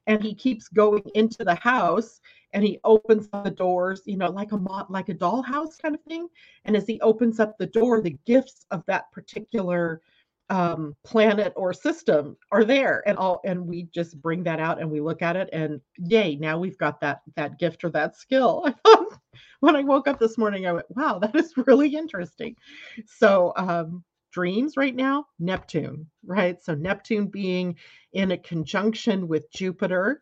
and 0.05 0.23
he 0.23 0.33
keeps 0.33 0.69
going 0.69 1.03
into 1.15 1.43
the 1.43 1.55
house 1.55 2.21
and 2.53 2.63
he 2.63 2.79
opens 2.83 3.27
the 3.29 3.51
doors 3.51 4.01
you 4.05 4.17
know 4.17 4.29
like 4.29 4.51
a 4.51 4.85
like 4.89 5.09
a 5.09 5.13
dollhouse 5.13 5.77
kind 5.81 5.95
of 5.95 6.01
thing 6.03 6.27
and 6.65 6.75
as 6.75 6.87
he 6.87 6.99
opens 7.01 7.39
up 7.39 7.57
the 7.57 7.67
door 7.67 8.01
the 8.01 8.17
gifts 8.25 8.65
of 8.71 8.83
that 8.87 9.11
particular 9.11 10.01
um, 10.49 10.95
planet 11.03 11.51
or 11.57 11.73
system 11.73 12.37
are 12.53 12.63
there 12.63 13.03
and 13.05 13.17
all 13.17 13.41
and 13.43 13.67
we 13.67 13.83
just 13.93 14.21
bring 14.21 14.43
that 14.43 14.61
out 14.61 14.79
and 14.79 14.89
we 14.89 15.01
look 15.01 15.21
at 15.21 15.35
it 15.35 15.49
and 15.51 15.81
yay 15.97 16.37
now 16.37 16.57
we've 16.57 16.77
got 16.77 17.01
that 17.01 17.21
that 17.35 17.59
gift 17.59 17.83
or 17.83 17.89
that 17.89 18.15
skill. 18.15 18.65
When 19.59 19.75
i 19.75 19.81
woke 19.81 20.07
up 20.07 20.19
this 20.19 20.37
morning 20.37 20.67
i 20.67 20.71
went 20.71 20.85
wow 20.95 21.19
that 21.19 21.35
is 21.35 21.53
really 21.57 21.95
interesting. 21.95 22.55
So 23.05 23.53
um 23.57 24.03
dreams 24.37 24.77
right 24.77 24.95
now? 24.95 25.25
Neptune, 25.39 26.05
right? 26.23 26.63
So 26.63 26.75
Neptune 26.75 27.25
being 27.25 27.75
in 28.13 28.29
a 28.29 28.37
conjunction 28.37 29.27
with 29.27 29.49
Jupiter, 29.49 30.21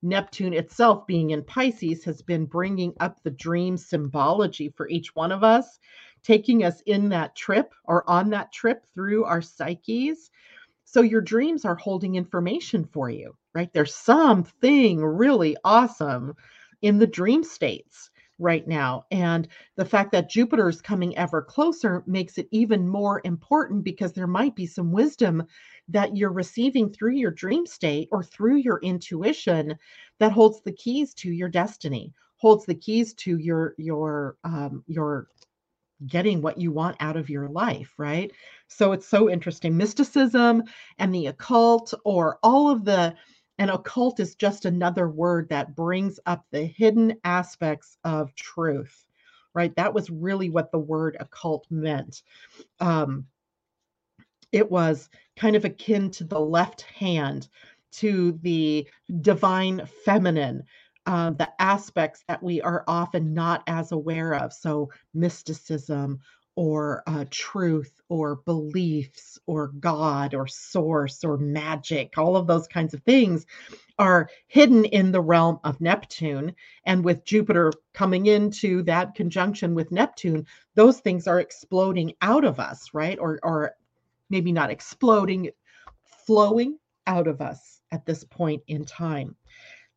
Neptune 0.00 0.52
itself 0.52 1.08
being 1.08 1.30
in 1.30 1.42
Pisces 1.42 2.04
has 2.04 2.22
been 2.22 2.46
bringing 2.46 2.94
up 3.00 3.20
the 3.24 3.32
dream 3.32 3.76
symbology 3.76 4.68
for 4.76 4.88
each 4.88 5.16
one 5.16 5.32
of 5.32 5.42
us, 5.42 5.80
taking 6.22 6.62
us 6.62 6.82
in 6.82 7.08
that 7.08 7.34
trip 7.34 7.74
or 7.82 8.08
on 8.08 8.30
that 8.30 8.52
trip 8.52 8.86
through 8.94 9.24
our 9.24 9.42
psyches. 9.42 10.30
So 10.84 11.00
your 11.00 11.20
dreams 11.20 11.64
are 11.64 11.74
holding 11.74 12.14
information 12.14 12.84
for 12.84 13.10
you, 13.10 13.36
right? 13.56 13.72
There's 13.72 13.96
something 13.96 15.04
really 15.04 15.56
awesome 15.64 16.36
in 16.82 17.00
the 17.00 17.08
dream 17.08 17.42
states 17.42 18.08
right 18.42 18.66
now. 18.68 19.06
And 19.10 19.48
the 19.76 19.84
fact 19.84 20.12
that 20.12 20.30
Jupiter 20.30 20.68
is 20.68 20.82
coming 20.82 21.16
ever 21.16 21.42
closer 21.42 22.02
makes 22.06 22.38
it 22.38 22.48
even 22.50 22.88
more 22.88 23.22
important 23.24 23.84
because 23.84 24.12
there 24.12 24.26
might 24.26 24.56
be 24.56 24.66
some 24.66 24.92
wisdom 24.92 25.44
that 25.88 26.16
you're 26.16 26.32
receiving 26.32 26.90
through 26.92 27.14
your 27.14 27.30
dream 27.30 27.66
state 27.66 28.08
or 28.12 28.22
through 28.22 28.56
your 28.56 28.80
intuition 28.82 29.76
that 30.18 30.32
holds 30.32 30.62
the 30.62 30.72
keys 30.72 31.14
to 31.14 31.30
your 31.30 31.48
destiny, 31.48 32.12
holds 32.36 32.66
the 32.66 32.74
keys 32.74 33.14
to 33.14 33.38
your 33.38 33.74
your 33.78 34.36
um, 34.44 34.84
your 34.88 35.28
getting 36.06 36.42
what 36.42 36.58
you 36.58 36.72
want 36.72 36.96
out 37.00 37.16
of 37.16 37.30
your 37.30 37.48
life, 37.48 37.94
right? 37.98 38.32
So 38.68 38.92
it's 38.92 39.06
so 39.06 39.30
interesting. 39.30 39.76
Mysticism 39.76 40.64
and 40.98 41.14
the 41.14 41.28
occult, 41.28 41.94
or 42.04 42.38
all 42.42 42.70
of 42.70 42.84
the 42.84 43.14
and 43.58 43.70
occult 43.70 44.20
is 44.20 44.34
just 44.34 44.64
another 44.64 45.08
word 45.08 45.48
that 45.50 45.76
brings 45.76 46.18
up 46.26 46.44
the 46.50 46.64
hidden 46.64 47.14
aspects 47.24 47.96
of 48.04 48.34
truth, 48.34 49.06
right? 49.54 49.74
That 49.76 49.94
was 49.94 50.10
really 50.10 50.50
what 50.50 50.72
the 50.72 50.78
word 50.78 51.16
occult 51.20 51.66
meant. 51.70 52.22
Um, 52.80 53.26
it 54.52 54.70
was 54.70 55.08
kind 55.36 55.56
of 55.56 55.64
akin 55.64 56.10
to 56.12 56.24
the 56.24 56.40
left 56.40 56.82
hand, 56.82 57.48
to 57.92 58.38
the 58.42 58.88
divine 59.20 59.86
feminine, 60.04 60.64
uh, 61.06 61.30
the 61.30 61.50
aspects 61.60 62.24
that 62.28 62.42
we 62.42 62.60
are 62.60 62.84
often 62.86 63.34
not 63.34 63.62
as 63.66 63.92
aware 63.92 64.34
of. 64.34 64.52
So, 64.52 64.90
mysticism 65.14 66.20
or 66.54 67.02
uh, 67.06 67.24
truth 67.30 68.00
or 68.08 68.36
beliefs 68.36 69.38
or 69.46 69.68
God 69.68 70.34
or 70.34 70.46
source 70.46 71.24
or 71.24 71.38
magic, 71.38 72.18
all 72.18 72.36
of 72.36 72.46
those 72.46 72.68
kinds 72.68 72.94
of 72.94 73.02
things 73.02 73.46
are 73.98 74.28
hidden 74.48 74.84
in 74.84 75.12
the 75.12 75.20
realm 75.20 75.58
of 75.64 75.80
Neptune. 75.80 76.54
And 76.84 77.04
with 77.04 77.24
Jupiter 77.24 77.72
coming 77.94 78.26
into 78.26 78.82
that 78.84 79.14
conjunction 79.14 79.74
with 79.74 79.92
Neptune, 79.92 80.46
those 80.74 81.00
things 81.00 81.26
are 81.26 81.40
exploding 81.40 82.12
out 82.20 82.44
of 82.44 82.60
us, 82.60 82.90
right? 82.92 83.18
Or, 83.18 83.38
or 83.42 83.72
maybe 84.28 84.52
not 84.52 84.70
exploding, 84.70 85.50
flowing 86.26 86.78
out 87.06 87.26
of 87.26 87.40
us 87.40 87.80
at 87.90 88.06
this 88.06 88.24
point 88.24 88.62
in 88.68 88.84
time 88.84 89.36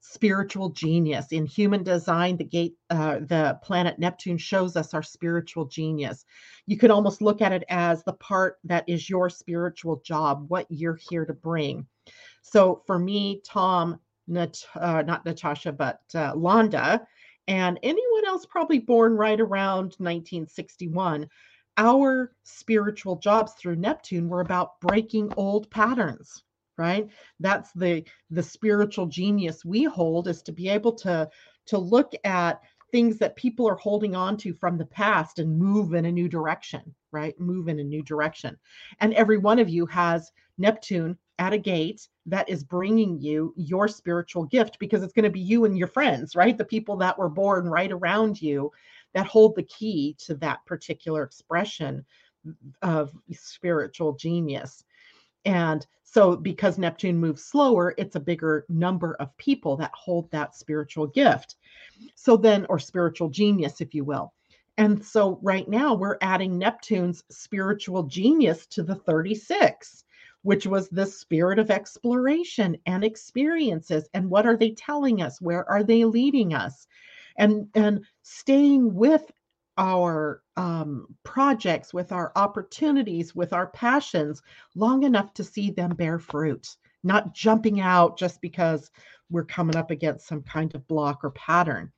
spiritual 0.07 0.69
genius. 0.69 1.31
In 1.31 1.45
human 1.45 1.83
design 1.83 2.37
the 2.37 2.43
gate 2.43 2.75
uh, 2.89 3.19
the 3.19 3.59
planet 3.63 3.97
neptune 3.97 4.37
shows 4.37 4.75
us 4.75 4.93
our 4.93 5.03
spiritual 5.03 5.65
genius. 5.65 6.25
You 6.67 6.77
could 6.77 6.91
almost 6.91 7.21
look 7.21 7.41
at 7.41 7.51
it 7.51 7.63
as 7.69 8.03
the 8.03 8.13
part 8.13 8.59
that 8.63 8.87
is 8.87 9.09
your 9.09 9.29
spiritual 9.29 10.01
job 10.05 10.45
what 10.47 10.67
you're 10.69 10.99
here 11.09 11.25
to 11.25 11.33
bring. 11.33 11.87
So 12.41 12.83
for 12.85 12.99
me 12.99 13.41
tom 13.45 13.99
Nat- 14.27 14.65
uh, 14.75 15.03
not 15.03 15.25
natasha 15.25 15.71
but 15.71 16.01
uh, 16.15 16.33
londa 16.33 17.05
and 17.47 17.79
anyone 17.83 18.25
else 18.25 18.45
probably 18.45 18.79
born 18.79 19.15
right 19.15 19.39
around 19.39 19.95
1961 19.99 21.29
our 21.77 22.33
spiritual 22.43 23.17
jobs 23.17 23.53
through 23.53 23.75
neptune 23.75 24.27
were 24.27 24.41
about 24.41 24.79
breaking 24.81 25.31
old 25.37 25.69
patterns 25.69 26.44
right? 26.77 27.09
That's 27.39 27.71
the 27.73 28.03
the 28.29 28.43
spiritual 28.43 29.07
genius 29.07 29.65
we 29.65 29.83
hold 29.83 30.27
is 30.27 30.41
to 30.43 30.51
be 30.51 30.69
able 30.69 30.93
to 30.93 31.29
to 31.67 31.77
look 31.77 32.13
at 32.23 32.61
things 32.91 33.17
that 33.17 33.35
people 33.35 33.67
are 33.67 33.75
holding 33.75 34.15
on 34.15 34.37
to 34.37 34.53
from 34.53 34.77
the 34.77 34.85
past 34.85 35.39
and 35.39 35.57
move 35.57 35.93
in 35.93 36.05
a 36.05 36.11
new 36.11 36.29
direction 36.29 36.93
right? 37.15 37.39
Move 37.39 37.69
in 37.69 37.79
a 37.79 37.83
new 37.83 38.03
direction. 38.03 38.57
And 38.99 39.13
every 39.13 39.37
one 39.37 39.57
of 39.57 39.69
you 39.69 39.85
has 39.87 40.31
neptune 40.57 41.17
at 41.39 41.53
a 41.53 41.57
gate 41.57 42.07
that 42.25 42.47
is 42.49 42.63
bringing 42.63 43.19
you 43.19 43.53
your 43.57 43.87
spiritual 43.87 44.43
gift 44.43 44.77
because 44.79 45.01
it's 45.01 45.13
going 45.13 45.23
to 45.23 45.29
be 45.29 45.39
you 45.39 45.65
and 45.65 45.77
your 45.77 45.87
friends 45.87 46.35
right? 46.35 46.57
The 46.57 46.65
people 46.65 46.97
that 46.97 47.17
were 47.17 47.29
born 47.29 47.67
right 47.67 47.91
around 47.91 48.41
you 48.41 48.71
that 49.13 49.25
hold 49.25 49.55
the 49.55 49.63
key 49.63 50.15
to 50.25 50.35
that 50.35 50.65
particular 50.65 51.23
expression 51.23 52.05
of 52.81 53.11
spiritual 53.31 54.13
genius 54.13 54.83
and 55.45 55.85
so, 56.03 56.35
because 56.35 56.77
Neptune 56.77 57.17
moves 57.17 57.43
slower, 57.43 57.93
it's 57.97 58.15
a 58.15 58.21
bigger 58.21 58.65
number 58.69 59.15
of 59.15 59.35
people 59.37 59.75
that 59.77 59.91
hold 59.93 60.31
that 60.31 60.55
spiritual 60.55 61.07
gift. 61.07 61.55
So, 62.15 62.37
then, 62.37 62.65
or 62.69 62.79
spiritual 62.79 63.29
genius, 63.29 63.81
if 63.81 63.93
you 63.93 64.03
will. 64.03 64.33
And 64.77 65.03
so 65.03 65.39
right 65.41 65.67
now 65.67 65.93
we're 65.93 66.17
adding 66.21 66.57
Neptune's 66.57 67.23
spiritual 67.29 68.03
genius 68.03 68.65
to 68.67 68.83
the 68.83 68.95
36, 68.95 70.03
which 70.41 70.67
was 70.67 70.89
the 70.89 71.05
spirit 71.05 71.59
of 71.59 71.71
exploration 71.71 72.77
and 72.85 73.03
experiences. 73.03 74.09
And 74.13 74.29
what 74.29 74.45
are 74.45 74.57
they 74.57 74.71
telling 74.71 75.21
us? 75.21 75.39
Where 75.39 75.69
are 75.69 75.83
they 75.83 76.03
leading 76.03 76.53
us? 76.53 76.87
And 77.37 77.67
and 77.75 78.05
staying 78.21 78.93
with 78.93 79.31
our 79.77 80.41
um, 80.57 81.07
projects, 81.23 81.93
with 81.93 82.11
our 82.11 82.31
opportunities, 82.35 83.35
with 83.35 83.53
our 83.53 83.67
passions 83.67 84.41
long 84.75 85.03
enough 85.03 85.33
to 85.33 85.43
see 85.43 85.71
them 85.71 85.91
bear 85.95 86.19
fruit, 86.19 86.75
not 87.03 87.33
jumping 87.33 87.81
out 87.81 88.17
just 88.17 88.41
because 88.41 88.89
we're 89.29 89.45
coming 89.45 89.75
up 89.75 89.91
against 89.91 90.27
some 90.27 90.41
kind 90.43 90.73
of 90.75 90.87
block 90.87 91.23
or 91.23 91.31
pattern. 91.31 91.91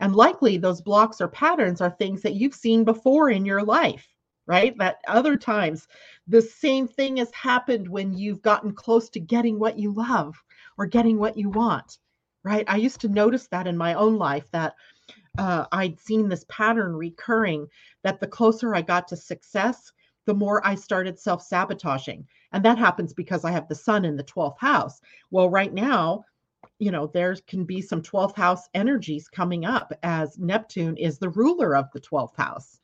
And 0.00 0.14
likely 0.14 0.58
those 0.58 0.80
blocks 0.80 1.20
or 1.20 1.28
patterns 1.28 1.80
are 1.80 1.90
things 1.90 2.22
that 2.22 2.34
you've 2.34 2.54
seen 2.54 2.84
before 2.84 3.30
in 3.30 3.44
your 3.44 3.62
life, 3.62 4.06
right? 4.46 4.76
That 4.78 4.98
other 5.08 5.36
times 5.36 5.88
the 6.28 6.40
same 6.40 6.86
thing 6.86 7.16
has 7.16 7.32
happened 7.32 7.88
when 7.88 8.14
you've 8.14 8.42
gotten 8.42 8.72
close 8.72 9.10
to 9.10 9.20
getting 9.20 9.58
what 9.58 9.78
you 9.78 9.92
love 9.92 10.36
or 10.78 10.86
getting 10.86 11.18
what 11.18 11.36
you 11.36 11.50
want, 11.50 11.98
right? 12.44 12.64
I 12.68 12.76
used 12.76 13.00
to 13.00 13.08
notice 13.08 13.48
that 13.48 13.66
in 13.66 13.76
my 13.76 13.94
own 13.94 14.16
life 14.18 14.48
that 14.52 14.74
uh, 15.38 15.66
I'd 15.72 16.00
seen 16.00 16.28
this 16.28 16.44
pattern 16.48 16.94
recurring 16.94 17.66
that 18.02 18.20
the 18.20 18.26
closer 18.26 18.74
I 18.74 18.82
got 18.82 19.08
to 19.08 19.16
success, 19.16 19.92
the 20.26 20.34
more 20.34 20.66
I 20.66 20.74
started 20.74 21.18
self 21.18 21.42
sabotaging. 21.42 22.26
And 22.52 22.64
that 22.64 22.78
happens 22.78 23.12
because 23.12 23.44
I 23.44 23.50
have 23.50 23.68
the 23.68 23.74
sun 23.74 24.04
in 24.04 24.16
the 24.16 24.24
12th 24.24 24.58
house. 24.58 25.00
Well, 25.30 25.50
right 25.50 25.72
now, 25.72 26.24
you 26.78 26.90
know, 26.90 27.06
there 27.06 27.36
can 27.46 27.64
be 27.64 27.80
some 27.80 28.02
12th 28.02 28.36
house 28.36 28.68
energies 28.74 29.28
coming 29.28 29.64
up 29.64 29.92
as 30.02 30.38
Neptune 30.38 30.96
is 30.96 31.18
the 31.18 31.30
ruler 31.30 31.76
of 31.76 31.90
the 31.92 32.00
12th 32.00 32.36
house. 32.36 32.80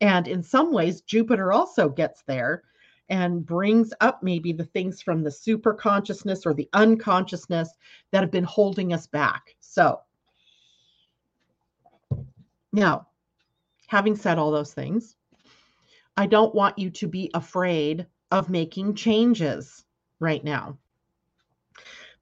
And 0.00 0.28
in 0.28 0.42
some 0.42 0.72
ways, 0.72 1.00
Jupiter 1.02 1.52
also 1.52 1.88
gets 1.88 2.22
there 2.22 2.62
and 3.08 3.44
brings 3.44 3.92
up 4.00 4.22
maybe 4.22 4.52
the 4.52 4.64
things 4.66 5.00
from 5.00 5.22
the 5.22 5.30
super 5.30 5.72
consciousness 5.72 6.44
or 6.44 6.54
the 6.54 6.68
unconsciousness 6.72 7.70
that 8.12 8.20
have 8.20 8.30
been 8.30 8.44
holding 8.44 8.92
us 8.92 9.06
back. 9.06 9.56
So, 9.60 10.00
now, 12.72 13.08
having 13.86 14.16
said 14.16 14.38
all 14.38 14.50
those 14.50 14.72
things, 14.72 15.16
I 16.16 16.26
don't 16.26 16.54
want 16.54 16.78
you 16.78 16.90
to 16.90 17.06
be 17.06 17.30
afraid 17.34 18.06
of 18.30 18.50
making 18.50 18.94
changes 18.94 19.84
right 20.20 20.42
now. 20.42 20.78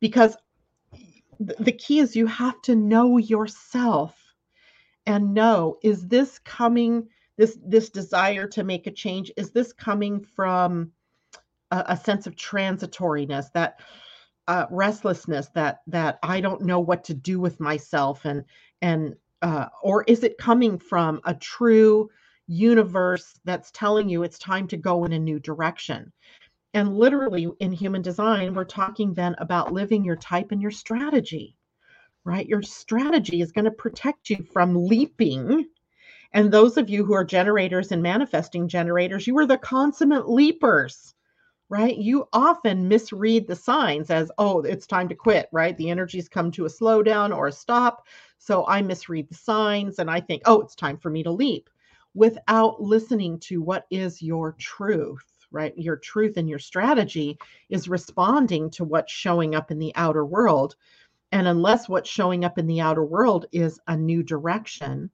Because 0.01 0.37
the 1.39 1.73
key 1.73 1.99
is 1.99 2.17
you 2.17 2.27
have 2.27 2.61
to 2.63 2.75
know 2.75 3.19
yourself 3.19 4.17
and 5.07 5.35
know 5.35 5.79
is 5.83 6.07
this 6.09 6.39
coming 6.41 7.09
this 7.37 7.59
this 7.65 7.91
desire 7.91 8.47
to 8.49 8.65
make 8.65 8.87
a 8.87 8.91
change 8.91 9.31
is 9.37 9.51
this 9.51 9.73
coming 9.73 10.21
from 10.21 10.91
a, 11.71 11.85
a 11.89 11.97
sense 11.97 12.27
of 12.27 12.37
transitoriness 12.37 13.53
that 13.53 13.81
uh, 14.49 14.67
restlessness 14.71 15.49
that 15.55 15.81
that 15.87 16.19
I 16.23 16.41
don't 16.41 16.63
know 16.63 16.81
what 16.81 17.05
to 17.05 17.15
do 17.15 17.41
with 17.41 17.61
myself 17.61 18.25
and 18.25 18.45
and 18.81 19.17
uh, 19.43 19.67
or 19.83 20.03
is 20.05 20.25
it 20.25 20.39
coming 20.39 20.79
from 20.79 21.21
a 21.25 21.35
true 21.35 22.09
universe 22.47 23.39
that's 23.45 23.71
telling 23.73 24.09
you 24.09 24.23
it's 24.23 24.39
time 24.39 24.69
to 24.69 24.77
go 24.77 25.05
in 25.05 25.13
a 25.13 25.19
new 25.19 25.39
direction 25.39 26.13
and 26.77 26.95
literally 26.95 27.49
in 27.61 27.73
human 27.73 28.03
design, 28.03 28.53
we're 28.53 28.65
talking 28.65 29.15
then 29.15 29.35
about 29.39 29.73
living 29.73 30.05
your 30.05 30.17
type 30.17 30.53
and 30.53 30.61
your 30.61 30.71
strategy, 30.71 31.57
right? 32.23 32.47
Your 32.47 32.61
strategy 32.61 33.41
is 33.41 33.51
going 33.51 33.65
to 33.65 33.71
protect 33.71 34.29
you 34.29 34.45
from 34.53 34.87
leaping. 34.87 35.71
And 36.35 36.53
those 36.53 36.77
of 36.77 36.91
you 36.91 37.03
who 37.03 37.15
are 37.15 37.25
generators 37.25 37.93
and 37.93 38.03
manifesting 38.03 38.69
generators, 38.69 39.27
you 39.27 39.39
are 39.39 39.47
the 39.47 39.57
consummate 39.57 40.29
leapers, 40.29 41.15
right? 41.69 41.97
You 41.97 42.29
often 42.33 42.89
misread 42.89 43.47
the 43.47 43.57
signs 43.57 44.11
as, 44.11 44.31
oh, 44.39 44.61
it's 44.63 44.87
time 44.87 45.09
to 45.09 45.15
quit, 45.15 45.49
right? 45.53 45.77
The 45.77 45.91
energies 45.91 46.29
come 46.29 46.51
to 46.53 46.67
a 46.67 46.71
slowdown 46.71 47.37
or 47.37 47.49
a 47.49 47.53
stop. 47.53 48.07
So 48.39 48.67
I 48.67 48.83
misread 48.83 49.29
the 49.29 49.35
signs 49.35 49.99
and 49.99 50.11
I 50.11 50.21
think, 50.21 50.43
oh, 50.45 50.61
it's 50.61 50.77
time 50.77 50.97
for 50.97 51.11
me 51.11 51.23
to 51.25 51.31
leap 51.31 51.69
without 52.15 52.81
listening 52.81 53.39
to 53.41 53.61
what 53.61 53.87
is 53.91 54.23
your 54.23 54.53
truth 54.53 55.25
right? 55.53 55.77
Your 55.79 55.97
truth 55.97 56.37
and 56.37 56.49
your 56.49 56.59
strategy 56.59 57.39
is 57.69 57.89
responding 57.89 58.69
to 58.71 58.85
what's 58.85 59.13
showing 59.13 59.55
up 59.55 59.71
in 59.71 59.79
the 59.79 59.95
outer 59.95 60.25
world. 60.25 60.77
And 61.33 61.49
unless 61.49 61.89
what's 61.89 62.11
showing 62.11 62.45
up 62.45 62.59
in 62.59 62.67
the 62.67 62.81
outer 62.81 63.05
world 63.05 63.47
is 63.53 63.81
a 63.87 63.97
new 63.97 64.23
direction 64.23 65.11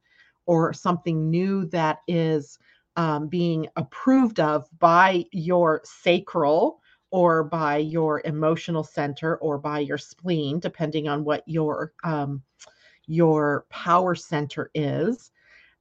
or 0.47 0.73
something 0.73 1.31
new 1.31 1.67
that 1.67 1.99
is 2.09 2.59
um, 2.97 3.29
being 3.29 3.69
approved 3.77 4.41
of 4.41 4.67
by 4.79 5.25
your 5.33 5.81
sacral 5.85 6.81
or 7.11 7.45
by 7.45 7.77
your 7.77 8.23
emotional 8.25 8.85
center 8.85 9.37
or 9.37 9.59
by 9.59 9.79
your 9.79 9.99
spleen, 9.99 10.59
depending 10.59 11.09
on 11.09 11.25
what 11.25 11.43
your 11.47 11.93
um, 12.05 12.43
your 13.07 13.67
power 13.69 14.15
center 14.15 14.71
is, 14.75 15.31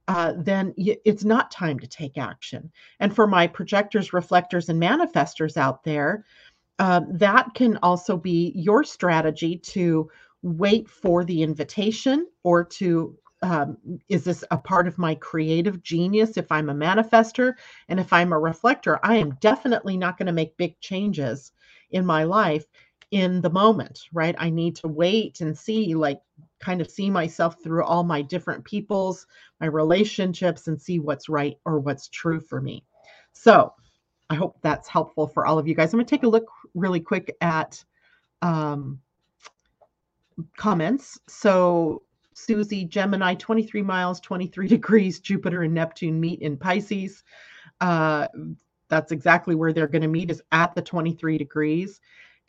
uh, 0.08 0.32
then 0.36 0.74
it's 0.76 1.24
not 1.24 1.50
time 1.50 1.78
to 1.78 1.86
take 1.86 2.18
action. 2.18 2.70
And 2.98 3.14
for 3.14 3.26
my 3.26 3.46
projectors, 3.46 4.12
reflectors, 4.12 4.68
and 4.68 4.82
manifestors 4.82 5.56
out 5.56 5.84
there, 5.84 6.24
uh, 6.78 7.02
that 7.12 7.54
can 7.54 7.78
also 7.82 8.16
be 8.16 8.52
your 8.56 8.82
strategy 8.82 9.56
to 9.58 10.10
wait 10.42 10.88
for 10.88 11.24
the 11.24 11.42
invitation 11.42 12.26
or 12.42 12.64
to 12.64 13.16
um, 13.42 13.76
is 14.08 14.24
this 14.24 14.44
a 14.50 14.56
part 14.56 14.86
of 14.86 14.98
my 14.98 15.14
creative 15.16 15.82
genius 15.82 16.36
if 16.36 16.50
I'm 16.50 16.70
a 16.70 16.74
manifester? 16.74 17.54
And 17.88 17.98
if 17.98 18.12
I'm 18.12 18.32
a 18.32 18.38
reflector, 18.38 19.00
I 19.02 19.16
am 19.16 19.36
definitely 19.40 19.96
not 19.96 20.16
going 20.16 20.26
to 20.26 20.32
make 20.32 20.56
big 20.56 20.78
changes 20.80 21.52
in 21.90 22.06
my 22.06 22.24
life 22.24 22.64
in 23.10 23.40
the 23.42 23.50
moment, 23.50 24.00
right? 24.12 24.34
I 24.38 24.48
need 24.48 24.76
to 24.76 24.88
wait 24.88 25.40
and 25.40 25.56
see, 25.56 25.94
like, 25.94 26.20
kind 26.60 26.80
of 26.80 26.90
see 26.90 27.10
myself 27.10 27.62
through 27.62 27.84
all 27.84 28.04
my 28.04 28.22
different 28.22 28.64
peoples, 28.64 29.26
my 29.60 29.66
relationships, 29.66 30.68
and 30.68 30.80
see 30.80 30.98
what's 30.98 31.28
right 31.28 31.58
or 31.66 31.78
what's 31.78 32.08
true 32.08 32.40
for 32.40 32.60
me. 32.60 32.84
So 33.32 33.74
I 34.30 34.34
hope 34.34 34.56
that's 34.62 34.88
helpful 34.88 35.26
for 35.26 35.44
all 35.46 35.58
of 35.58 35.68
you 35.68 35.74
guys. 35.74 35.92
I'm 35.92 35.98
going 35.98 36.06
to 36.06 36.10
take 36.10 36.22
a 36.22 36.28
look 36.28 36.48
really 36.74 37.00
quick 37.00 37.36
at 37.42 37.84
um, 38.40 39.00
comments. 40.56 41.20
So 41.28 42.02
Susie, 42.34 42.84
Gemini, 42.84 43.34
23 43.34 43.82
miles, 43.82 44.20
23 44.20 44.68
degrees, 44.68 45.20
Jupiter 45.20 45.62
and 45.62 45.74
Neptune 45.74 46.20
meet 46.20 46.40
in 46.40 46.56
Pisces. 46.56 47.24
Uh, 47.80 48.28
that's 48.88 49.12
exactly 49.12 49.54
where 49.54 49.72
they're 49.72 49.88
going 49.88 50.02
to 50.02 50.08
meet 50.08 50.30
is 50.30 50.42
at 50.52 50.74
the 50.74 50.82
23 50.82 51.38
degrees. 51.38 52.00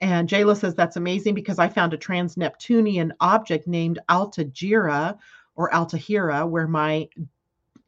And 0.01 0.27
Jayla 0.27 0.57
says 0.57 0.75
that's 0.75 0.97
amazing 0.97 1.33
because 1.33 1.59
I 1.59 1.69
found 1.69 1.93
a 1.93 1.97
trans 1.97 2.35
Neptunian 2.35 3.13
object 3.21 3.67
named 3.67 3.99
Altagira 4.09 5.17
or 5.55 5.73
Altahira, 5.73 6.45
where 6.45 6.67
my 6.67 7.07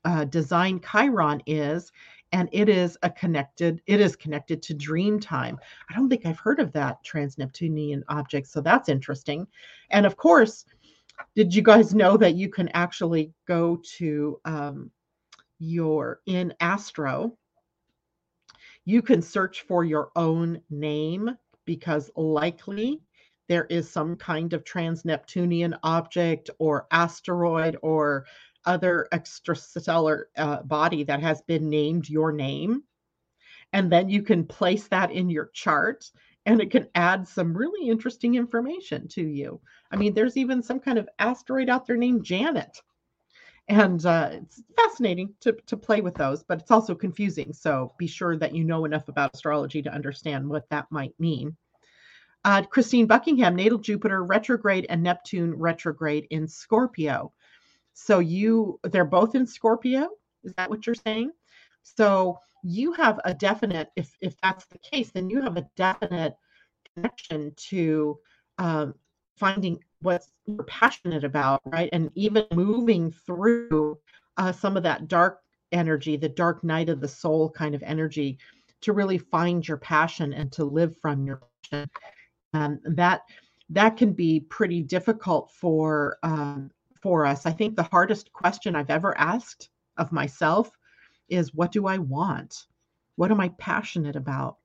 uh, 0.05 0.23
design 0.25 0.79
Chiron 0.79 1.41
is, 1.45 1.91
and 2.31 2.47
it 2.51 2.69
is 2.69 2.97
a 3.03 3.09
connected. 3.09 3.81
It 3.87 3.99
is 3.99 4.15
connected 4.15 4.61
to 4.63 4.73
dream 4.73 5.19
time. 5.19 5.59
I 5.89 5.95
don't 5.95 6.09
think 6.09 6.25
I've 6.25 6.39
heard 6.39 6.59
of 6.59 6.71
that 6.73 7.03
trans 7.03 7.37
Neptunian 7.37 8.03
object, 8.07 8.47
so 8.47 8.61
that's 8.61 8.87
interesting. 8.87 9.47
And 9.89 10.05
of 10.05 10.15
course, 10.15 10.65
did 11.35 11.53
you 11.53 11.61
guys 11.61 11.93
know 11.93 12.17
that 12.17 12.35
you 12.35 12.49
can 12.49 12.69
actually 12.69 13.33
go 13.47 13.81
to 13.97 14.39
um, 14.45 14.91
your 15.59 16.21
in 16.25 16.53
Astro? 16.59 17.37
You 18.85 19.01
can 19.01 19.21
search 19.21 19.61
for 19.61 19.83
your 19.83 20.11
own 20.15 20.61
name 20.69 21.31
because 21.65 22.11
likely 22.15 23.01
there 23.47 23.65
is 23.65 23.89
some 23.89 24.15
kind 24.15 24.53
of 24.53 24.63
trans 24.63 25.05
Neptunian 25.05 25.75
object 25.83 26.49
or 26.59 26.87
asteroid 26.91 27.77
or 27.81 28.25
other 28.65 29.07
extrastellar 29.11 30.23
uh, 30.37 30.63
body 30.63 31.03
that 31.03 31.21
has 31.21 31.41
been 31.43 31.69
named 31.69 32.09
your 32.09 32.31
name. 32.31 32.83
And 33.73 33.91
then 33.91 34.09
you 34.09 34.23
can 34.23 34.45
place 34.45 34.87
that 34.87 35.11
in 35.11 35.29
your 35.29 35.49
chart 35.53 36.09
and 36.45 36.61
it 36.61 36.71
can 36.71 36.87
add 36.95 37.27
some 37.27 37.57
really 37.57 37.89
interesting 37.89 38.35
information 38.35 39.07
to 39.09 39.21
you. 39.21 39.59
I 39.95 39.97
mean, 39.97 40.13
there's 40.13 40.35
even 40.35 40.61
some 40.61 40.81
kind 40.81 40.97
of 40.97 41.07
asteroid 41.19 41.69
out 41.69 41.87
there 41.87 41.95
named 41.95 42.25
Janet. 42.25 42.81
And 43.69 44.05
uh, 44.05 44.31
it's 44.33 44.61
fascinating 44.75 45.33
to, 45.39 45.53
to 45.67 45.77
play 45.77 46.01
with 46.01 46.15
those, 46.15 46.43
but 46.43 46.59
it's 46.59 46.69
also 46.69 46.93
confusing. 46.93 47.53
So 47.53 47.93
be 47.97 48.05
sure 48.05 48.35
that 48.37 48.53
you 48.53 48.65
know 48.65 48.83
enough 48.83 49.07
about 49.07 49.33
astrology 49.33 49.81
to 49.81 49.93
understand 49.93 50.49
what 50.49 50.69
that 50.69 50.87
might 50.91 51.17
mean. 51.17 51.55
Uh, 52.43 52.63
Christine 52.63 53.07
Buckingham, 53.07 53.55
natal 53.55 53.79
Jupiter 53.79 54.21
retrograde 54.21 54.85
and 54.89 55.01
Neptune 55.01 55.55
retrograde 55.55 56.27
in 56.29 56.45
Scorpio. 56.45 57.31
So 57.93 58.19
you, 58.19 58.81
they're 58.83 59.05
both 59.05 59.33
in 59.33 59.47
Scorpio. 59.47 60.09
Is 60.43 60.53
that 60.55 60.69
what 60.69 60.85
you're 60.85 60.93
saying? 60.93 61.31
So 61.83 62.37
you 62.63 62.91
have 62.93 63.21
a 63.23 63.33
definite, 63.33 63.91
if 63.95 64.13
if 64.19 64.35
that's 64.43 64.65
the 64.65 64.77
case, 64.79 65.11
then 65.11 65.29
you 65.29 65.41
have 65.41 65.55
a 65.55 65.67
definite 65.77 66.35
connection 66.93 67.53
to 67.69 68.19
um, 68.57 68.93
finding 69.37 69.79
what 70.01 70.25
you're 70.45 70.63
passionate 70.63 71.23
about, 71.23 71.61
right? 71.65 71.89
And 71.91 72.11
even 72.15 72.45
moving 72.53 73.11
through 73.11 73.97
uh, 74.37 74.51
some 74.51 74.77
of 74.77 74.83
that 74.83 75.07
dark 75.07 75.41
energy, 75.71 76.15
the 76.17 76.29
dark 76.29 76.63
night 76.63 76.89
of 76.89 77.01
the 77.01 77.07
soul 77.07 77.49
kind 77.49 77.75
of 77.75 77.83
energy, 77.83 78.37
to 78.81 78.93
really 78.93 79.17
find 79.17 79.67
your 79.67 79.77
passion 79.77 80.33
and 80.33 80.51
to 80.51 80.63
live 80.63 80.95
from 81.01 81.25
your 81.25 81.41
passion. 81.71 81.89
Um, 82.53 82.79
that 82.85 83.21
that 83.69 83.97
can 83.97 84.13
be 84.13 84.41
pretty 84.41 84.81
difficult 84.83 85.51
for 85.51 86.17
um, 86.23 86.71
for 87.01 87.25
us. 87.25 87.45
I 87.45 87.51
think 87.51 87.75
the 87.75 87.83
hardest 87.83 88.31
question 88.31 88.75
I've 88.75 88.89
ever 88.89 89.17
asked 89.17 89.69
of 89.97 90.11
myself 90.11 90.71
is, 91.29 91.53
"What 91.53 91.71
do 91.71 91.87
I 91.87 91.97
want? 91.97 92.67
What 93.15 93.31
am 93.31 93.39
I 93.39 93.49
passionate 93.57 94.15
about?" 94.15 94.57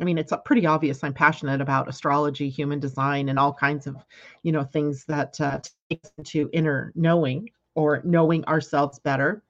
I 0.00 0.04
mean, 0.04 0.18
it's 0.18 0.32
pretty 0.44 0.66
obvious 0.66 1.02
I'm 1.02 1.14
passionate 1.14 1.60
about 1.60 1.88
astrology, 1.88 2.48
human 2.48 2.78
design, 2.78 3.28
and 3.28 3.38
all 3.38 3.52
kinds 3.52 3.86
of, 3.86 3.96
you 4.42 4.52
know, 4.52 4.62
things 4.62 5.04
that 5.06 5.40
uh, 5.40 5.60
takes 5.90 6.12
into 6.18 6.48
inner 6.52 6.92
knowing 6.94 7.50
or 7.74 8.00
knowing 8.04 8.44
ourselves 8.44 8.98
better. 9.00 9.42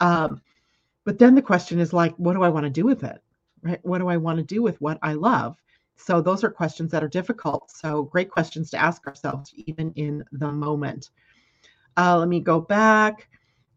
Um, 0.00 0.42
but 1.04 1.18
then 1.18 1.34
the 1.34 1.42
question 1.42 1.80
is 1.80 1.92
like, 1.92 2.14
what 2.16 2.34
do 2.34 2.42
I 2.42 2.48
want 2.50 2.64
to 2.64 2.70
do 2.70 2.84
with 2.84 3.04
it? 3.04 3.22
Right? 3.62 3.80
What 3.82 3.98
do 3.98 4.08
I 4.08 4.16
want 4.16 4.38
to 4.38 4.44
do 4.44 4.62
with 4.62 4.80
what 4.80 4.98
I 5.02 5.14
love? 5.14 5.56
So 5.96 6.20
those 6.20 6.44
are 6.44 6.50
questions 6.50 6.90
that 6.92 7.04
are 7.04 7.08
difficult. 7.08 7.70
So 7.70 8.04
great 8.04 8.30
questions 8.30 8.70
to 8.70 8.78
ask 8.78 9.06
ourselves, 9.06 9.52
even 9.56 9.92
in 9.96 10.24
the 10.32 10.50
moment. 10.50 11.10
Uh, 11.96 12.18
let 12.18 12.28
me 12.28 12.40
go 12.40 12.60
back. 12.60 13.28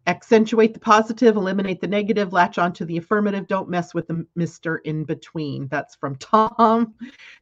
Accentuate 0.06 0.74
the 0.74 0.80
positive, 0.80 1.38
eliminate 1.38 1.80
the 1.80 1.88
negative, 1.88 2.34
latch 2.34 2.58
onto 2.58 2.84
the 2.84 2.98
affirmative. 2.98 3.48
Don't 3.48 3.70
mess 3.70 3.94
with 3.94 4.08
the 4.08 4.26
Mr. 4.38 4.80
in 4.84 5.06
between. 5.06 5.68
That's 5.68 5.96
from 5.96 6.18
Tom. 6.18 6.96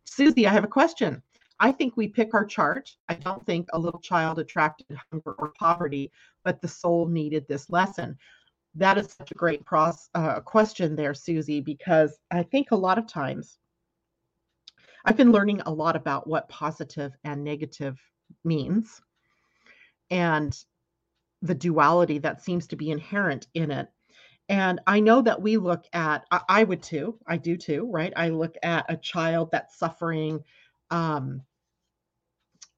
Susie, 0.03 0.45
I 0.45 0.51
have 0.51 0.64
a 0.64 0.68
question. 0.68 1.24
I 1.59 1.72
think 1.72 1.95
we 1.95 2.07
pick 2.07 2.34
our 2.34 2.45
chart. 2.45 2.95
I 3.09 3.16
don't 3.16 3.45
think 3.45 3.68
a 3.72 3.80
little 3.80 3.99
child 3.99 4.39
attracted 4.39 4.97
hunger 5.12 5.36
or 5.38 5.53
poverty, 5.59 6.12
but 6.43 6.62
the 6.62 6.68
soul 6.68 7.07
needed 7.07 7.47
this 7.47 7.70
lesson. 7.70 8.18
That 8.76 8.97
is 8.97 9.12
such 9.14 9.32
a 9.32 9.36
great 9.36 9.66
pros, 9.66 10.09
uh, 10.16 10.39
question 10.39 10.95
there, 10.95 11.14
Susie, 11.14 11.62
because 11.62 12.20
I 12.32 12.43
think 12.43 12.72
a 12.72 12.76
lot 12.76 12.97
of 12.97 13.05
times 13.05 13.59
I've 15.05 15.18
been 15.18 15.32
learning 15.32 15.62
a 15.62 15.72
lot 15.72 15.95
about 15.95 16.28
what 16.28 16.49
positive 16.49 17.14
and 17.24 17.43
negative 17.43 17.99
means. 18.43 19.01
And 20.09 20.57
the 21.42 21.56
duality 21.56 22.18
that 22.20 22.44
seems 22.44 22.68
to 22.68 22.76
be 22.76 22.92
inherent 22.92 23.48
in 23.54 23.72
it. 23.72 23.89
And 24.50 24.82
I 24.86 25.00
know 25.00 25.22
that 25.22 25.42
we 25.42 25.58
look 25.58 25.86
at, 25.94 26.26
I, 26.30 26.64
would 26.64 26.84
too, 26.84 27.18
I 27.26 27.38
do 27.38 27.56
too, 27.56 27.89
right? 27.89 28.12
I 28.16 28.30
look 28.30 28.56
at 28.64 28.86
a 28.89 28.98
child 28.98 29.50
that's 29.52 29.78
suffering 29.78 30.44
um, 30.89 31.42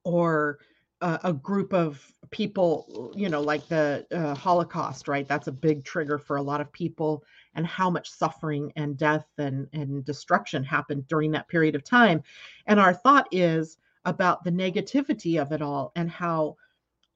or 0.04 0.60
a, 1.02 1.20
a 1.26 1.34
group 1.34 1.74
of 1.74 2.06
people, 2.30 3.12
you 3.16 3.28
know, 3.28 3.42
like 3.42 3.68
the 3.68 4.06
uh, 4.12 4.36
Holocaust, 4.36 5.08
right? 5.08 5.28
That's 5.28 5.48
a 5.48 5.52
big 5.52 5.84
trigger 5.84 6.20
for 6.20 6.38
a 6.38 6.44
lot 6.44 6.62
of 6.62 6.72
people 6.72 7.24
and 7.56 7.66
how 7.66 7.90
much 7.90 8.10
suffering 8.10 8.72
and 8.76 8.98
death 8.98 9.26
and, 9.38 9.68
and 9.74 10.06
destruction 10.06 10.64
happened 10.64 11.08
during 11.08 11.32
that 11.32 11.48
period 11.48 11.76
of 11.76 11.84
time. 11.84 12.22
And 12.68 12.80
our 12.80 12.94
thought 12.94 13.28
is 13.32 13.78
about 14.06 14.44
the 14.44 14.52
negativity 14.52 15.42
of 15.42 15.52
it 15.52 15.62
all 15.62 15.92
and 15.96 16.10
how 16.10 16.58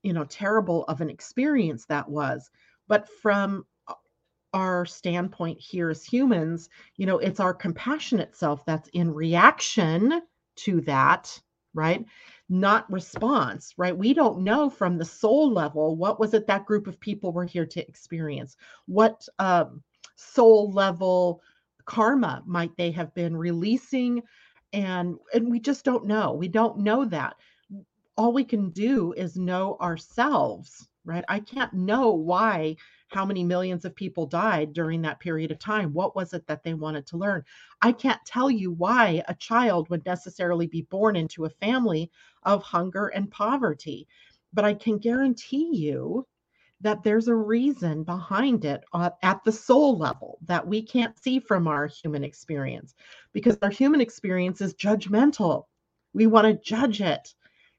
you 0.08 0.14
know 0.14 0.24
terrible 0.26 0.86
of 0.86 1.02
an 1.02 1.10
experience 1.12 1.86
that 1.88 2.10
was. 2.10 2.50
But 2.88 3.10
from 3.22 3.66
our 4.54 4.86
standpoint 4.86 5.60
here 5.60 5.90
as 5.90 6.06
humans 6.06 6.70
you 6.98 7.06
know 7.06 7.20
it's 7.20 7.42
our 7.42 7.54
compassionate 7.54 8.36
self 8.36 8.66
that's 8.66 8.90
in 8.94 9.14
reaction 9.14 10.22
to 10.56 10.82
that 10.82 11.40
right? 11.74 12.06
Not 12.50 12.92
response 12.92 13.74
right? 13.78 13.98
We 13.98 14.14
don't 14.14 14.40
know 14.44 14.70
from 14.70 14.98
the 14.98 15.06
soul 15.06 15.52
level 15.54 15.98
what 15.98 16.20
was 16.20 16.34
it 16.34 16.48
that 16.48 16.66
group 16.66 16.88
of 16.88 17.00
people 17.02 17.34
were 17.34 17.46
here 17.46 17.66
to 17.68 17.88
experience? 17.90 18.56
What 18.88 19.28
um, 19.40 19.84
soul 20.16 20.72
level 20.72 21.42
karma 21.86 22.44
might 22.48 22.76
they 22.78 22.92
have 22.92 23.14
been 23.14 23.36
releasing? 23.38 24.24
And 24.74 25.18
and 25.34 25.52
we 25.52 25.60
just 25.60 25.86
don't 25.86 26.08
know. 26.08 26.34
We 26.34 26.48
don't 26.48 26.80
know 26.80 27.06
that 27.06 27.36
all 28.18 28.34
we 28.34 28.44
can 28.44 28.72
do 28.72 29.14
is 29.14 29.38
know 29.38 29.78
ourselves, 29.80 30.88
right? 31.06 31.24
I 31.30 31.40
can't 31.40 31.72
know 31.74 32.12
why, 32.12 32.76
how 33.10 33.26
many 33.26 33.44
millions 33.44 33.86
of 33.86 33.96
people 33.96 34.26
died 34.26 34.74
during 34.74 35.02
that 35.04 35.20
period 35.20 35.52
of 35.52 35.60
time. 35.60 35.94
What 35.94 36.16
was 36.16 36.34
it 36.34 36.46
that 36.48 36.64
they 36.64 36.74
wanted 36.74 37.06
to 37.08 37.18
learn? 37.18 37.44
I 37.82 37.92
can't 37.92 38.20
tell 38.26 38.50
you 38.50 38.72
why 38.72 39.24
a 39.28 39.36
child 39.36 39.90
would 39.90 40.06
necessarily 40.06 40.68
be 40.68 40.82
born 40.82 41.16
into 41.16 41.46
a 41.46 41.50
family 41.50 42.12
of 42.44 42.64
hunger 42.64 43.08
and 43.08 43.32
poverty, 43.32 44.08
but 44.52 44.66
I 44.66 44.74
can 44.74 44.98
guarantee 44.98 45.76
you 45.76 46.26
that 46.82 47.04
there's 47.04 47.28
a 47.28 47.36
reason 47.36 48.04
behind 48.04 48.66
it 48.66 48.84
at 49.24 49.44
the 49.44 49.52
soul 49.52 49.98
level 49.98 50.38
that 50.44 50.68
we 50.68 50.82
can't 50.82 51.18
see 51.18 51.40
from 51.40 51.68
our 51.68 51.88
human 51.88 52.24
experience 52.24 52.94
because 53.34 53.58
our 53.62 53.70
human 53.70 54.02
experience 54.02 54.62
is 54.62 54.76
judgmental. 54.76 55.66
We 56.14 56.28
want 56.28 56.46
to 56.48 56.70
judge 56.70 57.02
it 57.02 57.34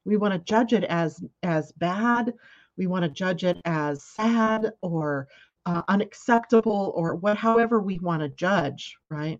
we 0.05 0.17
want 0.17 0.33
to 0.33 0.39
judge 0.39 0.73
it 0.73 0.83
as 0.85 1.23
as 1.43 1.71
bad. 1.73 2.33
We 2.77 2.87
want 2.87 3.03
to 3.03 3.09
judge 3.09 3.43
it 3.43 3.57
as 3.65 4.03
sad 4.03 4.71
or 4.81 5.27
uh, 5.65 5.81
unacceptable 5.87 6.93
or 6.95 7.15
what 7.15 7.37
however 7.37 7.79
we 7.79 7.99
want 7.99 8.21
to 8.21 8.29
judge 8.29 8.97
right? 9.09 9.39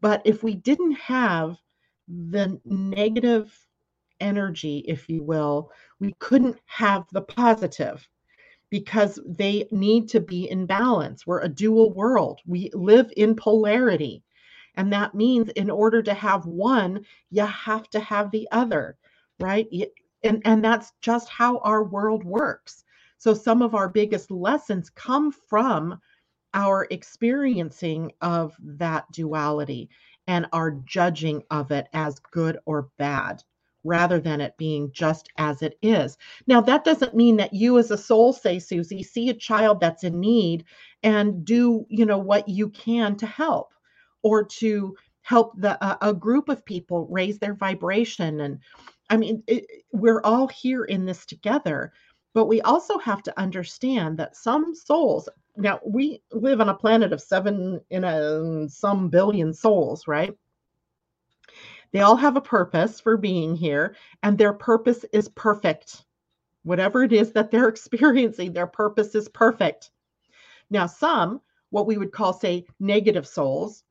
But 0.00 0.22
if 0.24 0.42
we 0.42 0.54
didn't 0.54 0.92
have 0.92 1.56
the 2.08 2.60
negative 2.64 3.56
energy 4.20 4.84
if 4.86 5.08
you 5.08 5.22
will 5.22 5.70
we 6.00 6.14
couldn't 6.18 6.58
have 6.66 7.04
the 7.12 7.22
positive 7.22 8.06
because 8.70 9.20
they 9.26 9.68
need 9.70 10.08
to 10.08 10.20
be 10.20 10.50
in 10.50 10.66
balance. 10.66 11.26
We're 11.26 11.42
a 11.42 11.48
dual 11.48 11.92
world. 11.92 12.40
We 12.46 12.70
live 12.74 13.12
in 13.16 13.36
polarity. 13.36 14.24
And 14.76 14.92
that 14.92 15.14
means 15.14 15.50
in 15.50 15.70
order 15.70 16.02
to 16.02 16.14
have 16.14 16.46
one 16.46 17.04
you 17.30 17.44
have 17.46 17.88
to 17.90 18.00
have 18.00 18.30
the 18.30 18.48
other 18.50 18.96
right? 19.40 19.68
And, 20.22 20.42
and 20.44 20.64
that's 20.64 20.92
just 21.00 21.28
how 21.28 21.58
our 21.58 21.84
world 21.84 22.24
works. 22.24 22.84
So 23.18 23.34
some 23.34 23.62
of 23.62 23.74
our 23.74 23.88
biggest 23.88 24.30
lessons 24.30 24.90
come 24.90 25.32
from 25.32 26.00
our 26.52 26.86
experiencing 26.90 28.12
of 28.20 28.54
that 28.62 29.10
duality 29.12 29.90
and 30.26 30.46
our 30.52 30.70
judging 30.86 31.42
of 31.50 31.70
it 31.70 31.88
as 31.92 32.18
good 32.30 32.58
or 32.64 32.88
bad 32.96 33.42
rather 33.82 34.18
than 34.18 34.40
it 34.40 34.56
being 34.56 34.90
just 34.92 35.28
as 35.36 35.60
it 35.60 35.78
is. 35.82 36.16
Now, 36.46 36.60
that 36.62 36.84
doesn't 36.84 37.14
mean 37.14 37.36
that 37.36 37.52
you 37.52 37.78
as 37.78 37.90
a 37.90 37.98
soul 37.98 38.32
say, 38.32 38.58
Susie, 38.58 39.02
see 39.02 39.28
a 39.28 39.34
child 39.34 39.80
that's 39.80 40.04
in 40.04 40.18
need 40.20 40.64
and 41.02 41.44
do, 41.44 41.84
you 41.90 42.06
know, 42.06 42.18
what 42.18 42.48
you 42.48 42.70
can 42.70 43.14
to 43.16 43.26
help 43.26 43.74
or 44.22 44.42
to 44.44 44.96
help 45.20 45.52
the 45.58 45.82
uh, 45.84 45.96
a 46.00 46.14
group 46.14 46.48
of 46.48 46.64
people 46.64 47.06
raise 47.10 47.38
their 47.38 47.54
vibration 47.54 48.40
and 48.40 48.58
I 49.10 49.16
mean, 49.16 49.42
it, 49.46 49.66
we're 49.92 50.22
all 50.22 50.48
here 50.48 50.84
in 50.84 51.04
this 51.04 51.26
together, 51.26 51.92
but 52.32 52.46
we 52.46 52.60
also 52.62 52.98
have 52.98 53.22
to 53.24 53.38
understand 53.40 54.18
that 54.18 54.36
some 54.36 54.74
souls, 54.74 55.28
now 55.56 55.80
we 55.86 56.22
live 56.32 56.60
on 56.60 56.68
a 56.68 56.74
planet 56.74 57.12
of 57.12 57.20
seven 57.20 57.80
in 57.90 58.04
a 58.04 58.68
some 58.68 59.08
billion 59.08 59.54
souls, 59.54 60.08
right? 60.08 60.36
They 61.92 62.00
all 62.00 62.16
have 62.16 62.36
a 62.36 62.40
purpose 62.40 62.98
for 62.98 63.16
being 63.16 63.54
here, 63.54 63.94
and 64.24 64.36
their 64.36 64.52
purpose 64.52 65.04
is 65.12 65.28
perfect. 65.28 66.04
Whatever 66.64 67.04
it 67.04 67.12
is 67.12 67.30
that 67.32 67.52
they're 67.52 67.68
experiencing, 67.76 68.52
their 68.52 68.66
purpose 68.66 69.14
is 69.14 69.28
perfect. 69.28 69.92
Now, 70.70 70.86
some, 70.86 71.40
what 71.70 71.86
we 71.86 71.96
would 71.96 72.10
call, 72.10 72.32
say, 72.32 72.66
negative 72.80 73.28
souls, 73.28 73.83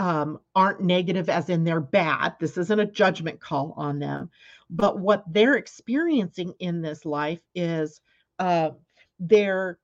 um, 0.00 0.40
aren't 0.54 0.80
negative 0.80 1.28
as 1.28 1.50
in 1.50 1.62
they're 1.62 1.78
bad. 1.78 2.34
This 2.40 2.56
isn't 2.56 2.80
a 2.80 2.86
judgment 2.86 3.38
call 3.38 3.74
on 3.76 3.98
them. 3.98 4.30
But 4.70 4.98
what 4.98 5.24
they're 5.30 5.56
experiencing 5.56 6.54
in 6.58 6.80
this 6.80 7.04
life 7.04 7.40
is 7.54 8.00
uh, 8.38 8.70
they're 9.18 9.78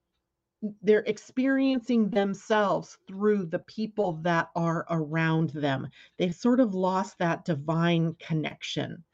they're 0.82 1.04
experiencing 1.06 2.08
themselves 2.08 2.96
through 3.06 3.44
the 3.44 3.58
people 3.58 4.14
that 4.22 4.48
are 4.56 4.86
around 4.88 5.50
them. 5.50 5.86
They've 6.16 6.34
sort 6.34 6.60
of 6.60 6.74
lost 6.74 7.18
that 7.18 7.44
divine 7.44 8.16
connection. 8.18 9.04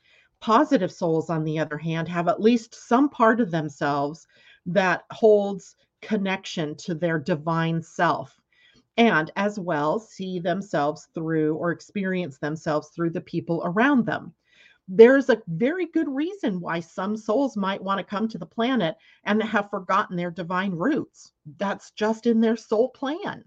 Positive 0.41 0.93
souls 0.93 1.31
on 1.31 1.43
the 1.43 1.59
other 1.59 1.79
hand 1.79 2.07
have 2.09 2.29
at 2.29 2.41
least 2.41 2.77
some 2.77 3.09
part 3.09 3.41
of 3.41 3.51
themselves 3.51 4.29
that 4.67 5.03
holds 5.11 5.75
connection 6.01 6.77
to 6.77 6.95
their 6.95 7.19
divine 7.19 7.83
self 7.83 8.41
and 8.97 9.31
as 9.37 9.59
well 9.59 9.99
see 9.99 10.39
themselves 10.39 11.09
through 11.15 11.55
or 11.57 11.71
experience 11.73 12.39
themselves 12.39 12.89
through 12.89 13.11
the 13.11 13.21
people 13.21 13.63
around 13.65 14.05
them 14.07 14.35
there's 14.89 15.31
a 15.31 15.43
very 15.49 15.87
good 15.87 16.09
reason 16.09 16.61
why 16.61 16.81
some 16.81 17.17
souls 17.17 17.57
might 17.57 17.83
want 17.83 17.99
to 17.99 18.05
come 18.05 18.29
to 18.29 18.39
the 18.39 18.47
planet 18.47 18.97
and 19.25 19.43
have 19.43 19.71
forgotten 19.71 20.17
their 20.17 20.31
divine 20.31 20.73
roots. 20.73 21.33
That's 21.59 21.93
just 21.93 22.27
in 22.27 22.41
their 22.41 22.57
soul 22.57 22.91
plan, 22.91 23.45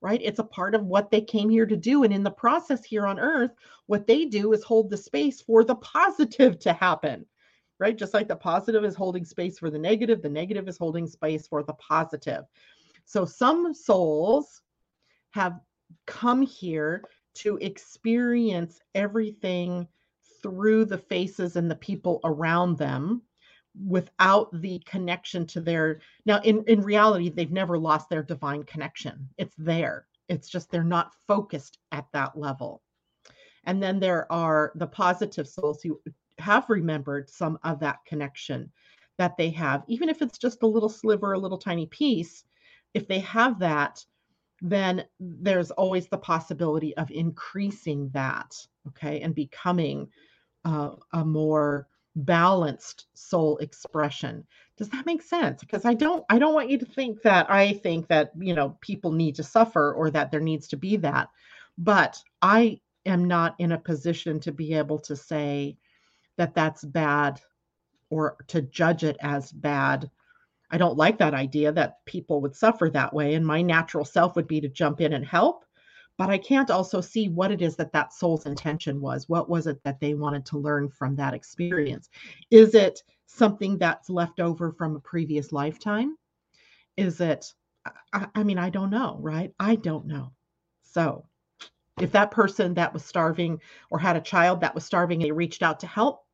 right? 0.00 0.20
It's 0.22 0.38
a 0.38 0.44
part 0.44 0.74
of 0.74 0.86
what 0.86 1.10
they 1.10 1.20
came 1.20 1.50
here 1.50 1.66
to 1.66 1.76
do. 1.76 2.04
And 2.04 2.12
in 2.12 2.22
the 2.22 2.30
process 2.30 2.84
here 2.84 3.06
on 3.06 3.18
earth, 3.18 3.50
what 3.86 4.06
they 4.06 4.24
do 4.24 4.52
is 4.52 4.62
hold 4.62 4.88
the 4.90 4.96
space 4.96 5.40
for 5.42 5.64
the 5.64 5.74
positive 5.76 6.58
to 6.60 6.72
happen. 6.72 7.26
right? 7.78 7.96
Just 7.96 8.14
like 8.14 8.28
the 8.28 8.36
positive 8.36 8.84
is 8.84 8.94
holding 8.94 9.24
space 9.24 9.58
for 9.58 9.70
the 9.70 9.78
negative, 9.78 10.22
the 10.22 10.28
negative 10.28 10.68
is 10.68 10.78
holding 10.78 11.06
space 11.06 11.46
for 11.46 11.62
the 11.62 11.74
positive. 11.74 12.44
So 13.04 13.24
some 13.24 13.74
souls 13.74 14.62
have 15.30 15.60
come 16.06 16.42
here 16.42 17.04
to 17.34 17.56
experience 17.58 18.80
everything 18.94 19.86
through 20.42 20.84
the 20.84 20.98
faces 20.98 21.56
and 21.56 21.70
the 21.70 21.76
people 21.76 22.20
around 22.24 22.78
them 22.78 23.22
without 23.86 24.50
the 24.60 24.80
connection 24.80 25.46
to 25.46 25.60
their 25.60 26.00
now 26.26 26.40
in 26.40 26.64
in 26.66 26.80
reality 26.80 27.28
they've 27.28 27.52
never 27.52 27.78
lost 27.78 28.08
their 28.08 28.22
divine 28.22 28.62
connection. 28.64 29.28
It's 29.38 29.54
there. 29.56 30.06
It's 30.28 30.48
just 30.48 30.70
they're 30.70 30.82
not 30.82 31.14
focused 31.26 31.78
at 31.92 32.06
that 32.12 32.36
level. 32.36 32.82
And 33.64 33.82
then 33.82 34.00
there 34.00 34.30
are 34.32 34.72
the 34.74 34.86
positive 34.86 35.46
souls 35.46 35.82
who 35.82 36.00
have 36.38 36.68
remembered 36.68 37.28
some 37.28 37.58
of 37.62 37.80
that 37.80 37.98
connection 38.06 38.70
that 39.18 39.36
they 39.36 39.50
have. 39.50 39.84
Even 39.86 40.08
if 40.08 40.22
it's 40.22 40.38
just 40.38 40.62
a 40.62 40.66
little 40.66 40.88
sliver 40.88 41.32
a 41.32 41.38
little 41.38 41.58
tiny 41.58 41.86
piece 41.86 42.44
if 42.94 43.06
they 43.06 43.20
have 43.20 43.58
that 43.60 44.04
then 44.60 45.04
there's 45.20 45.70
always 45.72 46.08
the 46.08 46.18
possibility 46.18 46.96
of 46.96 47.10
increasing 47.10 48.10
that 48.10 48.54
okay 48.86 49.20
and 49.20 49.34
becoming 49.34 50.08
uh, 50.64 50.90
a 51.12 51.24
more 51.24 51.86
balanced 52.16 53.06
soul 53.14 53.58
expression. 53.58 54.44
Does 54.76 54.88
that 54.90 55.06
make 55.06 55.22
sense? 55.22 55.60
Because 55.60 55.84
i 55.84 55.94
don't 55.94 56.24
i 56.28 56.38
don't 56.38 56.54
want 56.54 56.70
you 56.70 56.78
to 56.78 56.86
think 56.86 57.22
that 57.22 57.50
i 57.50 57.72
think 57.74 58.08
that 58.08 58.32
you 58.38 58.54
know 58.54 58.76
people 58.80 59.12
need 59.12 59.36
to 59.36 59.42
suffer 59.42 59.92
or 59.92 60.10
that 60.10 60.30
there 60.30 60.40
needs 60.40 60.68
to 60.68 60.76
be 60.76 60.96
that. 60.96 61.28
But 61.76 62.22
i 62.42 62.80
am 63.06 63.24
not 63.24 63.54
in 63.58 63.72
a 63.72 63.78
position 63.78 64.40
to 64.40 64.52
be 64.52 64.74
able 64.74 64.98
to 65.00 65.16
say 65.16 65.76
that 66.36 66.54
that's 66.54 66.84
bad 66.84 67.40
or 68.10 68.36
to 68.48 68.62
judge 68.62 69.04
it 69.04 69.16
as 69.20 69.52
bad 69.52 70.10
i 70.70 70.78
don't 70.78 70.96
like 70.96 71.18
that 71.18 71.34
idea 71.34 71.72
that 71.72 72.04
people 72.04 72.40
would 72.40 72.54
suffer 72.54 72.90
that 72.90 73.12
way 73.12 73.34
and 73.34 73.46
my 73.46 73.62
natural 73.62 74.04
self 74.04 74.36
would 74.36 74.46
be 74.46 74.60
to 74.60 74.68
jump 74.68 75.00
in 75.00 75.12
and 75.12 75.24
help 75.24 75.64
but 76.18 76.30
I 76.30 76.36
can't 76.36 76.70
also 76.70 77.00
see 77.00 77.28
what 77.28 77.52
it 77.52 77.62
is 77.62 77.76
that 77.76 77.92
that 77.92 78.12
soul's 78.12 78.44
intention 78.44 79.00
was. 79.00 79.28
What 79.28 79.48
was 79.48 79.68
it 79.68 79.82
that 79.84 80.00
they 80.00 80.14
wanted 80.14 80.44
to 80.46 80.58
learn 80.58 80.88
from 80.90 81.14
that 81.14 81.32
experience? 81.32 82.10
Is 82.50 82.74
it 82.74 83.00
something 83.26 83.78
that's 83.78 84.10
left 84.10 84.40
over 84.40 84.72
from 84.72 84.96
a 84.96 85.00
previous 85.00 85.52
lifetime? 85.52 86.16
Is 86.96 87.20
it, 87.20 87.54
I, 88.12 88.26
I 88.34 88.42
mean, 88.42 88.58
I 88.58 88.68
don't 88.68 88.90
know, 88.90 89.16
right? 89.20 89.54
I 89.60 89.76
don't 89.76 90.06
know. 90.06 90.32
So 90.82 91.24
if 92.00 92.10
that 92.12 92.32
person 92.32 92.74
that 92.74 92.92
was 92.92 93.04
starving 93.04 93.60
or 93.90 94.00
had 94.00 94.16
a 94.16 94.20
child 94.20 94.60
that 94.60 94.74
was 94.74 94.84
starving, 94.84 95.20
they 95.20 95.30
reached 95.30 95.62
out 95.62 95.78
to 95.80 95.86
help 95.86 96.24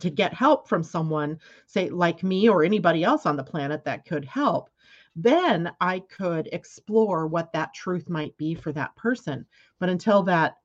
to 0.00 0.10
get 0.10 0.34
help 0.34 0.68
from 0.68 0.82
someone, 0.82 1.38
say 1.66 1.88
like 1.90 2.22
me 2.22 2.48
or 2.48 2.64
anybody 2.64 3.04
else 3.04 3.26
on 3.26 3.36
the 3.36 3.44
planet 3.44 3.84
that 3.84 4.06
could 4.06 4.24
help, 4.24 4.70
then 5.16 5.70
I 5.80 6.00
could 6.00 6.48
explore 6.52 7.26
what 7.26 7.52
that 7.52 7.74
truth 7.74 8.08
might 8.08 8.36
be 8.36 8.54
for 8.54 8.72
that 8.72 8.96
person. 8.96 9.46
But 9.78 9.88
until 9.90 10.22
that 10.24 10.56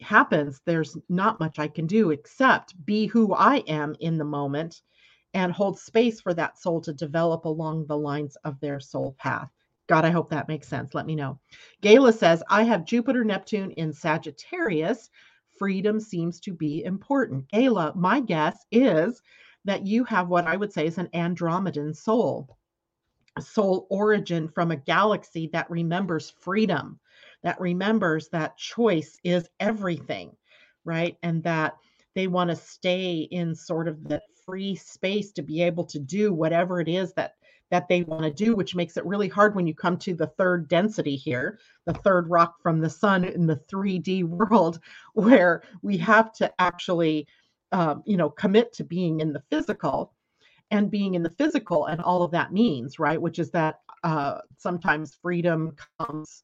happens, 0.00 0.60
there's 0.64 0.96
not 1.08 1.40
much 1.40 1.58
I 1.58 1.68
can 1.68 1.86
do 1.86 2.10
except 2.10 2.84
be 2.84 3.06
who 3.06 3.34
I 3.34 3.56
am 3.66 3.96
in 4.00 4.18
the 4.18 4.24
moment 4.24 4.82
and 5.34 5.52
hold 5.52 5.78
space 5.78 6.20
for 6.20 6.34
that 6.34 6.58
soul 6.58 6.80
to 6.82 6.92
develop 6.92 7.44
along 7.44 7.86
the 7.86 7.96
lines 7.96 8.36
of 8.44 8.58
their 8.60 8.80
soul 8.80 9.14
path. 9.18 9.50
God, 9.88 10.04
I 10.04 10.10
hope 10.10 10.30
that 10.30 10.48
makes 10.48 10.66
sense. 10.68 10.94
Let 10.94 11.06
me 11.06 11.14
know. 11.14 11.38
Gayla 11.82 12.12
says, 12.14 12.42
I 12.48 12.64
have 12.64 12.84
Jupiter, 12.84 13.24
Neptune 13.24 13.70
in 13.72 13.92
Sagittarius. 13.92 15.10
Freedom 15.58 16.00
seems 16.00 16.40
to 16.40 16.52
be 16.52 16.84
important. 16.84 17.48
Gayla, 17.52 17.94
my 17.96 18.20
guess 18.20 18.64
is 18.70 19.20
that 19.64 19.86
you 19.86 20.04
have 20.04 20.28
what 20.28 20.46
I 20.46 20.56
would 20.56 20.72
say 20.72 20.86
is 20.86 20.98
an 20.98 21.08
Andromedan 21.14 21.94
soul 21.94 22.56
a 23.36 23.42
soul 23.42 23.86
origin 23.90 24.48
from 24.48 24.70
a 24.70 24.76
galaxy 24.76 25.48
that 25.52 25.70
remembers 25.70 26.30
freedom, 26.30 26.98
that 27.42 27.60
remembers 27.60 28.28
that 28.28 28.56
choice 28.56 29.18
is 29.24 29.48
everything, 29.60 30.34
right? 30.84 31.16
And 31.22 31.42
that 31.44 31.76
they 32.14 32.26
want 32.26 32.50
to 32.50 32.56
stay 32.56 33.28
in 33.30 33.54
sort 33.54 33.88
of 33.88 34.08
the 34.08 34.22
free 34.46 34.74
space 34.74 35.32
to 35.32 35.42
be 35.42 35.62
able 35.62 35.84
to 35.84 35.98
do 35.98 36.32
whatever 36.32 36.80
it 36.80 36.88
is 36.88 37.12
that 37.14 37.34
that 37.70 37.88
they 37.88 38.02
want 38.02 38.22
to 38.22 38.30
do 38.32 38.54
which 38.54 38.74
makes 38.74 38.96
it 38.96 39.04
really 39.06 39.28
hard 39.28 39.54
when 39.54 39.66
you 39.66 39.74
come 39.74 39.96
to 39.96 40.14
the 40.14 40.28
third 40.38 40.68
density 40.68 41.16
here 41.16 41.58
the 41.86 41.94
third 41.94 42.28
rock 42.30 42.60
from 42.62 42.80
the 42.80 42.90
sun 42.90 43.24
in 43.24 43.46
the 43.46 43.60
3d 43.70 44.24
world 44.28 44.80
where 45.14 45.62
we 45.82 45.96
have 45.96 46.32
to 46.32 46.52
actually 46.60 47.26
um, 47.72 48.02
you 48.06 48.16
know 48.16 48.30
commit 48.30 48.72
to 48.72 48.84
being 48.84 49.20
in 49.20 49.32
the 49.32 49.42
physical 49.50 50.12
and 50.70 50.90
being 50.90 51.14
in 51.14 51.22
the 51.22 51.30
physical 51.30 51.86
and 51.86 52.00
all 52.00 52.22
of 52.22 52.30
that 52.32 52.52
means, 52.52 52.98
right? 52.98 53.20
Which 53.20 53.38
is 53.38 53.50
that 53.52 53.80
uh, 54.04 54.38
sometimes 54.56 55.14
freedom 55.14 55.76
comes 55.98 56.42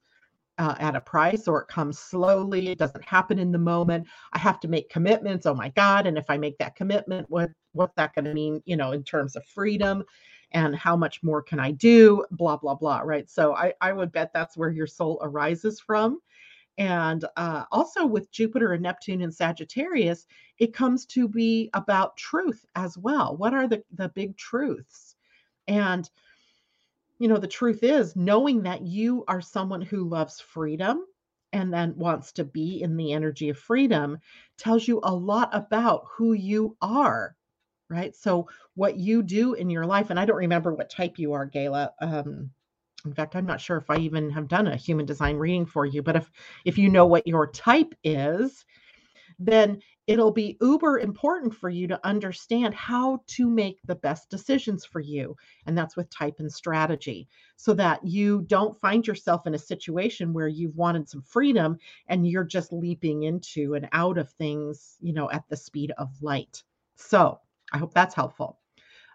uh, 0.58 0.74
at 0.78 0.94
a 0.94 1.00
price 1.00 1.48
or 1.48 1.62
it 1.62 1.68
comes 1.68 1.98
slowly. 1.98 2.68
It 2.68 2.78
doesn't 2.78 3.04
happen 3.04 3.38
in 3.38 3.52
the 3.52 3.58
moment. 3.58 4.06
I 4.32 4.38
have 4.38 4.60
to 4.60 4.68
make 4.68 4.90
commitments. 4.90 5.46
Oh 5.46 5.54
my 5.54 5.70
God. 5.70 6.06
And 6.06 6.16
if 6.18 6.26
I 6.28 6.36
make 6.36 6.58
that 6.58 6.76
commitment, 6.76 7.28
what, 7.30 7.50
what's 7.72 7.94
that 7.96 8.14
going 8.14 8.26
to 8.26 8.34
mean, 8.34 8.62
you 8.64 8.76
know, 8.76 8.92
in 8.92 9.02
terms 9.02 9.34
of 9.34 9.44
freedom? 9.46 10.04
And 10.52 10.74
how 10.74 10.96
much 10.96 11.22
more 11.22 11.42
can 11.42 11.58
I 11.58 11.72
do? 11.72 12.24
Blah, 12.30 12.56
blah, 12.56 12.74
blah. 12.74 13.00
Right. 13.00 13.28
So 13.28 13.54
I, 13.54 13.74
I 13.80 13.92
would 13.92 14.12
bet 14.12 14.32
that's 14.32 14.56
where 14.56 14.70
your 14.70 14.86
soul 14.86 15.18
arises 15.22 15.80
from. 15.80 16.20
And 16.78 17.24
uh, 17.36 17.64
also 17.70 18.06
with 18.06 18.32
Jupiter 18.32 18.72
and 18.72 18.82
Neptune 18.82 19.22
and 19.22 19.34
Sagittarius, 19.34 20.26
it 20.58 20.72
comes 20.72 21.04
to 21.06 21.28
be 21.28 21.70
about 21.74 22.16
truth 22.16 22.64
as 22.74 22.96
well. 22.96 23.36
What 23.36 23.52
are 23.52 23.68
the, 23.68 23.82
the 23.92 24.08
big 24.08 24.36
truths? 24.36 25.16
And, 25.68 26.08
you 27.18 27.28
know, 27.28 27.36
the 27.36 27.46
truth 27.46 27.82
is 27.82 28.16
knowing 28.16 28.62
that 28.62 28.82
you 28.82 29.24
are 29.28 29.40
someone 29.40 29.82
who 29.82 30.08
loves 30.08 30.40
freedom 30.40 31.04
and 31.52 31.72
then 31.72 31.94
wants 31.96 32.32
to 32.32 32.44
be 32.44 32.82
in 32.82 32.96
the 32.96 33.12
energy 33.12 33.50
of 33.50 33.58
freedom 33.58 34.18
tells 34.56 34.88
you 34.88 35.00
a 35.02 35.14
lot 35.14 35.50
about 35.52 36.04
who 36.08 36.32
you 36.32 36.76
are 36.80 37.36
right? 37.92 38.16
So 38.16 38.48
what 38.74 38.96
you 38.96 39.22
do 39.22 39.54
in 39.54 39.70
your 39.70 39.84
life 39.84 40.10
and 40.10 40.18
i 40.18 40.24
don't 40.24 40.36
remember 40.36 40.74
what 40.74 40.90
type 40.90 41.18
you 41.18 41.32
are 41.32 41.48
gayla 41.48 41.90
um, 42.00 42.50
in 43.04 43.12
fact 43.12 43.36
i'm 43.36 43.46
not 43.46 43.60
sure 43.60 43.76
if 43.76 43.90
i 43.90 43.96
even 43.96 44.30
have 44.30 44.48
done 44.48 44.66
a 44.66 44.76
human 44.76 45.06
design 45.06 45.36
reading 45.36 45.66
for 45.66 45.84
you 45.84 46.02
but 46.02 46.16
if 46.16 46.30
if 46.64 46.78
you 46.78 46.88
know 46.88 47.06
what 47.06 47.26
your 47.26 47.50
type 47.50 47.94
is 48.04 48.64
then 49.38 49.80
it'll 50.06 50.32
be 50.32 50.56
uber 50.60 50.98
important 50.98 51.54
for 51.54 51.68
you 51.68 51.86
to 51.86 52.06
understand 52.06 52.74
how 52.74 53.20
to 53.26 53.48
make 53.48 53.78
the 53.86 53.94
best 53.94 54.28
decisions 54.30 54.84
for 54.84 55.00
you 55.00 55.34
and 55.66 55.76
that's 55.76 55.96
with 55.96 56.08
type 56.10 56.36
and 56.38 56.52
strategy 56.52 57.28
so 57.56 57.72
that 57.72 58.04
you 58.04 58.44
don't 58.48 58.78
find 58.80 59.06
yourself 59.06 59.46
in 59.46 59.54
a 59.54 59.58
situation 59.58 60.32
where 60.32 60.48
you've 60.48 60.76
wanted 60.76 61.08
some 61.08 61.22
freedom 61.22 61.76
and 62.08 62.26
you're 62.26 62.44
just 62.44 62.72
leaping 62.72 63.24
into 63.24 63.74
and 63.74 63.88
out 63.92 64.18
of 64.18 64.30
things 64.30 64.96
you 65.00 65.12
know 65.12 65.30
at 65.30 65.44
the 65.48 65.56
speed 65.56 65.92
of 65.98 66.10
light. 66.22 66.62
So 66.96 67.40
i 67.72 67.78
hope 67.78 67.92
that's 67.92 68.14
helpful 68.14 68.58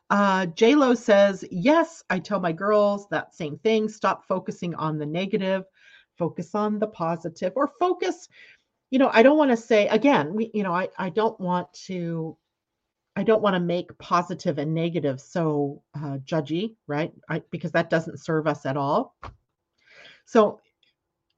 uh, 0.09 0.47
Lo 0.61 0.93
says, 0.93 1.43
Yes, 1.51 2.03
I 2.09 2.19
tell 2.19 2.39
my 2.39 2.51
girls 2.51 3.07
that 3.09 3.35
same 3.35 3.57
thing. 3.59 3.89
Stop 3.89 4.25
focusing 4.25 4.73
on 4.75 4.97
the 4.97 5.05
negative, 5.05 5.65
focus 6.17 6.55
on 6.55 6.79
the 6.79 6.87
positive, 6.87 7.53
or 7.55 7.67
focus. 7.67 8.29
You 8.89 8.99
know, 8.99 9.09
I 9.11 9.21
don't 9.21 9.37
want 9.37 9.51
to 9.51 9.57
say 9.57 9.87
again, 9.87 10.33
we, 10.33 10.49
you 10.53 10.63
know, 10.63 10.73
I, 10.73 10.87
I 10.97 11.09
don't 11.09 11.37
want 11.39 11.71
to, 11.87 12.37
I 13.17 13.23
don't 13.23 13.41
want 13.41 13.55
to 13.55 13.59
make 13.59 13.97
positive 13.97 14.59
and 14.59 14.73
negative 14.73 15.19
so 15.19 15.83
uh, 15.93 16.19
judgy, 16.23 16.75
right? 16.87 17.11
I, 17.27 17.41
because 17.51 17.71
that 17.73 17.89
doesn't 17.89 18.19
serve 18.21 18.47
us 18.47 18.65
at 18.65 18.77
all. 18.77 19.15
So 20.23 20.61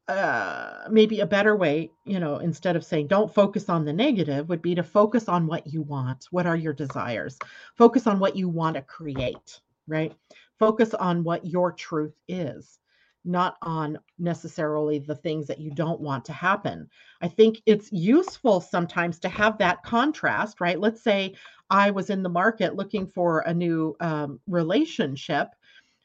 uh, 0.09 0.87
maybe 0.89 1.19
a 1.19 1.25
better 1.25 1.55
way, 1.55 1.91
you 2.03 2.19
know, 2.19 2.37
instead 2.37 2.75
of 2.75 2.83
saying 2.83 3.05
don't 3.07 3.31
focus 3.33 3.69
on 3.69 3.85
the 3.85 3.93
negative, 3.93 4.49
would 4.49 4.61
be 4.61 4.73
to 4.73 4.81
focus 4.81 5.29
on 5.29 5.45
what 5.45 5.67
you 5.67 5.83
want. 5.83 6.25
What 6.31 6.47
are 6.47 6.55
your 6.55 6.73
desires? 6.73 7.37
Focus 7.77 8.07
on 8.07 8.19
what 8.19 8.35
you 8.35 8.49
want 8.49 8.75
to 8.75 8.81
create, 8.81 9.61
right? 9.87 10.11
Focus 10.57 10.95
on 10.95 11.23
what 11.23 11.45
your 11.45 11.71
truth 11.71 12.15
is, 12.27 12.79
not 13.23 13.57
on 13.61 13.99
necessarily 14.17 14.97
the 14.97 15.15
things 15.15 15.45
that 15.45 15.59
you 15.59 15.69
don't 15.69 16.01
want 16.01 16.25
to 16.25 16.33
happen. 16.33 16.89
I 17.21 17.27
think 17.27 17.61
it's 17.67 17.91
useful 17.91 18.61
sometimes 18.61 19.19
to 19.19 19.29
have 19.29 19.59
that 19.59 19.83
contrast, 19.83 20.59
right? 20.59 20.79
Let's 20.79 21.03
say 21.03 21.35
I 21.69 21.91
was 21.91 22.09
in 22.09 22.23
the 22.23 22.29
market 22.29 22.75
looking 22.75 23.05
for 23.05 23.41
a 23.41 23.53
new 23.53 23.95
um, 23.99 24.39
relationship 24.47 25.49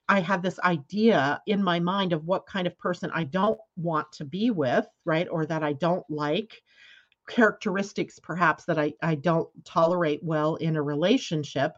I 0.08 0.20
have 0.20 0.42
this 0.42 0.58
idea 0.60 1.40
in 1.46 1.62
my 1.62 1.80
mind 1.80 2.12
of 2.12 2.26
what 2.26 2.46
kind 2.46 2.66
of 2.66 2.78
person 2.78 3.10
I 3.14 3.24
don't 3.24 3.58
want 3.76 4.10
to 4.12 4.24
be 4.24 4.50
with, 4.50 4.86
right? 5.04 5.26
Or 5.30 5.46
that 5.46 5.62
I 5.62 5.72
don't 5.72 6.04
like, 6.10 6.62
characteristics 7.28 8.18
perhaps 8.18 8.64
that 8.66 8.78
I, 8.78 8.92
I 9.02 9.14
don't 9.14 9.48
tolerate 9.64 10.22
well 10.22 10.56
in 10.56 10.76
a 10.76 10.82
relationship. 10.82 11.72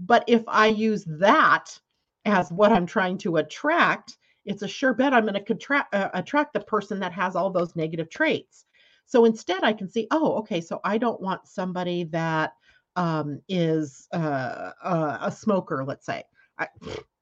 But 0.00 0.24
if 0.26 0.42
I 0.48 0.68
use 0.68 1.04
that 1.06 1.78
as 2.24 2.50
what 2.50 2.72
I'm 2.72 2.86
trying 2.86 3.18
to 3.18 3.36
attract, 3.36 4.16
it's 4.44 4.62
a 4.62 4.68
sure 4.68 4.94
bet 4.94 5.12
I'm 5.12 5.24
going 5.24 5.34
to 5.34 5.40
contract, 5.40 5.94
uh, 5.94 6.08
attract 6.14 6.54
the 6.54 6.60
person 6.60 7.00
that 7.00 7.12
has 7.12 7.36
all 7.36 7.50
those 7.50 7.76
negative 7.76 8.08
traits. 8.08 8.64
So 9.04 9.24
instead, 9.24 9.62
I 9.62 9.72
can 9.72 9.90
see, 9.90 10.06
oh, 10.10 10.36
okay, 10.38 10.60
so 10.60 10.80
I 10.84 10.98
don't 10.98 11.20
want 11.20 11.46
somebody 11.46 12.04
that 12.04 12.52
um, 12.96 13.40
is 13.48 14.08
uh, 14.12 14.70
uh, 14.82 15.18
a 15.22 15.32
smoker, 15.32 15.84
let's 15.86 16.06
say. 16.06 16.24
I, 16.58 16.68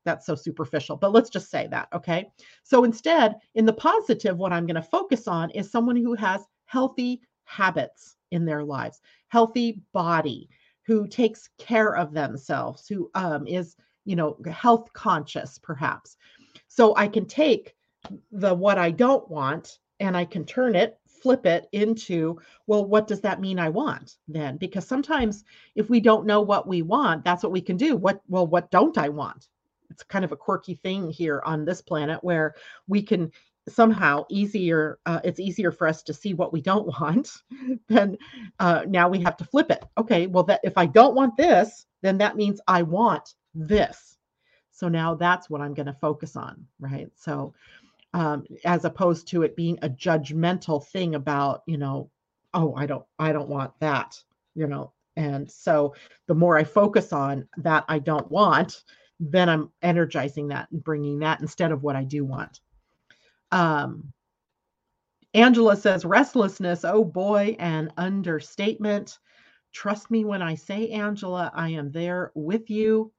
that's 0.06 0.24
so 0.24 0.34
superficial, 0.34 0.96
but 0.96 1.12
let's 1.12 1.28
just 1.28 1.50
say 1.50 1.66
that. 1.66 1.88
Okay. 1.92 2.30
So 2.62 2.84
instead, 2.84 3.36
in 3.54 3.66
the 3.66 3.72
positive, 3.74 4.38
what 4.38 4.52
I'm 4.52 4.64
going 4.64 4.76
to 4.76 4.82
focus 4.82 5.28
on 5.28 5.50
is 5.50 5.70
someone 5.70 5.96
who 5.96 6.14
has 6.14 6.46
healthy 6.64 7.20
habits 7.44 8.16
in 8.30 8.46
their 8.46 8.64
lives, 8.64 9.02
healthy 9.28 9.82
body, 9.92 10.48
who 10.86 11.06
takes 11.06 11.50
care 11.58 11.94
of 11.94 12.14
themselves, 12.14 12.88
who 12.88 13.10
um, 13.14 13.46
is, 13.46 13.76
you 14.06 14.16
know, 14.16 14.38
health 14.50 14.90
conscious, 14.94 15.58
perhaps. 15.58 16.16
So 16.68 16.96
I 16.96 17.08
can 17.08 17.26
take 17.26 17.74
the 18.32 18.54
what 18.54 18.78
I 18.78 18.92
don't 18.92 19.28
want 19.28 19.80
and 20.00 20.16
I 20.16 20.24
can 20.24 20.44
turn 20.44 20.74
it 20.74 20.98
flip 21.26 21.44
it 21.44 21.68
into, 21.72 22.38
well, 22.68 22.84
what 22.84 23.08
does 23.08 23.20
that 23.22 23.40
mean 23.40 23.58
I 23.58 23.68
want 23.68 24.16
then? 24.28 24.56
Because 24.58 24.86
sometimes 24.86 25.42
if 25.74 25.90
we 25.90 25.98
don't 25.98 26.24
know 26.24 26.40
what 26.40 26.68
we 26.68 26.82
want, 26.82 27.24
that's 27.24 27.42
what 27.42 27.50
we 27.50 27.60
can 27.60 27.76
do. 27.76 27.96
What, 27.96 28.20
well, 28.28 28.46
what 28.46 28.70
don't 28.70 28.96
I 28.96 29.08
want? 29.08 29.48
It's 29.96 30.02
kind 30.02 30.26
of 30.26 30.32
a 30.32 30.36
quirky 30.36 30.74
thing 30.74 31.10
here 31.10 31.40
on 31.46 31.64
this 31.64 31.80
planet 31.80 32.22
where 32.22 32.54
we 32.86 33.00
can 33.00 33.32
somehow 33.66 34.26
easier 34.28 34.98
uh, 35.06 35.20
it's 35.24 35.40
easier 35.40 35.72
for 35.72 35.88
us 35.88 36.02
to 36.02 36.12
see 36.12 36.34
what 36.34 36.52
we 36.52 36.60
don't 36.60 36.86
want 37.00 37.30
then 37.88 38.18
uh, 38.58 38.82
now 38.86 39.08
we 39.08 39.18
have 39.20 39.38
to 39.38 39.44
flip 39.46 39.70
it. 39.70 39.82
Okay 39.96 40.26
well 40.26 40.44
that 40.44 40.60
if 40.62 40.76
i 40.76 40.84
don't 40.84 41.14
want 41.14 41.34
this 41.38 41.86
then 42.02 42.18
that 42.18 42.36
means 42.36 42.60
i 42.68 42.82
want 42.82 43.34
this. 43.54 44.18
So 44.70 44.88
now 44.88 45.14
that's 45.14 45.48
what 45.48 45.62
i'm 45.62 45.72
going 45.72 45.86
to 45.86 45.94
focus 45.94 46.36
on 46.36 46.66
right? 46.78 47.08
So 47.16 47.54
um, 48.12 48.44
as 48.66 48.84
opposed 48.84 49.28
to 49.28 49.44
it 49.44 49.56
being 49.56 49.78
a 49.80 49.88
judgmental 49.88 50.86
thing 50.86 51.14
about 51.14 51.62
you 51.66 51.78
know 51.78 52.10
oh 52.52 52.74
i 52.74 52.84
don't 52.84 53.06
i 53.18 53.32
don't 53.32 53.48
want 53.48 53.72
that 53.80 54.22
you 54.54 54.66
know? 54.66 54.92
And 55.18 55.50
so 55.50 55.94
the 56.26 56.34
more 56.34 56.58
i 56.58 56.64
focus 56.64 57.14
on 57.14 57.48
that 57.56 57.86
i 57.88 57.98
don't 57.98 58.30
want 58.30 58.84
then 59.20 59.48
i'm 59.48 59.70
energizing 59.82 60.48
that 60.48 60.68
and 60.70 60.82
bringing 60.82 61.18
that 61.20 61.40
instead 61.40 61.72
of 61.72 61.82
what 61.82 61.96
i 61.96 62.04
do 62.04 62.24
want. 62.24 62.60
Um 63.52 64.12
angela 65.34 65.76
says 65.76 66.04
restlessness 66.04 66.84
oh 66.84 67.04
boy 67.04 67.56
an 67.58 67.92
understatement. 67.96 69.18
Trust 69.72 70.10
me 70.10 70.24
when 70.24 70.42
i 70.42 70.54
say 70.54 70.88
angela 70.90 71.50
i 71.54 71.70
am 71.70 71.90
there 71.92 72.32
with 72.34 72.70
you. 72.70 73.12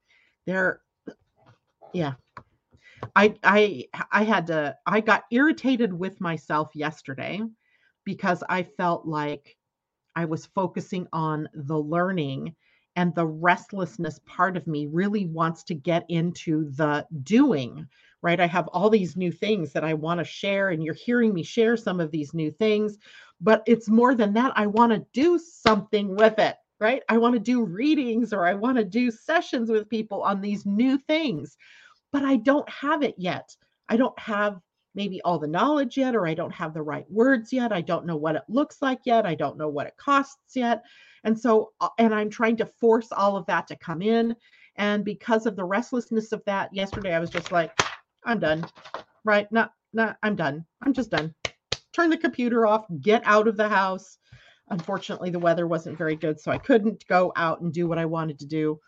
There 0.46 0.82
yeah. 1.94 2.14
I 3.16 3.36
I 3.44 3.86
I 4.12 4.24
had 4.24 4.48
to 4.48 4.76
I 4.86 5.02
got 5.02 5.24
irritated 5.32 5.94
with 5.94 6.20
myself 6.20 6.72
yesterday 6.74 7.42
because 8.04 8.44
I 8.50 8.64
felt 8.64 9.06
like 9.06 9.58
I 10.16 10.26
was 10.26 10.48
focusing 10.48 11.08
on 11.14 11.48
the 11.54 11.78
learning 11.78 12.56
and 12.98 13.16
the 13.16 13.28
restlessness 13.28 14.20
part 14.26 14.58
of 14.58 14.68
me 14.68 14.88
really 14.88 15.28
wants 15.28 15.64
to 15.64 15.76
get 15.76 16.06
into 16.10 16.70
the 16.72 17.08
doing 17.24 17.88
right? 18.24 18.42
I 18.42 18.48
have 18.48 18.68
all 18.70 18.90
these 18.90 19.16
new 19.16 19.32
things 19.32 19.74
that 19.74 19.86
i 19.86 19.94
want 19.94 20.20
to 20.20 20.26
share 20.26 20.70
and 20.70 20.84
you're 20.84 20.96
hearing 20.96 21.34
me 21.34 21.44
share 21.44 21.78
some 21.78 22.02
of 22.02 22.12
these 22.12 22.34
new 22.34 22.52
things 22.52 22.98
but 23.42 23.64
it's 23.68 23.90
more 23.90 24.16
than 24.16 24.34
that. 24.34 24.54
I 24.56 24.68
want 24.68 24.94
to 24.94 25.06
do 25.14 25.40
something 25.40 26.16
with 26.16 26.40
it 26.40 26.58
right? 26.82 27.04
I 27.10 27.18
want 27.18 27.36
to 27.36 27.40
do 27.40 27.64
readings 27.64 28.34
or 28.34 28.46
i 28.48 28.56
want 28.56 28.78
to 28.78 28.86
do 28.86 29.12
sessions 29.12 29.70
with 29.72 29.90
people 29.90 30.24
on 30.24 30.42
these 30.42 30.66
new 30.66 30.98
things 30.98 31.58
but 32.12 32.24
I 32.24 32.38
don't 32.38 32.70
have 32.70 33.04
it 33.04 33.16
yet. 33.18 33.56
I 33.90 33.98
don't 33.98 34.18
have 34.20 34.60
maybe 34.98 35.22
all 35.22 35.38
the 35.38 35.48
knowledge 35.48 35.96
yet, 35.96 36.16
or 36.16 36.28
I 36.28 36.34
don't 36.34 36.54
have 36.54 36.74
the 36.74 36.82
right 36.82 37.06
words 37.10 37.54
yet. 37.54 37.72
I 37.72 37.82
don't 37.82 38.08
know 38.08 38.18
what 38.18 38.36
it 38.36 38.42
looks 38.50 38.82
like 38.82 39.00
yet. 39.06 39.28
I 39.28 39.36
don't 39.36 39.56
know 39.56 39.70
what 39.70 39.86
it 39.86 39.96
costs 39.96 40.56
yet. 40.56 40.84
And 41.24 41.40
so, 41.40 41.72
uh, 41.80 41.90
and 42.00 42.16
I'm 42.16 42.32
trying 42.32 42.58
to 42.58 42.66
force 42.66 43.10
all 43.12 43.38
of 43.38 43.46
that 43.46 43.68
to 43.68 43.76
come 43.76 44.02
in. 44.02 44.36
And 44.76 45.06
because 45.06 45.46
of 45.46 45.56
the 45.56 45.64
restlessness 45.64 46.32
of 46.32 46.42
that, 46.46 46.74
yesterday 46.74 47.14
I 47.14 47.20
was 47.20 47.30
just 47.30 47.52
like, 47.52 47.72
I'm 48.26 48.40
done. 48.40 48.66
Right? 49.24 49.50
Not, 49.52 49.72
not, 49.94 50.18
I'm 50.24 50.36
done. 50.36 50.66
I'm 50.82 50.94
just 50.94 51.12
done. 51.12 51.34
Turn 51.94 52.10
the 52.10 52.18
computer 52.18 52.66
off, 52.66 52.86
get 53.00 53.22
out 53.24 53.48
of 53.48 53.56
the 53.56 53.70
house. 53.70 54.18
Unfortunately, 54.70 55.30
the 55.30 55.40
weather 55.40 55.68
wasn't 55.68 55.98
very 55.98 56.16
good, 56.16 56.40
so 56.40 56.52
I 56.52 56.58
couldn't 56.58 57.08
go 57.08 57.32
out 57.36 57.62
and 57.62 57.72
do 57.72 57.88
what 57.88 58.00
I 58.00 58.06
wanted 58.06 58.40
to 58.40 58.48
do. 58.48 58.80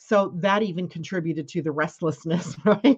So 0.00 0.32
that 0.36 0.62
even 0.62 0.88
contributed 0.88 1.48
to 1.48 1.60
the 1.62 1.72
restlessness, 1.72 2.56
right? 2.64 2.96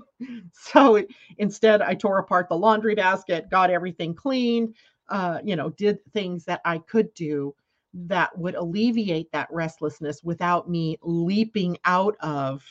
So 0.52 1.02
instead, 1.38 1.80
I 1.80 1.94
tore 1.94 2.18
apart 2.18 2.48
the 2.48 2.56
laundry 2.56 2.94
basket, 2.94 3.48
got 3.50 3.70
everything 3.70 4.14
cleaned, 4.14 4.74
uh, 5.08 5.40
you 5.42 5.56
know, 5.56 5.70
did 5.70 5.98
things 6.12 6.44
that 6.44 6.60
I 6.64 6.78
could 6.78 7.12
do 7.14 7.54
that 7.94 8.36
would 8.38 8.54
alleviate 8.54 9.32
that 9.32 9.48
restlessness 9.50 10.22
without 10.22 10.68
me 10.68 10.98
leaping 11.02 11.78
out 11.86 12.16
of 12.20 12.62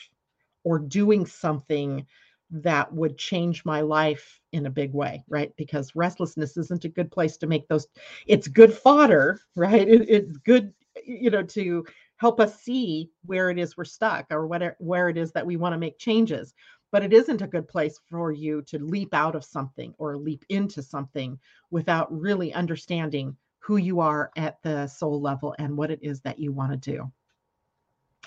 or 0.63 0.77
doing 0.77 1.25
something 1.25 2.05
that 2.51 2.91
would 2.93 3.17
change 3.17 3.65
my 3.65 3.81
life 3.81 4.39
in 4.53 4.67
a 4.67 4.69
big 4.71 4.93
way, 4.93 5.23
right? 5.27 5.51
Because 5.57 5.95
restlessness 5.95 6.55
isn't 6.55 6.85
a 6.85 6.89
good 6.89 7.11
place 7.11 7.35
to 7.37 7.47
make 7.47 7.67
those. 7.67 7.87
It's 8.27 8.47
good 8.47 8.73
fodder, 8.73 9.39
right? 9.55 9.87
It, 9.87 10.07
it's 10.07 10.37
good, 10.37 10.71
you 11.03 11.31
know, 11.31 11.43
to 11.43 11.83
help 12.19 12.39
us 12.39 12.61
see 12.61 13.09
where 13.25 13.49
it 13.49 13.57
is 13.57 13.75
we're 13.75 13.85
stuck 13.85 14.25
or 14.29 14.45
what 14.45 14.75
where 14.79 15.09
it 15.09 15.17
is 15.17 15.31
that 15.31 15.45
we 15.45 15.57
want 15.57 15.73
to 15.73 15.79
make 15.79 15.97
changes. 15.97 16.53
But 16.91 17.03
it 17.03 17.13
isn't 17.13 17.41
a 17.41 17.47
good 17.47 17.67
place 17.67 17.99
for 18.09 18.31
you 18.31 18.61
to 18.63 18.79
leap 18.79 19.13
out 19.13 19.35
of 19.35 19.45
something 19.45 19.93
or 19.97 20.17
leap 20.17 20.43
into 20.49 20.81
something 20.81 21.39
without 21.69 22.11
really 22.11 22.53
understanding 22.53 23.35
who 23.59 23.77
you 23.77 23.99
are 23.99 24.31
at 24.35 24.61
the 24.63 24.87
soul 24.87 25.21
level 25.21 25.55
and 25.59 25.77
what 25.77 25.91
it 25.91 25.99
is 26.01 26.21
that 26.21 26.39
you 26.39 26.51
want 26.51 26.71
to 26.71 26.91
do. 26.91 27.11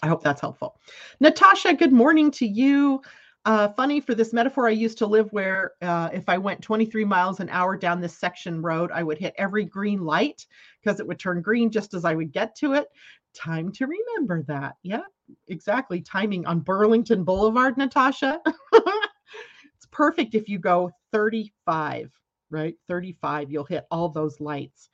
I 0.02 0.08
hope 0.08 0.22
that's 0.22 0.40
helpful. 0.40 0.80
Natasha 1.20 1.74
good 1.74 1.92
morning 1.92 2.30
to 2.32 2.46
you 2.46 3.02
uh, 3.44 3.68
funny 3.70 4.00
for 4.00 4.14
this 4.14 4.32
metaphor, 4.32 4.68
I 4.68 4.72
used 4.72 4.98
to 4.98 5.06
live 5.06 5.32
where 5.32 5.72
uh, 5.82 6.10
if 6.12 6.28
I 6.28 6.38
went 6.38 6.62
23 6.62 7.04
miles 7.04 7.40
an 7.40 7.48
hour 7.48 7.76
down 7.76 8.00
this 8.00 8.16
section 8.16 8.62
road, 8.62 8.90
I 8.92 9.02
would 9.02 9.18
hit 9.18 9.34
every 9.36 9.64
green 9.64 10.04
light 10.04 10.46
because 10.80 11.00
it 11.00 11.06
would 11.06 11.18
turn 11.18 11.42
green 11.42 11.70
just 11.70 11.92
as 11.94 12.04
I 12.04 12.14
would 12.14 12.32
get 12.32 12.54
to 12.56 12.74
it. 12.74 12.86
Time 13.34 13.72
to 13.72 13.86
remember 13.86 14.44
that. 14.44 14.76
Yeah, 14.82 15.02
exactly. 15.48 16.00
Timing 16.00 16.46
on 16.46 16.60
Burlington 16.60 17.24
Boulevard, 17.24 17.76
Natasha. 17.76 18.40
it's 18.72 19.86
perfect 19.90 20.36
if 20.36 20.48
you 20.48 20.60
go 20.60 20.92
35, 21.10 22.12
right? 22.50 22.74
35, 22.88 23.50
you'll 23.50 23.64
hit 23.64 23.86
all 23.90 24.08
those 24.08 24.40
lights. 24.40 24.88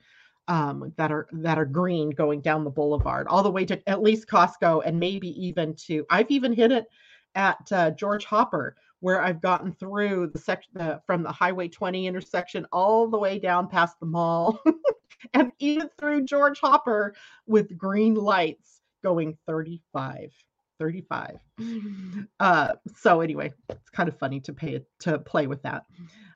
Um, 0.47 0.91
that 0.97 1.11
are 1.11 1.27
that 1.31 1.59
are 1.59 1.65
green 1.65 2.09
going 2.09 2.41
down 2.41 2.63
the 2.63 2.71
boulevard 2.71 3.27
all 3.27 3.43
the 3.43 3.51
way 3.51 3.65
to 3.65 3.87
at 3.87 4.01
least 4.01 4.27
Costco 4.27 4.81
and 4.83 4.99
maybe 4.99 5.27
even 5.39 5.75
to 5.85 6.07
I've 6.09 6.31
even 6.31 6.53
hit 6.53 6.71
it 6.71 6.87
at 7.35 7.71
uh, 7.71 7.91
George 7.91 8.25
Hopper, 8.25 8.75
where 8.99 9.21
I've 9.21 9.41
gotten 9.41 9.73
through 9.73 10.31
the 10.33 10.39
section 10.39 10.79
uh, 10.79 10.99
from 11.05 11.23
the 11.23 11.31
Highway 11.31 11.67
20 11.67 12.07
intersection 12.07 12.65
all 12.71 13.07
the 13.07 13.17
way 13.17 13.39
down 13.39 13.67
past 13.67 13.99
the 13.99 14.05
mall 14.05 14.61
and 15.33 15.51
even 15.59 15.89
through 15.97 16.25
George 16.25 16.59
Hopper 16.59 17.13
with 17.47 17.77
green 17.77 18.15
lights 18.15 18.81
going 19.03 19.37
35. 19.47 20.31
35. 20.79 21.39
Uh, 22.39 22.73
so 22.95 23.19
anyway, 23.19 23.51
it's 23.69 23.89
kind 23.89 24.07
of 24.07 24.17
funny 24.17 24.39
to 24.39 24.53
pay 24.53 24.81
to 24.99 25.19
play 25.19 25.45
with 25.45 25.61
that. 25.61 25.83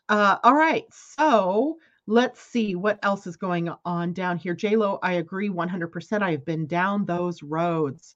Uh, 0.09 0.35
all 0.43 0.53
right, 0.53 0.83
so 0.91 1.77
let's 2.07 2.41
see 2.41 2.75
what 2.75 2.99
else 3.03 3.25
is 3.25 3.37
going 3.37 3.69
on 3.85 4.11
down 4.11 4.37
here. 4.37 4.53
JLo, 4.53 4.99
I 5.01 5.13
agree 5.13 5.49
100%. 5.49 6.21
I 6.21 6.31
have 6.31 6.45
been 6.45 6.67
down 6.67 7.05
those 7.05 7.41
roads. 7.41 8.15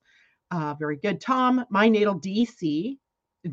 Uh, 0.52 0.74
very 0.76 0.98
good. 0.98 1.20
Tom, 1.20 1.66
my 1.70 1.90
natal 1.90 2.20
DC 2.20 2.98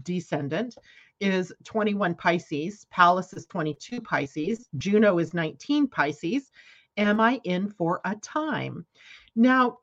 descendant 0.02 0.76
is 1.20 1.52
21 1.64 2.14
Pisces. 2.14 2.86
Pallas 2.90 3.32
is 3.32 3.46
22 3.46 4.00
Pisces. 4.00 4.68
Juno 4.76 5.18
is 5.18 5.34
19 5.34 5.88
Pisces. 5.88 6.50
Am 6.96 7.20
I 7.20 7.40
in 7.44 7.68
for 7.68 8.00
a 8.04 8.14
time? 8.16 8.86
Now, 9.34 9.78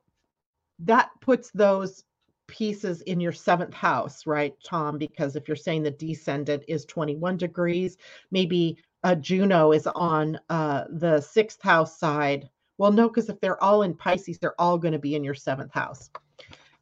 that 0.80 1.10
puts 1.20 1.52
those 1.52 2.04
pieces 2.48 3.02
in 3.02 3.20
your 3.20 3.32
seventh 3.32 3.74
house, 3.74 4.26
right, 4.26 4.54
Tom? 4.64 4.98
Because 4.98 5.36
if 5.36 5.48
you're 5.48 5.56
saying 5.56 5.84
the 5.84 5.92
descendant 5.92 6.64
is 6.68 6.86
21 6.86 7.38
degrees, 7.38 7.98
maybe 8.32 8.78
uh, 9.04 9.16
Juno 9.16 9.72
is 9.72 9.88
on 9.88 10.40
uh, 10.50 10.86
the 10.90 11.20
sixth 11.22 11.62
house 11.62 12.00
side. 12.00 12.50
Well, 12.78 12.92
no, 12.92 13.08
because 13.08 13.30
if 13.30 13.40
they're 13.42 13.62
all 13.64 13.84
in 13.84 13.94
Pisces, 13.96 14.40
they're 14.40 14.60
all 14.60 14.78
going 14.78 14.94
to 14.94 15.00
be 15.00 15.16
in 15.16 15.24
your 15.24 15.36
seventh 15.36 15.74
house 15.74 16.10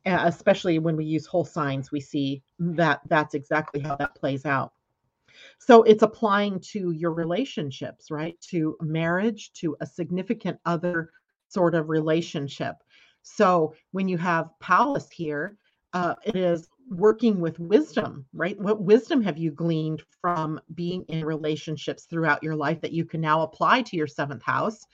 especially 0.06 0.80
when 0.80 0.96
we 0.96 1.06
use 1.06 1.26
whole 1.26 1.46
signs, 1.46 1.92
we 1.92 2.00
see 2.00 2.42
that 2.60 3.02
that's 3.08 3.34
exactly 3.34 3.80
how 3.80 3.96
that 3.96 4.16
plays 4.16 4.46
out. 4.46 4.74
So 5.60 5.84
it's 5.84 6.04
applying 6.04 6.60
to 6.72 6.92
your 6.92 7.12
relationships, 7.14 8.12
right? 8.12 8.40
To 8.50 8.76
marriage, 8.82 9.52
to 9.54 9.76
a 9.82 9.86
significant 9.86 10.60
other 10.66 11.12
sort 11.48 11.76
of 11.76 11.90
relationship. 11.90 12.76
So 13.22 13.74
when 13.92 14.08
you 14.08 14.18
have 14.18 14.50
Pallas 14.60 15.10
here, 15.10 15.58
uh, 15.94 16.16
it 16.24 16.36
is 16.36 16.70
working 16.90 17.40
with 17.40 17.60
wisdom, 17.60 18.26
right? 18.34 18.60
What 18.60 18.82
wisdom 18.82 19.22
have 19.22 19.38
you 19.38 19.52
gleaned 19.52 20.04
from 20.22 20.60
being 20.76 21.04
in 21.04 21.26
relationships 21.26 22.06
throughout 22.06 22.44
your 22.44 22.56
life 22.56 22.82
that 22.82 22.94
you 22.94 23.06
can 23.06 23.22
now 23.22 23.42
apply 23.42 23.84
to 23.84 23.98
your 23.98 24.08
seventh 24.08 24.44
house? 24.44 24.86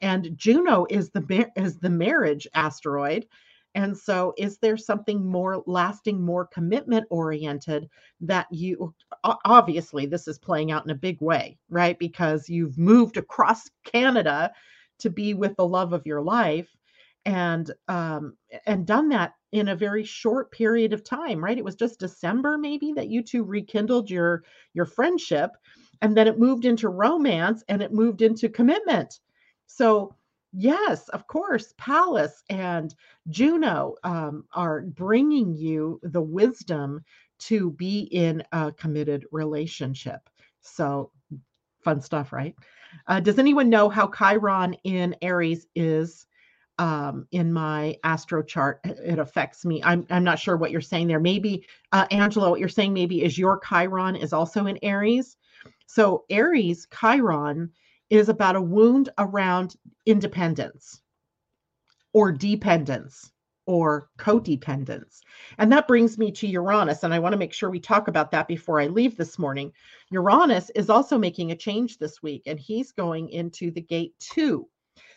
And 0.00 0.36
Juno 0.36 0.86
is 0.90 1.10
the 1.10 1.50
is 1.56 1.78
the 1.78 1.90
marriage 1.90 2.46
asteroid, 2.54 3.26
And 3.74 3.96
so, 3.96 4.34
is 4.38 4.58
there 4.58 4.76
something 4.76 5.24
more 5.24 5.62
lasting, 5.66 6.20
more 6.20 6.46
commitment 6.46 7.06
oriented 7.10 7.88
that 8.20 8.46
you 8.50 8.94
obviously 9.44 10.06
this 10.06 10.26
is 10.26 10.38
playing 10.38 10.72
out 10.72 10.84
in 10.84 10.90
a 10.90 10.94
big 10.96 11.20
way, 11.20 11.58
right? 11.68 11.98
Because 11.98 12.48
you've 12.48 12.78
moved 12.78 13.16
across 13.16 13.68
Canada 13.84 14.52
to 14.98 15.10
be 15.10 15.34
with 15.34 15.56
the 15.56 15.66
love 15.66 15.92
of 15.92 16.06
your 16.06 16.20
life 16.20 16.68
and 17.24 17.72
um 17.88 18.36
and 18.66 18.86
done 18.86 19.08
that 19.08 19.34
in 19.52 19.68
a 19.68 19.76
very 19.76 20.04
short 20.04 20.50
period 20.52 20.92
of 20.92 21.02
time 21.02 21.44
right 21.44 21.58
it 21.58 21.64
was 21.64 21.74
just 21.74 21.98
december 21.98 22.56
maybe 22.56 22.92
that 22.92 23.08
you 23.08 23.22
two 23.22 23.42
rekindled 23.42 24.08
your 24.08 24.44
your 24.72 24.86
friendship 24.86 25.50
and 26.00 26.16
then 26.16 26.28
it 26.28 26.38
moved 26.38 26.64
into 26.64 26.88
romance 26.88 27.64
and 27.68 27.82
it 27.82 27.92
moved 27.92 28.22
into 28.22 28.48
commitment 28.48 29.20
so 29.66 30.14
yes 30.52 31.08
of 31.10 31.26
course 31.26 31.74
pallas 31.76 32.42
and 32.48 32.94
juno 33.28 33.94
um, 34.04 34.44
are 34.52 34.82
bringing 34.82 35.54
you 35.54 36.00
the 36.02 36.22
wisdom 36.22 37.04
to 37.38 37.70
be 37.72 38.00
in 38.00 38.42
a 38.52 38.72
committed 38.72 39.24
relationship. 39.30 40.28
So 40.60 41.10
fun 41.82 42.00
stuff 42.00 42.32
right? 42.32 42.54
Uh, 43.06 43.20
does 43.20 43.38
anyone 43.38 43.70
know 43.70 43.88
how 43.88 44.08
chiron 44.08 44.74
in 44.84 45.14
aries 45.22 45.66
is 45.74 46.26
um, 46.78 47.26
in 47.32 47.52
my 47.52 47.96
astro 48.04 48.42
chart? 48.42 48.80
It 48.84 49.18
affects 49.18 49.64
me. 49.64 49.82
I'm, 49.84 50.06
I'm 50.10 50.24
not 50.24 50.38
sure 50.38 50.56
what 50.56 50.70
you're 50.70 50.80
saying 50.80 51.06
there. 51.06 51.20
Maybe 51.20 51.66
uh, 51.92 52.06
angela 52.10 52.50
what 52.50 52.60
you're 52.60 52.68
saying 52.68 52.92
maybe 52.92 53.22
is 53.22 53.38
your 53.38 53.60
chiron 53.60 54.16
is 54.16 54.32
also 54.32 54.66
in 54.66 54.78
aries. 54.82 55.36
So 55.86 56.24
aries 56.30 56.86
chiron 56.98 57.70
is 58.10 58.28
about 58.28 58.56
a 58.56 58.60
wound 58.60 59.10
around 59.18 59.76
independence 60.06 61.02
or 62.12 62.32
dependence 62.32 63.32
or 63.66 64.08
codependence. 64.18 65.20
And 65.58 65.70
that 65.70 65.86
brings 65.86 66.16
me 66.16 66.32
to 66.32 66.46
Uranus. 66.46 67.04
And 67.04 67.12
I 67.12 67.18
want 67.18 67.34
to 67.34 67.38
make 67.38 67.52
sure 67.52 67.68
we 67.68 67.80
talk 67.80 68.08
about 68.08 68.30
that 68.30 68.48
before 68.48 68.80
I 68.80 68.86
leave 68.86 69.16
this 69.16 69.38
morning. 69.38 69.72
Uranus 70.10 70.70
is 70.74 70.88
also 70.88 71.18
making 71.18 71.52
a 71.52 71.56
change 71.56 71.98
this 71.98 72.22
week, 72.22 72.44
and 72.46 72.58
he's 72.58 72.92
going 72.92 73.28
into 73.28 73.70
the 73.70 73.82
gate 73.82 74.14
two. 74.18 74.66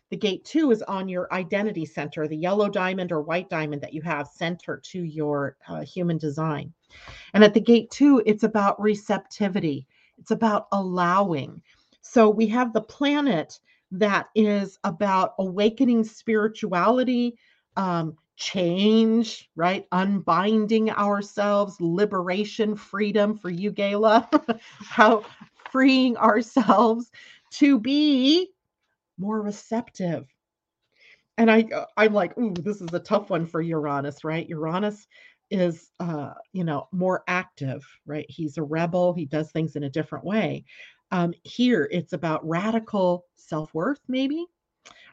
The 0.09 0.17
gate 0.17 0.43
two 0.43 0.71
is 0.71 0.81
on 0.83 1.07
your 1.07 1.33
identity 1.33 1.85
center, 1.85 2.27
the 2.27 2.35
yellow 2.35 2.67
diamond 2.67 3.13
or 3.13 3.21
white 3.21 3.49
diamond 3.49 3.81
that 3.83 3.93
you 3.93 4.01
have 4.01 4.27
center 4.27 4.81
to 4.83 5.01
your 5.01 5.55
uh, 5.69 5.79
human 5.79 6.17
design. 6.17 6.73
And 7.33 7.45
at 7.45 7.53
the 7.53 7.61
gate 7.61 7.89
two, 7.89 8.21
it's 8.25 8.43
about 8.43 8.81
receptivity, 8.81 9.87
it's 10.17 10.31
about 10.31 10.67
allowing. 10.73 11.61
So 12.01 12.29
we 12.29 12.47
have 12.47 12.73
the 12.73 12.81
planet 12.81 13.59
that 13.91 14.27
is 14.35 14.79
about 14.83 15.33
awakening 15.39 16.03
spirituality, 16.03 17.37
um, 17.77 18.17
change, 18.37 19.49
right? 19.55 19.85
Unbinding 19.91 20.89
ourselves, 20.91 21.77
liberation, 21.79 22.75
freedom 22.75 23.37
for 23.37 23.49
you, 23.49 23.71
Gala. 23.71 24.29
How 24.79 25.23
freeing 25.71 26.17
ourselves 26.17 27.11
to 27.51 27.79
be 27.79 28.49
more 29.17 29.41
receptive. 29.41 30.27
And 31.37 31.49
I 31.49 31.63
uh, 31.75 31.85
I'm 31.97 32.13
like, 32.13 32.37
ooh, 32.37 32.53
this 32.53 32.81
is 32.81 32.93
a 32.93 32.99
tough 32.99 33.29
one 33.29 33.45
for 33.45 33.61
Uranus, 33.61 34.23
right? 34.23 34.47
Uranus 34.47 35.07
is 35.49 35.89
uh, 35.99 36.33
you 36.53 36.63
know, 36.63 36.87
more 36.91 37.23
active, 37.27 37.83
right? 38.05 38.25
He's 38.29 38.57
a 38.57 38.63
rebel, 38.63 39.13
he 39.13 39.25
does 39.25 39.51
things 39.51 39.75
in 39.75 39.83
a 39.83 39.89
different 39.89 40.25
way. 40.25 40.65
Um, 41.11 41.33
here 41.43 41.89
it's 41.91 42.13
about 42.13 42.47
radical 42.47 43.25
self-worth, 43.35 44.01
maybe, 44.07 44.45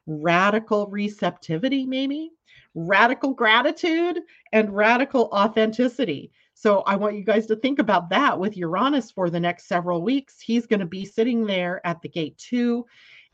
radical 0.07 0.87
receptivity, 0.87 1.85
maybe, 1.85 2.31
radical 2.75 3.33
gratitude, 3.35 4.21
and 4.53 4.75
radical 4.75 5.29
authenticity. 5.33 6.31
So 6.55 6.81
I 6.81 6.97
want 6.97 7.17
you 7.17 7.25
guys 7.25 7.47
to 7.47 7.57
think 7.57 7.79
about 7.79 8.11
that 8.11 8.39
with 8.39 8.57
Uranus 8.57 9.11
for 9.11 9.31
the 9.31 9.39
next 9.39 9.67
several 9.67 10.03
weeks. 10.03 10.41
He's 10.41 10.67
going 10.67 10.81
to 10.81 10.87
be 10.87 11.05
sitting 11.05 11.47
there 11.47 11.85
at 11.87 12.03
the 12.03 12.09
gate 12.09 12.37
two. 12.39 12.85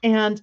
And 0.02 0.42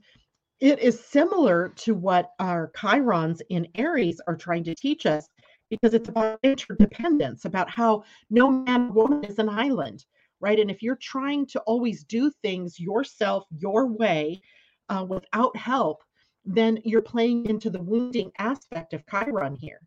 it 0.60 0.80
is 0.80 1.00
similar 1.00 1.70
to 1.70 1.94
what 1.94 2.32
our 2.40 2.72
chirons 2.76 3.42
in 3.50 3.68
Aries 3.76 4.22
are 4.28 4.36
trying 4.36 4.64
to 4.66 4.76
teach 4.76 5.06
us 5.06 5.28
because 5.70 5.94
it's 5.94 6.10
about 6.10 6.40
interdependence, 6.44 7.46
about 7.46 7.70
how 7.70 8.04
no 8.30 8.50
man 8.50 8.90
or 8.90 8.94
woman 8.94 9.24
is 9.24 9.40
an 9.40 9.50
island, 9.50 10.06
right? 10.42 10.60
And 10.60 10.72
if 10.72 10.82
you're 10.82 10.98
trying 10.98 11.46
to 11.48 11.60
always 11.62 12.04
do 12.04 12.32
things 12.42 12.80
yourself, 12.80 13.46
your 13.58 13.88
way, 13.88 14.42
uh, 14.90 15.06
without 15.08 15.56
help, 15.56 16.04
then 16.44 16.80
you're 16.84 17.02
playing 17.02 17.46
into 17.46 17.70
the 17.70 17.82
wounding 17.82 18.32
aspect 18.40 18.94
of 18.94 19.06
Chiron 19.08 19.56
here. 19.56 19.80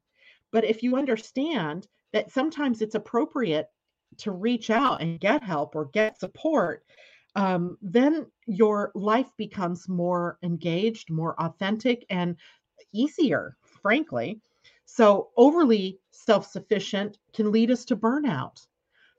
But 0.53 0.65
if 0.65 0.83
you 0.83 0.97
understand 0.97 1.89
that 2.13 2.31
sometimes 2.31 2.81
it's 2.81 2.95
appropriate 2.95 3.67
to 4.19 4.31
reach 4.31 4.71
out 4.71 5.03
and 5.03 5.19
get 5.19 5.43
help 5.43 5.75
or 5.75 5.87
get 5.87 6.19
support, 6.19 6.85
um, 7.35 7.77
then 7.83 8.27
your 8.47 8.93
life 8.95 9.31
becomes 9.37 9.89
more 9.89 10.39
engaged, 10.43 11.11
more 11.11 11.35
authentic, 11.41 12.07
and 12.11 12.37
easier, 12.93 13.57
frankly. 13.83 14.41
So, 14.87 15.31
overly 15.37 15.99
self 16.13 16.47
sufficient 16.47 17.19
can 17.33 17.51
lead 17.51 17.71
us 17.71 17.85
to 17.87 17.97
burnout. 17.97 18.65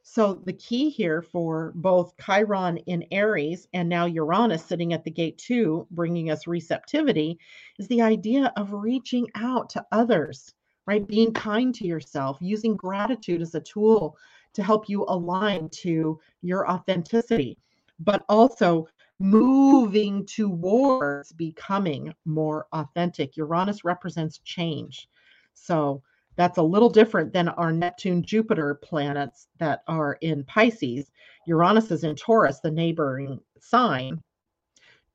So, 0.07 0.35
the 0.35 0.53
key 0.53 0.89
here 0.89 1.21
for 1.21 1.73
both 1.75 2.13
Chiron 2.23 2.77
in 2.77 3.05
Aries 3.11 3.67
and 3.73 3.89
now 3.89 4.05
Uranus 4.05 4.63
sitting 4.63 4.93
at 4.93 5.03
the 5.03 5.11
gate 5.11 5.37
two, 5.37 5.87
bringing 5.91 6.29
us 6.29 6.47
receptivity, 6.47 7.39
is 7.79 7.87
the 7.87 8.01
idea 8.03 8.53
of 8.55 8.71
reaching 8.71 9.27
out 9.35 9.69
to 9.71 9.85
others, 9.91 10.53
right? 10.85 11.05
Being 11.05 11.33
kind 11.33 11.73
to 11.75 11.87
yourself, 11.87 12.37
using 12.39 12.75
gratitude 12.75 13.41
as 13.41 13.55
a 13.55 13.61
tool 13.61 14.17
to 14.53 14.63
help 14.63 14.87
you 14.87 15.05
align 15.09 15.69
to 15.69 16.19
your 16.41 16.69
authenticity 16.69 17.57
but 17.99 18.25
also 18.29 18.87
moving 19.19 20.25
towards 20.25 21.31
becoming 21.31 22.13
more 22.25 22.67
authentic. 22.73 23.37
Uranus 23.37 23.83
represents 23.85 24.39
change. 24.39 25.07
So 25.53 26.03
that's 26.35 26.57
a 26.57 26.63
little 26.63 26.89
different 26.89 27.33
than 27.33 27.49
our 27.49 27.71
Neptune 27.71 28.23
Jupiter 28.23 28.75
planets 28.75 29.47
that 29.59 29.83
are 29.87 30.17
in 30.21 30.43
Pisces. 30.45 31.11
Uranus 31.47 31.91
is 31.91 32.03
in 32.03 32.15
Taurus, 32.15 32.59
the 32.59 32.71
neighboring 32.71 33.39
sign. 33.59 34.21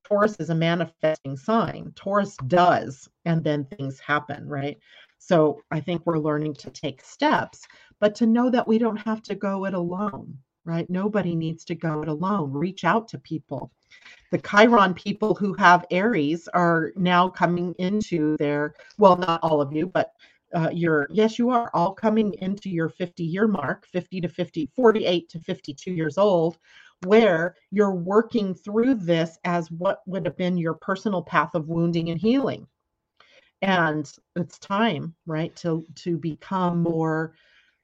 Taurus 0.04 0.36
is 0.40 0.50
a 0.50 0.54
manifesting 0.54 1.36
sign. 1.36 1.92
Taurus 1.94 2.36
does, 2.46 3.08
and 3.24 3.44
then 3.44 3.64
things 3.64 4.00
happen, 4.00 4.48
right? 4.48 4.78
So 5.18 5.60
I 5.70 5.80
think 5.80 6.02
we're 6.04 6.18
learning 6.18 6.54
to 6.54 6.70
take 6.70 7.02
steps, 7.02 7.66
but 8.00 8.14
to 8.16 8.26
know 8.26 8.50
that 8.50 8.66
we 8.66 8.78
don't 8.78 8.96
have 8.96 9.22
to 9.24 9.34
go 9.34 9.66
it 9.66 9.74
alone 9.74 10.38
right? 10.64 10.88
Nobody 10.90 11.34
needs 11.34 11.64
to 11.66 11.74
go 11.74 12.02
it 12.02 12.08
alone. 12.08 12.52
Reach 12.52 12.84
out 12.84 13.08
to 13.08 13.18
people. 13.18 13.70
The 14.30 14.38
Chiron 14.38 14.94
people 14.94 15.34
who 15.34 15.54
have 15.54 15.86
Aries 15.90 16.48
are 16.48 16.92
now 16.96 17.28
coming 17.28 17.74
into 17.78 18.36
their, 18.36 18.74
well, 18.98 19.16
not 19.16 19.40
all 19.42 19.60
of 19.60 19.72
you, 19.72 19.86
but 19.86 20.12
uh, 20.54 20.70
you're, 20.72 21.08
yes, 21.10 21.38
you 21.38 21.50
are 21.50 21.70
all 21.74 21.92
coming 21.92 22.34
into 22.34 22.70
your 22.70 22.88
50 22.88 23.24
year 23.24 23.46
mark, 23.48 23.86
50 23.86 24.20
to 24.22 24.28
50, 24.28 24.70
48 24.74 25.28
to 25.30 25.40
52 25.40 25.92
years 25.92 26.18
old, 26.18 26.58
where 27.06 27.56
you're 27.70 27.94
working 27.94 28.54
through 28.54 28.94
this 28.94 29.38
as 29.44 29.70
what 29.70 30.00
would 30.06 30.26
have 30.26 30.36
been 30.36 30.58
your 30.58 30.74
personal 30.74 31.22
path 31.22 31.54
of 31.54 31.68
wounding 31.68 32.10
and 32.10 32.20
healing. 32.20 32.66
And 33.62 34.10
it's 34.36 34.58
time, 34.58 35.14
right, 35.26 35.54
to 35.56 35.86
to 35.96 36.16
become 36.16 36.82
more 36.82 37.34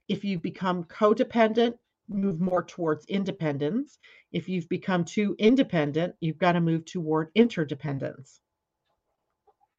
if 0.07 0.23
you 0.23 0.39
become 0.39 0.83
codependent, 0.85 1.77
move 2.09 2.39
more 2.39 2.63
towards 2.63 3.05
independence. 3.07 3.99
If 4.31 4.47
you've 4.47 4.69
become 4.69 5.03
too 5.03 5.35
independent, 5.39 6.15
you've 6.21 6.37
got 6.37 6.53
to 6.53 6.61
move 6.61 6.85
toward 6.85 7.29
interdependence. 7.35 8.39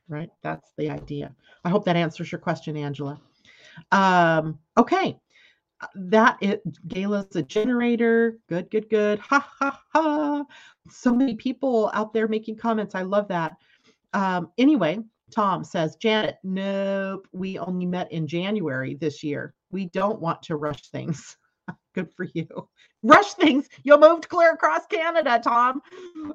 Right? 0.08 0.30
That's 0.42 0.72
the 0.78 0.90
idea. 0.90 1.34
I 1.64 1.68
hope 1.68 1.84
that 1.84 1.96
answers 1.96 2.32
your 2.32 2.38
question, 2.40 2.76
Angela. 2.76 3.20
Um, 3.92 4.58
okay. 4.76 5.18
That 5.94 6.38
it 6.40 6.62
Gala's 6.88 7.36
a 7.36 7.42
generator. 7.42 8.38
Good, 8.48 8.70
good, 8.70 8.88
good. 8.88 9.18
Ha 9.20 9.48
ha 9.58 9.80
ha. 9.92 10.44
So 10.90 11.14
many 11.14 11.34
people 11.34 11.90
out 11.94 12.12
there 12.12 12.26
making 12.26 12.56
comments. 12.56 12.94
I 12.94 13.02
love 13.02 13.28
that. 13.28 13.56
Um, 14.12 14.50
anyway, 14.58 14.98
Tom 15.30 15.64
says, 15.64 15.96
Janet, 15.96 16.38
nope, 16.42 17.28
we 17.32 17.58
only 17.58 17.86
met 17.86 18.10
in 18.10 18.26
January 18.26 18.94
this 18.94 19.22
year. 19.22 19.54
We 19.70 19.86
don't 19.86 20.20
want 20.20 20.42
to 20.44 20.56
rush 20.56 20.88
things. 20.88 21.36
Good 21.94 22.10
for 22.16 22.26
you. 22.34 22.46
Rush 23.02 23.34
things. 23.34 23.68
You 23.82 23.98
moved 23.98 24.28
clear 24.28 24.52
across 24.52 24.86
Canada, 24.86 25.40
Tom. 25.42 25.82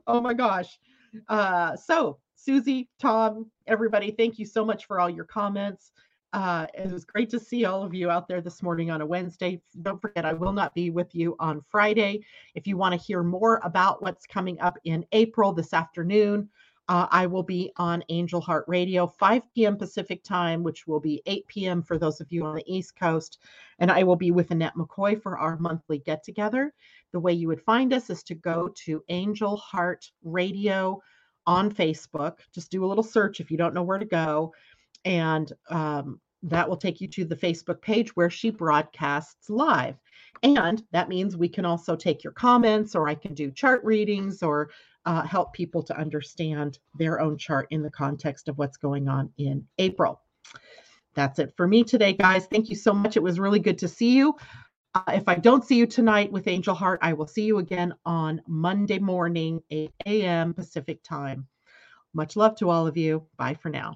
Oh 0.07 0.21
my 0.21 0.33
gosh. 0.33 0.79
Uh, 1.27 1.75
so, 1.75 2.19
Susie, 2.43 2.89
Tom, 2.99 3.49
everybody, 3.67 4.11
thank 4.11 4.37
you 4.37 4.45
so 4.45 4.65
much 4.65 4.85
for 4.85 4.99
all 4.99 5.09
your 5.09 5.23
comments. 5.23 5.93
Uh, 6.33 6.67
it 6.73 6.91
was 6.91 7.05
great 7.05 7.29
to 7.29 7.39
see 7.39 7.63
all 7.63 7.83
of 7.83 7.93
you 7.93 8.09
out 8.09 8.27
there 8.27 8.41
this 8.41 8.61
morning 8.61 8.91
on 8.91 8.99
a 8.99 9.05
Wednesday. 9.05 9.61
Don't 9.81 10.01
forget, 10.01 10.25
I 10.25 10.33
will 10.33 10.51
not 10.51 10.75
be 10.75 10.89
with 10.89 11.15
you 11.15 11.37
on 11.39 11.61
Friday. 11.69 12.25
If 12.53 12.67
you 12.67 12.75
want 12.75 12.99
to 12.99 13.07
hear 13.07 13.23
more 13.23 13.61
about 13.63 14.01
what's 14.01 14.25
coming 14.25 14.59
up 14.59 14.77
in 14.83 15.05
April 15.13 15.53
this 15.53 15.73
afternoon, 15.73 16.49
uh, 16.89 17.07
I 17.11 17.27
will 17.27 17.43
be 17.43 17.71
on 17.77 18.03
Angel 18.09 18.41
Heart 18.41 18.65
Radio, 18.67 19.07
5 19.07 19.43
p.m. 19.55 19.77
Pacific 19.77 20.21
time, 20.21 20.63
which 20.63 20.85
will 20.85 20.99
be 20.99 21.21
8 21.25 21.47
p.m. 21.47 21.81
for 21.81 21.97
those 21.97 22.19
of 22.19 22.29
you 22.29 22.43
on 22.43 22.55
the 22.55 22.63
East 22.67 22.99
Coast. 22.99 23.39
And 23.79 23.89
I 23.89 24.03
will 24.03 24.17
be 24.17 24.31
with 24.31 24.51
Annette 24.51 24.75
McCoy 24.75 25.21
for 25.21 25.37
our 25.37 25.55
monthly 25.59 25.99
get 25.99 26.25
together. 26.25 26.73
The 27.13 27.21
way 27.21 27.31
you 27.31 27.47
would 27.47 27.61
find 27.61 27.93
us 27.93 28.09
is 28.09 28.21
to 28.23 28.35
go 28.35 28.69
to 28.83 29.01
Angel 29.07 29.55
Heart 29.55 30.11
Radio 30.23 31.01
on 31.45 31.71
Facebook. 31.71 32.37
Just 32.53 32.71
do 32.71 32.85
a 32.85 32.87
little 32.87 33.03
search 33.03 33.39
if 33.39 33.51
you 33.51 33.57
don't 33.57 33.73
know 33.73 33.83
where 33.83 33.99
to 33.99 34.05
go. 34.05 34.53
And 35.05 35.51
um, 35.69 36.19
that 36.43 36.67
will 36.67 36.77
take 36.77 37.01
you 37.01 37.07
to 37.07 37.25
the 37.25 37.35
Facebook 37.35 37.81
page 37.81 38.15
where 38.15 38.29
she 38.29 38.49
broadcasts 38.49 39.49
live. 39.49 39.95
And 40.41 40.83
that 40.91 41.09
means 41.09 41.37
we 41.37 41.47
can 41.47 41.65
also 41.65 41.95
take 41.95 42.23
your 42.23 42.33
comments, 42.33 42.95
or 42.95 43.07
I 43.07 43.15
can 43.15 43.33
do 43.33 43.49
chart 43.51 43.83
readings, 43.83 44.43
or 44.43 44.69
uh, 45.05 45.21
help 45.23 45.53
people 45.53 45.83
to 45.83 45.97
understand 45.97 46.79
their 46.97 47.19
own 47.19 47.37
chart 47.37 47.67
in 47.71 47.81
the 47.81 47.91
context 47.91 48.49
of 48.49 48.57
what's 48.57 48.77
going 48.77 49.07
on 49.07 49.31
in 49.37 49.65
April. 49.77 50.21
That's 51.15 51.39
it 51.39 51.53
for 51.55 51.67
me 51.67 51.83
today, 51.83 52.13
guys. 52.13 52.47
Thank 52.47 52.69
you 52.69 52.75
so 52.75 52.93
much. 52.93 53.15
It 53.15 53.23
was 53.23 53.39
really 53.39 53.59
good 53.59 53.77
to 53.79 53.87
see 53.87 54.15
you. 54.15 54.35
Uh, 54.95 55.01
if 55.13 55.27
I 55.27 55.35
don't 55.35 55.65
see 55.65 55.75
you 55.75 55.87
tonight 55.87 56.31
with 56.31 56.47
Angel 56.47 56.75
Heart, 56.75 56.99
I 57.01 57.13
will 57.13 57.25
see 57.25 57.43
you 57.43 57.57
again 57.57 57.93
on 58.05 58.41
Monday 58.47 58.99
morning, 58.99 59.61
8 59.71 59.91
a.m. 60.05 60.53
Pacific 60.53 61.01
time. 61.03 61.47
Much 62.13 62.35
love 62.35 62.55
to 62.57 62.69
all 62.69 62.85
of 62.85 62.95
you. 62.95 63.25
Bye 63.37 63.55
for 63.55 63.69
now. 63.69 63.95